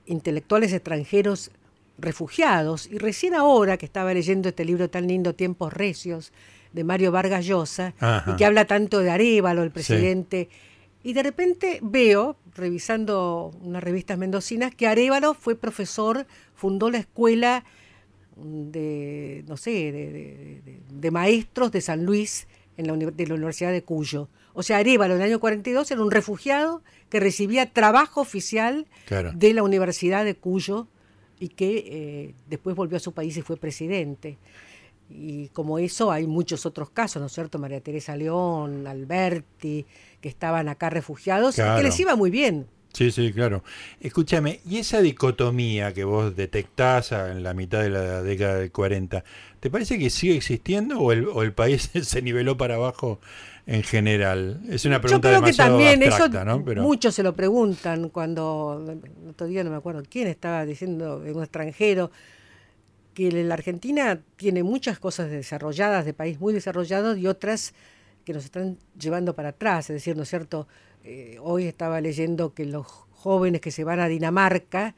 intelectuales 0.05 0.71
extranjeros 0.73 1.51
refugiados. 1.97 2.87
Y 2.87 2.97
recién 2.97 3.33
ahora 3.33 3.77
que 3.77 3.85
estaba 3.85 4.13
leyendo 4.13 4.49
este 4.49 4.65
libro 4.65 4.89
tan 4.89 5.07
lindo, 5.07 5.33
Tiempos 5.33 5.73
Recios, 5.73 6.31
de 6.73 6.83
Mario 6.83 7.11
Vargas 7.11 7.45
Llosa, 7.45 7.93
y 8.27 8.35
que 8.35 8.45
habla 8.45 8.65
tanto 8.65 8.99
de 8.99 9.09
Arevalo, 9.09 9.63
el 9.63 9.71
presidente, 9.71 10.49
y 11.05 11.13
de 11.13 11.21
repente 11.21 11.79
veo, 11.83 12.35
revisando 12.55 13.51
unas 13.61 13.83
revistas 13.83 14.17
mendocinas, 14.17 14.73
que 14.73 14.87
Arevalo 14.87 15.35
fue 15.35 15.55
profesor, 15.55 16.25
fundó 16.55 16.89
la 16.89 16.97
escuela 16.97 17.63
de, 18.35 19.43
no 19.47 19.55
sé, 19.55 19.91
de, 20.89 21.11
maestros 21.11 21.71
de 21.71 21.81
San 21.81 22.05
Luis 22.05 22.47
en 22.77 22.87
la, 22.87 22.95
de 22.95 23.27
la 23.27 23.35
Universidad 23.35 23.71
de 23.71 23.83
Cuyo. 23.83 24.29
O 24.53 24.63
sea, 24.63 24.77
Arevalo 24.77 25.15
en 25.15 25.21
el 25.21 25.27
año 25.27 25.39
42 25.39 25.91
era 25.91 26.01
un 26.01 26.11
refugiado 26.11 26.81
que 27.09 27.19
recibía 27.19 27.71
trabajo 27.71 28.21
oficial 28.21 28.87
de 29.33 29.53
la 29.53 29.63
Universidad 29.63 30.23
de 30.23 30.35
Cuyo 30.35 30.87
y 31.39 31.49
que 31.49 31.83
eh, 31.87 32.35
después 32.47 32.75
volvió 32.75 32.97
a 32.97 33.01
su 33.01 33.11
país 33.13 33.35
y 33.37 33.41
fue 33.41 33.57
presidente. 33.57 34.37
Y 35.09 35.49
como 35.49 35.77
eso 35.77 36.11
hay 36.11 36.25
muchos 36.25 36.65
otros 36.65 36.89
casos, 36.89 37.19
¿no 37.19 37.27
es 37.27 37.33
cierto? 37.33 37.59
María 37.59 37.81
Teresa 37.81 38.15
León, 38.15 38.87
Alberti, 38.87 39.85
que 40.21 40.29
estaban 40.29 40.69
acá 40.69 40.89
refugiados, 40.89 41.55
que 41.55 41.83
les 41.83 41.99
iba 41.99 42.15
muy 42.15 42.31
bien. 42.31 42.67
Sí, 42.95 43.11
sí, 43.11 43.33
claro. 43.33 43.61
Escúchame, 43.99 44.61
¿y 44.65 44.77
esa 44.77 45.01
dicotomía 45.01 45.93
que 45.93 46.05
vos 46.05 46.33
detectás 46.33 47.11
en 47.11 47.43
la 47.43 47.53
mitad 47.53 47.81
de 47.81 47.89
la 47.89 48.23
década 48.23 48.55
del 48.55 48.71
40, 48.71 49.21
¿te 49.65 49.71
parece 49.71 49.97
que 49.97 50.11
sigue 50.11 50.35
existiendo 50.35 50.99
o 50.99 51.11
el, 51.11 51.25
o 51.27 51.41
el 51.41 51.51
país 51.51 51.89
se 52.03 52.21
niveló 52.21 52.55
para 52.55 52.75
abajo 52.75 53.19
en 53.65 53.81
general? 53.81 54.61
Es 54.69 54.85
una 54.85 55.01
pregunta 55.01 55.31
Yo 55.31 55.39
creo 55.39 55.51
que 55.51 55.57
también 55.57 56.03
eso 56.03 56.29
¿no? 56.29 56.59
muchos 56.83 57.15
se 57.15 57.23
lo 57.23 57.33
preguntan 57.33 58.09
cuando 58.09 58.79
el 58.87 59.29
otro 59.31 59.47
día 59.47 59.63
no 59.63 59.71
me 59.71 59.77
acuerdo 59.77 60.03
quién 60.07 60.27
estaba 60.27 60.67
diciendo 60.67 61.17
un 61.17 61.41
extranjero 61.41 62.11
que 63.15 63.31
la 63.31 63.55
Argentina 63.55 64.21
tiene 64.35 64.61
muchas 64.61 64.99
cosas 64.99 65.31
desarrolladas 65.31 66.05
de 66.05 66.13
país 66.13 66.39
muy 66.39 66.53
desarrollado 66.53 67.17
y 67.17 67.25
otras 67.25 67.73
que 68.23 68.33
nos 68.33 68.45
están 68.45 68.77
llevando 68.99 69.33
para 69.33 69.49
atrás, 69.49 69.89
es 69.89 69.95
decir, 69.95 70.15
¿no 70.15 70.21
es 70.21 70.29
cierto? 70.29 70.67
Eh, 71.03 71.39
hoy 71.41 71.65
estaba 71.65 72.01
leyendo 72.01 72.53
que 72.53 72.65
los 72.65 72.85
jóvenes 72.85 73.61
que 73.61 73.71
se 73.71 73.83
van 73.83 73.99
a 73.99 74.07
Dinamarca 74.07 74.93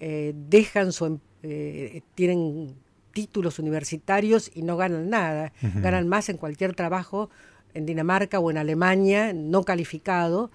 eh, 0.00 0.32
dejan 0.34 0.90
su 0.90 1.06
em, 1.06 1.18
eh, 1.44 2.02
tienen 2.16 2.74
títulos 3.18 3.58
universitarios 3.58 4.48
y 4.54 4.62
no 4.62 4.76
ganan 4.76 5.10
nada, 5.10 5.52
ganan 5.60 6.06
más 6.06 6.28
en 6.28 6.36
cualquier 6.36 6.76
trabajo 6.76 7.30
en 7.74 7.84
Dinamarca 7.84 8.38
o 8.38 8.48
en 8.48 8.58
Alemania 8.58 9.32
no 9.32 9.64
calificado 9.64 10.52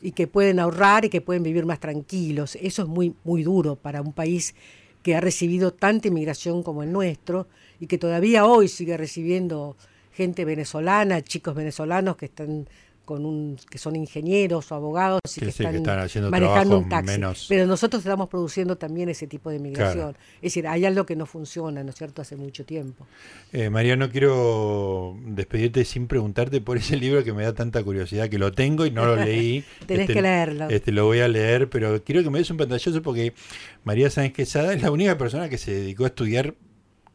y 0.00 0.12
que 0.12 0.26
pueden 0.26 0.58
ahorrar 0.58 1.04
y 1.04 1.10
que 1.10 1.20
pueden 1.20 1.42
vivir 1.42 1.66
más 1.66 1.78
tranquilos. 1.78 2.56
Eso 2.56 2.82
es 2.82 2.88
muy, 2.88 3.14
muy 3.22 3.42
duro 3.42 3.76
para 3.76 4.00
un 4.00 4.14
país 4.14 4.54
que 5.02 5.14
ha 5.14 5.20
recibido 5.20 5.74
tanta 5.74 6.08
inmigración 6.08 6.62
como 6.62 6.82
el 6.82 6.90
nuestro 6.90 7.48
y 7.80 7.86
que 7.86 7.98
todavía 7.98 8.46
hoy 8.46 8.68
sigue 8.68 8.96
recibiendo 8.96 9.76
gente 10.14 10.46
venezolana, 10.46 11.20
chicos 11.20 11.54
venezolanos 11.54 12.16
que 12.16 12.24
están 12.24 12.66
con 13.06 13.24
un 13.24 13.56
que 13.70 13.78
son 13.78 13.94
ingenieros 13.94 14.70
o 14.72 14.74
abogados 14.74 15.20
y 15.36 15.40
que, 15.40 15.48
están, 15.48 15.82
manejando 16.28 16.78
un 16.78 16.88
taxi. 16.88 17.46
Pero 17.48 17.66
nosotros 17.66 18.00
estamos 18.00 18.28
produciendo 18.28 18.76
también 18.76 19.08
ese 19.08 19.28
tipo 19.28 19.48
de 19.48 19.60
migración. 19.60 20.16
Es 20.36 20.52
decir, 20.52 20.66
hay 20.66 20.84
algo 20.84 21.06
que 21.06 21.14
no 21.14 21.24
funciona, 21.24 21.84
¿no 21.84 21.90
es 21.90 21.96
cierto?, 21.96 22.20
hace 22.20 22.36
mucho 22.36 22.66
tiempo. 22.66 23.06
Eh, 23.52 23.70
María, 23.70 23.96
no 23.96 24.10
quiero 24.10 25.16
despedirte 25.24 25.84
sin 25.84 26.08
preguntarte 26.08 26.60
por 26.60 26.76
ese 26.76 26.96
libro 26.96 27.22
que 27.22 27.32
me 27.32 27.44
da 27.44 27.54
tanta 27.54 27.82
curiosidad, 27.82 28.28
que 28.28 28.38
lo 28.38 28.52
tengo 28.52 28.84
y 28.84 28.90
no 28.90 29.06
lo 29.06 29.16
leí. 29.16 29.64
Tenés 29.86 30.02
este, 30.02 30.14
que 30.14 30.22
leerlo. 30.22 30.68
Este, 30.68 30.90
lo 30.90 31.04
voy 31.06 31.20
a 31.20 31.28
leer, 31.28 31.70
pero 31.70 32.02
quiero 32.02 32.24
que 32.24 32.30
me 32.30 32.40
des 32.40 32.50
un 32.50 32.56
pantallazo 32.56 33.00
porque 33.02 33.32
María 33.84 34.10
Sáenz 34.10 34.34
Quesada 34.34 34.74
es 34.74 34.82
la 34.82 34.90
única 34.90 35.16
persona 35.16 35.48
que 35.48 35.58
se 35.58 35.72
dedicó 35.72 36.04
a 36.04 36.08
estudiar 36.08 36.56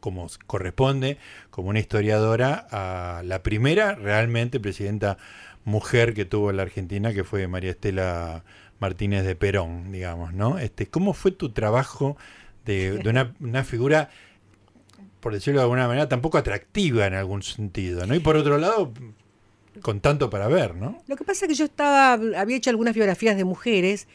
como 0.02 0.26
corresponde, 0.48 1.16
como 1.50 1.68
una 1.68 1.78
historiadora, 1.78 2.66
a 2.72 3.22
la 3.22 3.44
primera 3.44 3.94
realmente 3.94 4.58
presidenta 4.58 5.16
mujer 5.64 6.14
que 6.14 6.24
tuvo 6.24 6.52
la 6.52 6.62
Argentina, 6.62 7.12
que 7.12 7.24
fue 7.24 7.46
María 7.48 7.70
Estela 7.70 8.44
Martínez 8.78 9.24
de 9.24 9.36
Perón, 9.36 9.92
digamos, 9.92 10.32
¿no? 10.34 10.58
Este, 10.58 10.86
¿Cómo 10.86 11.14
fue 11.14 11.30
tu 11.30 11.50
trabajo 11.50 12.16
de, 12.64 13.00
una, 13.40 13.64
figura, 13.64 14.10
por 15.20 15.32
decirlo 15.32 15.60
de 15.60 15.64
alguna 15.64 15.86
manera, 15.86 16.08
tampoco 16.08 16.38
atractiva 16.38 17.06
en 17.06 17.14
algún 17.14 17.42
sentido, 17.42 18.06
¿no? 18.06 18.14
Y 18.14 18.20
por 18.20 18.36
otro 18.36 18.58
lado, 18.58 18.92
con 19.82 20.00
tanto 20.00 20.30
para 20.30 20.48
ver, 20.48 20.74
¿no? 20.74 21.02
Lo 21.06 21.16
que 21.16 21.24
pasa 21.24 21.46
es 21.46 21.50
que 21.50 21.54
yo 21.54 21.64
estaba, 21.64 22.14
había 22.14 22.56
hecho 22.56 22.70
algunas 22.70 22.94
biografías 22.94 23.36
de 23.36 23.44
mujeres 23.44 24.08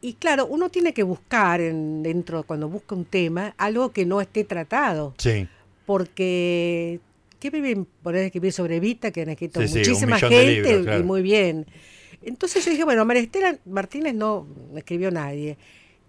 y 0.00 0.14
claro, 0.14 0.46
uno 0.46 0.68
tiene 0.68 0.92
que 0.92 1.02
buscar 1.02 1.60
en, 1.60 2.02
dentro, 2.02 2.44
cuando 2.44 2.68
busca 2.68 2.94
un 2.94 3.04
tema, 3.04 3.54
algo 3.58 3.90
que 3.92 4.06
no 4.06 4.20
esté 4.20 4.44
tratado. 4.44 5.14
Sí. 5.18 5.48
Porque 5.86 7.00
¿Qué 7.38 7.50
viven 7.50 7.86
poner 8.02 8.24
escribir 8.24 8.52
sobre 8.52 8.80
Vita? 8.80 9.10
Que 9.10 9.22
han 9.22 9.30
escrito 9.30 9.60
muchísima 9.60 10.18
gente 10.18 10.96
y 10.98 11.02
muy 11.02 11.22
bien. 11.22 11.66
Entonces 12.22 12.64
yo 12.64 12.70
dije, 12.70 12.84
bueno, 12.84 13.04
María 13.04 13.22
Estela 13.22 13.58
Martínez 13.64 14.14
no 14.14 14.46
escribió 14.76 15.10
nadie. 15.10 15.56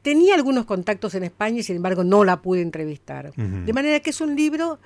Tenía 0.02 0.36
algunos 0.36 0.66
contactos 0.66 1.14
en 1.16 1.24
España 1.24 1.60
y 1.60 1.64
sin 1.64 1.76
embargo 1.76 2.04
no 2.04 2.24
la 2.24 2.42
pude 2.42 2.62
entrevistar. 2.62 3.34
De 3.36 3.74
manera 3.74 4.00
que 4.00 4.10
es 4.10 4.22
un 4.22 4.36
libro 4.36 4.80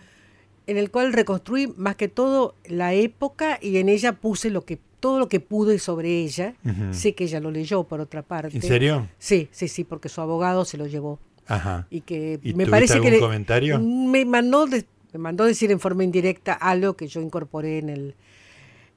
en 0.67 0.77
el 0.77 0.91
cual 0.91 1.13
reconstruí 1.13 1.67
más 1.75 1.95
que 1.95 2.07
todo 2.07 2.55
la 2.65 2.93
época 2.93 3.59
y 3.61 3.77
en 3.77 3.89
ella 3.89 4.13
puse 4.13 4.49
lo 4.49 4.65
que 4.65 4.79
todo 4.99 5.19
lo 5.19 5.27
que 5.27 5.41
pude 5.41 5.79
sobre 5.79 6.21
ella. 6.21 6.55
Sé 6.91 7.13
que 7.13 7.25
ella 7.25 7.39
lo 7.39 7.51
leyó 7.51 7.83
por 7.83 7.99
otra 7.99 8.21
parte. 8.21 8.55
¿En 8.55 8.61
serio? 8.61 9.09
Sí, 9.17 9.49
sí, 9.51 9.67
sí, 9.67 9.83
porque 9.83 10.09
su 10.09 10.21
abogado 10.21 10.65
se 10.65 10.77
lo 10.77 10.87
llevó. 10.87 11.19
Ajá. 11.45 11.87
Y 11.89 12.01
que 12.01 12.39
me 12.55 12.65
parece 12.67 12.93
algún 12.93 13.11
que 13.11 13.19
comentario? 13.19 13.79
me 13.79 14.23
mandó 14.23 14.65
me 15.13 15.19
mandó 15.19 15.45
decir 15.45 15.71
en 15.71 15.79
forma 15.79 16.03
indirecta 16.03 16.53
algo 16.53 16.95
que 16.95 17.07
yo 17.07 17.21
incorporé 17.21 17.79
en 17.79 17.89
el 17.89 18.15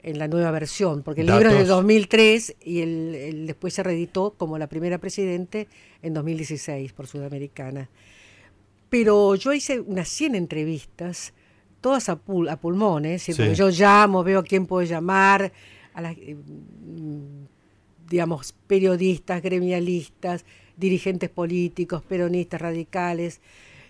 en 0.06 0.20
la 0.20 0.28
nueva 0.28 0.52
versión, 0.52 1.02
porque 1.02 1.22
el 1.22 1.26
libro 1.26 1.50
es 1.50 1.58
de 1.58 1.64
2003 1.64 2.56
y 2.62 2.80
el, 2.80 3.44
después 3.44 3.74
se 3.74 3.82
reeditó 3.82 4.34
como 4.38 4.56
la 4.56 4.68
primera 4.68 4.98
presidente 4.98 5.66
en 6.00 6.14
2016 6.14 6.92
por 6.92 7.08
Sudamericana. 7.08 7.90
Pero 8.88 9.34
yo 9.34 9.52
hice 9.52 9.80
unas 9.80 10.08
100 10.08 10.36
entrevistas, 10.36 11.32
todas 11.80 12.08
a, 12.08 12.16
pulmones, 12.16 13.26
yo 13.26 13.68
llamo, 13.70 14.22
veo 14.22 14.38
a 14.38 14.44
quién 14.44 14.66
puedo 14.66 14.86
llamar, 14.86 15.52
a 15.92 16.00
las, 16.00 16.16
eh, 16.18 16.36
digamos, 18.08 18.54
periodistas, 18.68 19.42
gremialistas, 19.42 20.44
dirigentes 20.76 21.30
políticos, 21.30 22.04
peronistas, 22.04 22.60
radicales, 22.60 23.40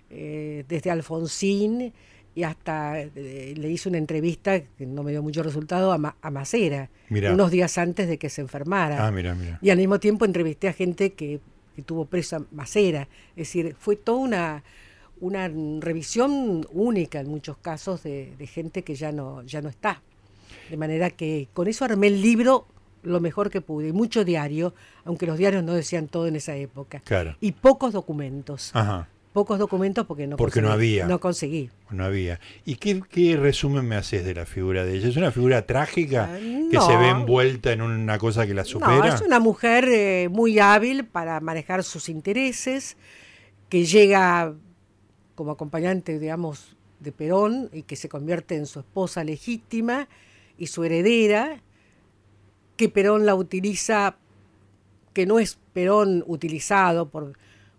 eh, 0.09 0.65
desde 0.67 0.91
Alfonsín 0.91 1.93
y 2.37 2.45
hasta 2.45 3.01
eh, 3.01 3.55
le 3.57 3.71
hice 3.71 3.89
una 3.89 3.97
entrevista, 3.97 4.61
que 4.61 4.85
no 4.85 5.03
me 5.03 5.11
dio 5.11 5.23
mucho 5.23 5.43
resultado, 5.43 5.91
a, 5.91 6.31
Macera, 6.31 6.91
unos 7.11 7.51
días 7.51 7.79
antes 7.79 8.09
de 8.09 8.19
que 8.19 8.29
se 8.29 8.43
enfermara. 8.43 9.09
Ah, 9.09 9.59
y 9.63 9.71
al 9.71 9.79
mismo 9.79 9.99
tiempo 9.99 10.27
entrevisté 10.27 10.69
a 10.69 10.75
gente 10.75 11.15
que, 11.15 11.41
tuvo 11.87 12.05
presa 12.05 12.43
Macera. 12.53 13.09
Es 13.31 13.49
decir, 13.49 13.75
fue 13.79 13.97
toda 13.97 14.19
una, 14.19 14.65
una 15.21 15.49
revisión 15.81 16.67
única 16.73 17.21
en 17.21 17.29
muchos 17.29 17.57
casos 17.57 18.03
de, 18.03 18.35
gente 18.53 18.83
que 18.83 18.95
ya 18.95 19.13
no, 19.13 19.43
ya 19.43 19.63
no 19.63 19.71
está. 19.71 20.03
De 20.69 20.77
manera 20.77 21.09
que 21.09 21.49
con 21.55 21.69
eso 21.69 21.87
armé 21.87 22.09
el 22.09 22.21
libro 22.21 22.67
lo 23.03 23.21
mejor 23.21 23.49
que 23.49 23.63
pude, 23.63 23.89
y 23.89 23.93
mucho 23.93 24.27
diario, 24.27 24.75
aunque 25.05 25.27
los 25.27 25.39
diarios 25.39 25.65
no 25.65 25.73
decían 25.73 26.09
todo 26.09 26.27
en 26.27 26.37
esa 26.37 26.55
época. 26.55 27.01
Y 27.41 27.53
pocos 27.53 27.95
documentos. 27.95 28.73
Ajá 28.75 29.09
pocos 29.37 29.59
documentos 29.59 30.07
porque 30.07 30.27
no 30.27 30.39
porque 30.39 30.63
no 30.63 30.73
había. 30.73 31.07
No 31.07 31.21
conseguí. 31.21 31.69
No 31.91 32.07
había. 32.07 32.41
Y 32.65 32.77
qué, 32.77 33.37
resumen 33.37 33.87
me 33.87 33.95
haces 33.95 34.25
de 34.25 34.33
la 34.33 34.47
figura 34.47 34.87
de 34.87 34.97
ella 34.97 35.09
es 35.09 35.17
una 35.19 35.31
figura 35.31 35.67
trágica 35.67 36.31
ah, 36.33 36.39
que 36.39 36.81
se 36.81 36.97
ve 36.97 37.11
envuelta 37.11 37.71
en 37.71 37.83
una 37.83 38.17
cosa 38.17 38.47
que 38.47 38.55
la 38.55 38.65
supera 38.65 38.97
no, 38.97 39.05
es 39.05 39.21
una 39.21 39.39
mujer 39.39 39.87
eh, 39.91 40.31
muy 40.31 40.59
hábil 40.59 41.05
para 41.05 41.39
manejar 41.41 41.85
sus 41.85 42.09
intereses 42.09 42.97
que 43.69 43.85
llega 43.85 44.55
como 45.35 45.51
acompañante 45.51 46.19
digamos 46.19 46.75
de 47.01 47.13
Perón 47.13 47.69
y 47.75 47.83
que 47.83 47.97
se 47.97 48.09
convierte 48.09 48.57
en 48.57 48.65
su 48.65 48.79
esposa 48.79 49.23
legítima 49.23 50.09
y 50.57 50.69
su 50.69 50.83
heredera 50.83 51.63
que 52.79 52.89
Perón 52.89 53.27
la 53.27 53.35
utiliza, 53.35 54.17
que 55.13 55.27
no 55.27 55.39
es 55.39 55.59
Perón 55.75 56.25
utilizado 56.27 57.11
por, 57.11 57.35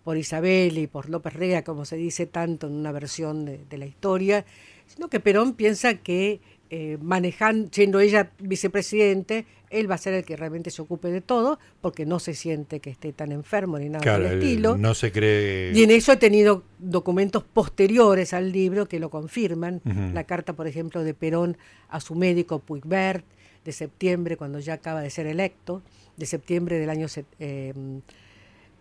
por 0.07 0.15
Isabel 0.15 0.77
y 0.77 0.87
por 0.87 1.09
López 1.09 1.33
Rega, 1.33 1.65
como 1.65 1.83
se 1.83 1.97
dice 1.97 2.27
tanto 2.27 2.67
en 2.67 2.75
una 2.75 2.93
versión 2.93 3.43
de, 3.43 3.77
la 3.77 3.85
historia, 3.85 4.45
sino 4.85 5.09
que 5.09 5.19
Perón 5.19 5.51
piensa 5.51 5.95
que 5.95 6.39
eh, 6.69 6.97
manejando, 7.01 7.67
siendo 7.73 7.99
ella 7.99 8.31
vicepresidente, 8.39 9.45
él 9.69 9.91
va 9.91 9.95
a 9.95 9.97
ser 9.97 10.13
el 10.13 10.23
que 10.23 10.37
realmente 10.37 10.71
se 10.71 10.81
ocupe 10.81 11.09
de 11.09 11.19
todo, 11.19 11.59
porque 11.81 12.05
no 12.05 12.19
se 12.19 12.35
siente 12.35 12.79
que 12.79 12.89
esté 12.89 13.11
tan 13.11 13.33
enfermo 13.33 13.79
ni 13.79 13.89
nada 13.89 14.01
claro, 14.01 14.23
por 14.23 14.31
el 14.31 14.39
estilo. 14.39 14.77
No 14.77 14.93
se 14.93 15.11
cree. 15.11 15.73
Y 15.75 15.83
en 15.83 15.91
eso 15.91 16.13
he 16.13 16.17
tenido 16.17 16.63
documentos 16.79 17.43
posteriores 17.43 18.33
al 18.33 18.53
libro 18.53 18.87
que 18.87 19.01
lo 19.01 19.09
confirman. 19.09 19.81
La 20.13 20.23
carta, 20.23 20.53
por 20.53 20.67
ejemplo, 20.67 21.03
de 21.03 21.13
Perón 21.15 21.57
a 21.89 21.99
su 21.99 22.15
médico 22.15 22.59
Puigbert, 22.59 23.25
de 23.65 23.73
septiembre, 23.73 24.37
cuando 24.37 24.59
ya 24.59 24.75
acaba 24.75 25.01
de 25.01 25.09
ser 25.09 25.27
electo, 25.27 25.81
de 26.15 26.25
septiembre 26.25 26.79
del 26.79 26.89
año 26.89 27.09
74, 27.09 28.26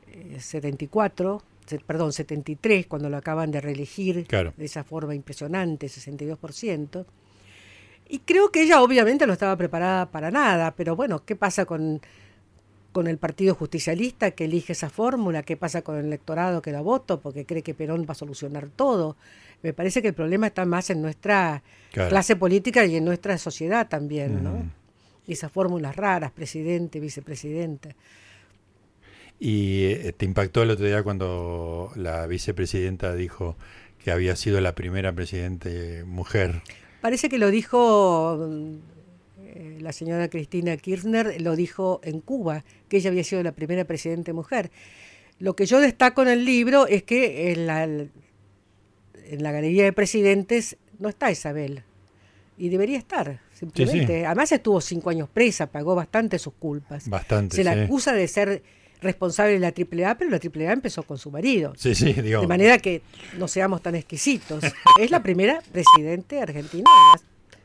eh, 0.08 0.38
perdón, 1.86 2.12
73, 2.12 2.86
cuando 2.86 3.10
lo 3.10 3.16
acaban 3.16 3.50
de 3.50 3.60
reelegir 3.60 4.26
de 4.26 4.64
esa 4.64 4.84
forma 4.84 5.14
impresionante, 5.14 5.86
62%. 5.86 7.04
Y 8.08 8.20
creo 8.20 8.50
que 8.52 8.62
ella 8.62 8.82
obviamente 8.82 9.26
no 9.26 9.32
estaba 9.32 9.56
preparada 9.56 10.10
para 10.10 10.30
nada, 10.30 10.74
pero 10.76 10.94
bueno, 10.94 11.24
¿qué 11.24 11.34
pasa 11.34 11.64
con, 11.64 12.00
con 12.92 13.08
el 13.08 13.18
Partido 13.18 13.54
Justicialista 13.54 14.30
que 14.30 14.44
elige 14.44 14.74
esa 14.74 14.90
fórmula? 14.90 15.42
¿Qué 15.42 15.56
pasa 15.56 15.82
con 15.82 15.96
el 15.96 16.06
electorado 16.06 16.62
que 16.62 16.70
la 16.70 16.82
votó 16.82 17.20
porque 17.20 17.44
cree 17.44 17.62
que 17.62 17.74
Perón 17.74 18.06
va 18.08 18.12
a 18.12 18.14
solucionar 18.14 18.68
todo? 18.68 19.16
Me 19.62 19.72
parece 19.72 20.02
que 20.02 20.08
el 20.08 20.14
problema 20.14 20.46
está 20.46 20.64
más 20.64 20.90
en 20.90 21.02
nuestra 21.02 21.62
clase 21.90 22.36
política 22.36 22.84
y 22.84 22.96
en 22.96 23.04
nuestra 23.04 23.36
sociedad 23.38 23.88
también, 23.88 24.44
¿no? 24.44 24.70
Y 25.26 25.32
esas 25.32 25.50
fórmulas 25.50 25.96
raras, 25.96 26.30
presidente, 26.30 27.00
vicepresidenta. 27.00 27.96
¿Y 29.38 29.84
eh, 29.84 30.14
te 30.16 30.24
impactó 30.24 30.62
el 30.62 30.70
otro 30.70 30.86
día 30.86 31.02
cuando 31.02 31.92
la 31.94 32.26
vicepresidenta 32.26 33.14
dijo 33.14 33.56
que 34.02 34.10
había 34.10 34.36
sido 34.36 34.60
la 34.60 34.74
primera 34.74 35.12
presidente 35.12 36.04
mujer? 36.04 36.62
Parece 37.00 37.28
que 37.28 37.38
lo 37.38 37.50
dijo 37.50 38.48
eh, 39.44 39.78
la 39.80 39.92
señora 39.92 40.28
Cristina 40.28 40.76
Kirchner, 40.76 41.40
lo 41.40 41.54
dijo 41.54 42.00
en 42.02 42.20
Cuba, 42.20 42.64
que 42.88 42.96
ella 42.98 43.10
había 43.10 43.24
sido 43.24 43.42
la 43.42 43.52
primera 43.52 43.84
presidente 43.84 44.32
mujer. 44.32 44.70
Lo 45.38 45.54
que 45.54 45.66
yo 45.66 45.80
destaco 45.80 46.22
en 46.22 46.28
el 46.28 46.44
libro 46.44 46.86
es 46.86 47.02
que 47.02 47.52
en 47.52 47.66
la, 47.66 47.84
en 47.84 48.08
la 49.42 49.52
galería 49.52 49.84
de 49.84 49.92
presidentes 49.92 50.78
no 50.98 51.10
está 51.10 51.30
Isabel. 51.30 51.82
Y 52.58 52.70
debería 52.70 52.96
estar, 52.96 53.40
simplemente. 53.52 54.24
Además 54.24 54.50
estuvo 54.50 54.80
cinco 54.80 55.10
años 55.10 55.28
presa, 55.28 55.66
pagó 55.66 55.94
bastante 55.94 56.38
sus 56.38 56.54
culpas. 56.54 57.06
Bastante. 57.06 57.56
Se 57.56 57.64
la 57.64 57.72
acusa 57.72 58.14
de 58.14 58.26
ser 58.28 58.62
responsable 59.00 59.58
de 59.58 59.60
la 59.60 59.68
AAA, 59.68 60.18
pero 60.18 60.30
la 60.30 60.38
AAA 60.38 60.72
empezó 60.72 61.02
con 61.02 61.18
su 61.18 61.30
marido. 61.30 61.72
Sí, 61.76 61.94
sí, 61.94 62.12
De 62.12 62.46
manera 62.46 62.78
que 62.78 63.02
no 63.38 63.48
seamos 63.48 63.82
tan 63.82 63.94
exquisitos. 63.94 64.64
es 65.00 65.10
la 65.10 65.22
primera 65.22 65.60
presidente 65.72 66.40
argentina, 66.40 66.88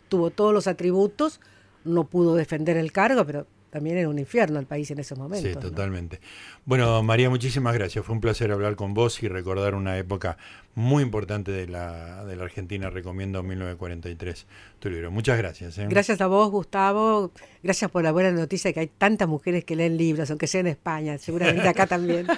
tuvo 0.10 0.30
todos 0.30 0.54
los 0.54 0.68
atributos, 0.68 1.40
no 1.84 2.04
pudo 2.06 2.36
defender 2.36 2.78
el 2.78 2.92
cargo, 2.92 3.26
pero 3.26 3.48
también 3.72 3.98
era 3.98 4.10
un 4.10 4.20
infierno 4.20 4.60
el 4.60 4.66
país 4.66 4.92
en 4.92 5.00
esos 5.00 5.18
momentos. 5.18 5.50
Sí, 5.50 5.58
totalmente. 5.58 6.20
Bueno, 6.66 7.02
María, 7.02 7.30
muchísimas 7.30 7.74
gracias. 7.74 8.06
Fue 8.06 8.14
un 8.14 8.22
placer 8.22 8.52
hablar 8.52 8.76
con 8.76 8.94
vos 8.94 9.24
y 9.24 9.30
recordar 9.30 9.74
una 9.74 9.98
época 9.98 10.38
muy 10.76 11.02
importante 11.02 11.52
de 11.52 11.68
la, 11.68 12.26
de 12.26 12.36
la 12.36 12.44
Argentina. 12.44 12.90
Recomiendo 12.90 13.42
1943, 13.42 14.46
tu 14.80 14.90
libro. 14.90 15.10
Muchas 15.10 15.38
gracias. 15.38 15.78
¿eh? 15.78 15.88
Gracias 15.90 16.20
a 16.20 16.28
vos, 16.28 16.52
Gustavo. 16.52 17.32
Gracias 17.64 17.90
por 17.90 18.04
la 18.04 18.12
buena 18.12 18.32
noticia 18.32 18.74
que 18.74 18.82
hay 18.82 18.88
tantas 18.88 19.28
mujeres 19.28 19.64
que 19.64 19.78
leen 19.78 19.96
libros, 19.96 20.30
aunque 20.30 20.48
sea 20.48 20.60
en 20.60 20.68
España. 20.68 21.18
Seguramente 21.18 21.68
acá 21.68 21.88
también. 21.88 22.28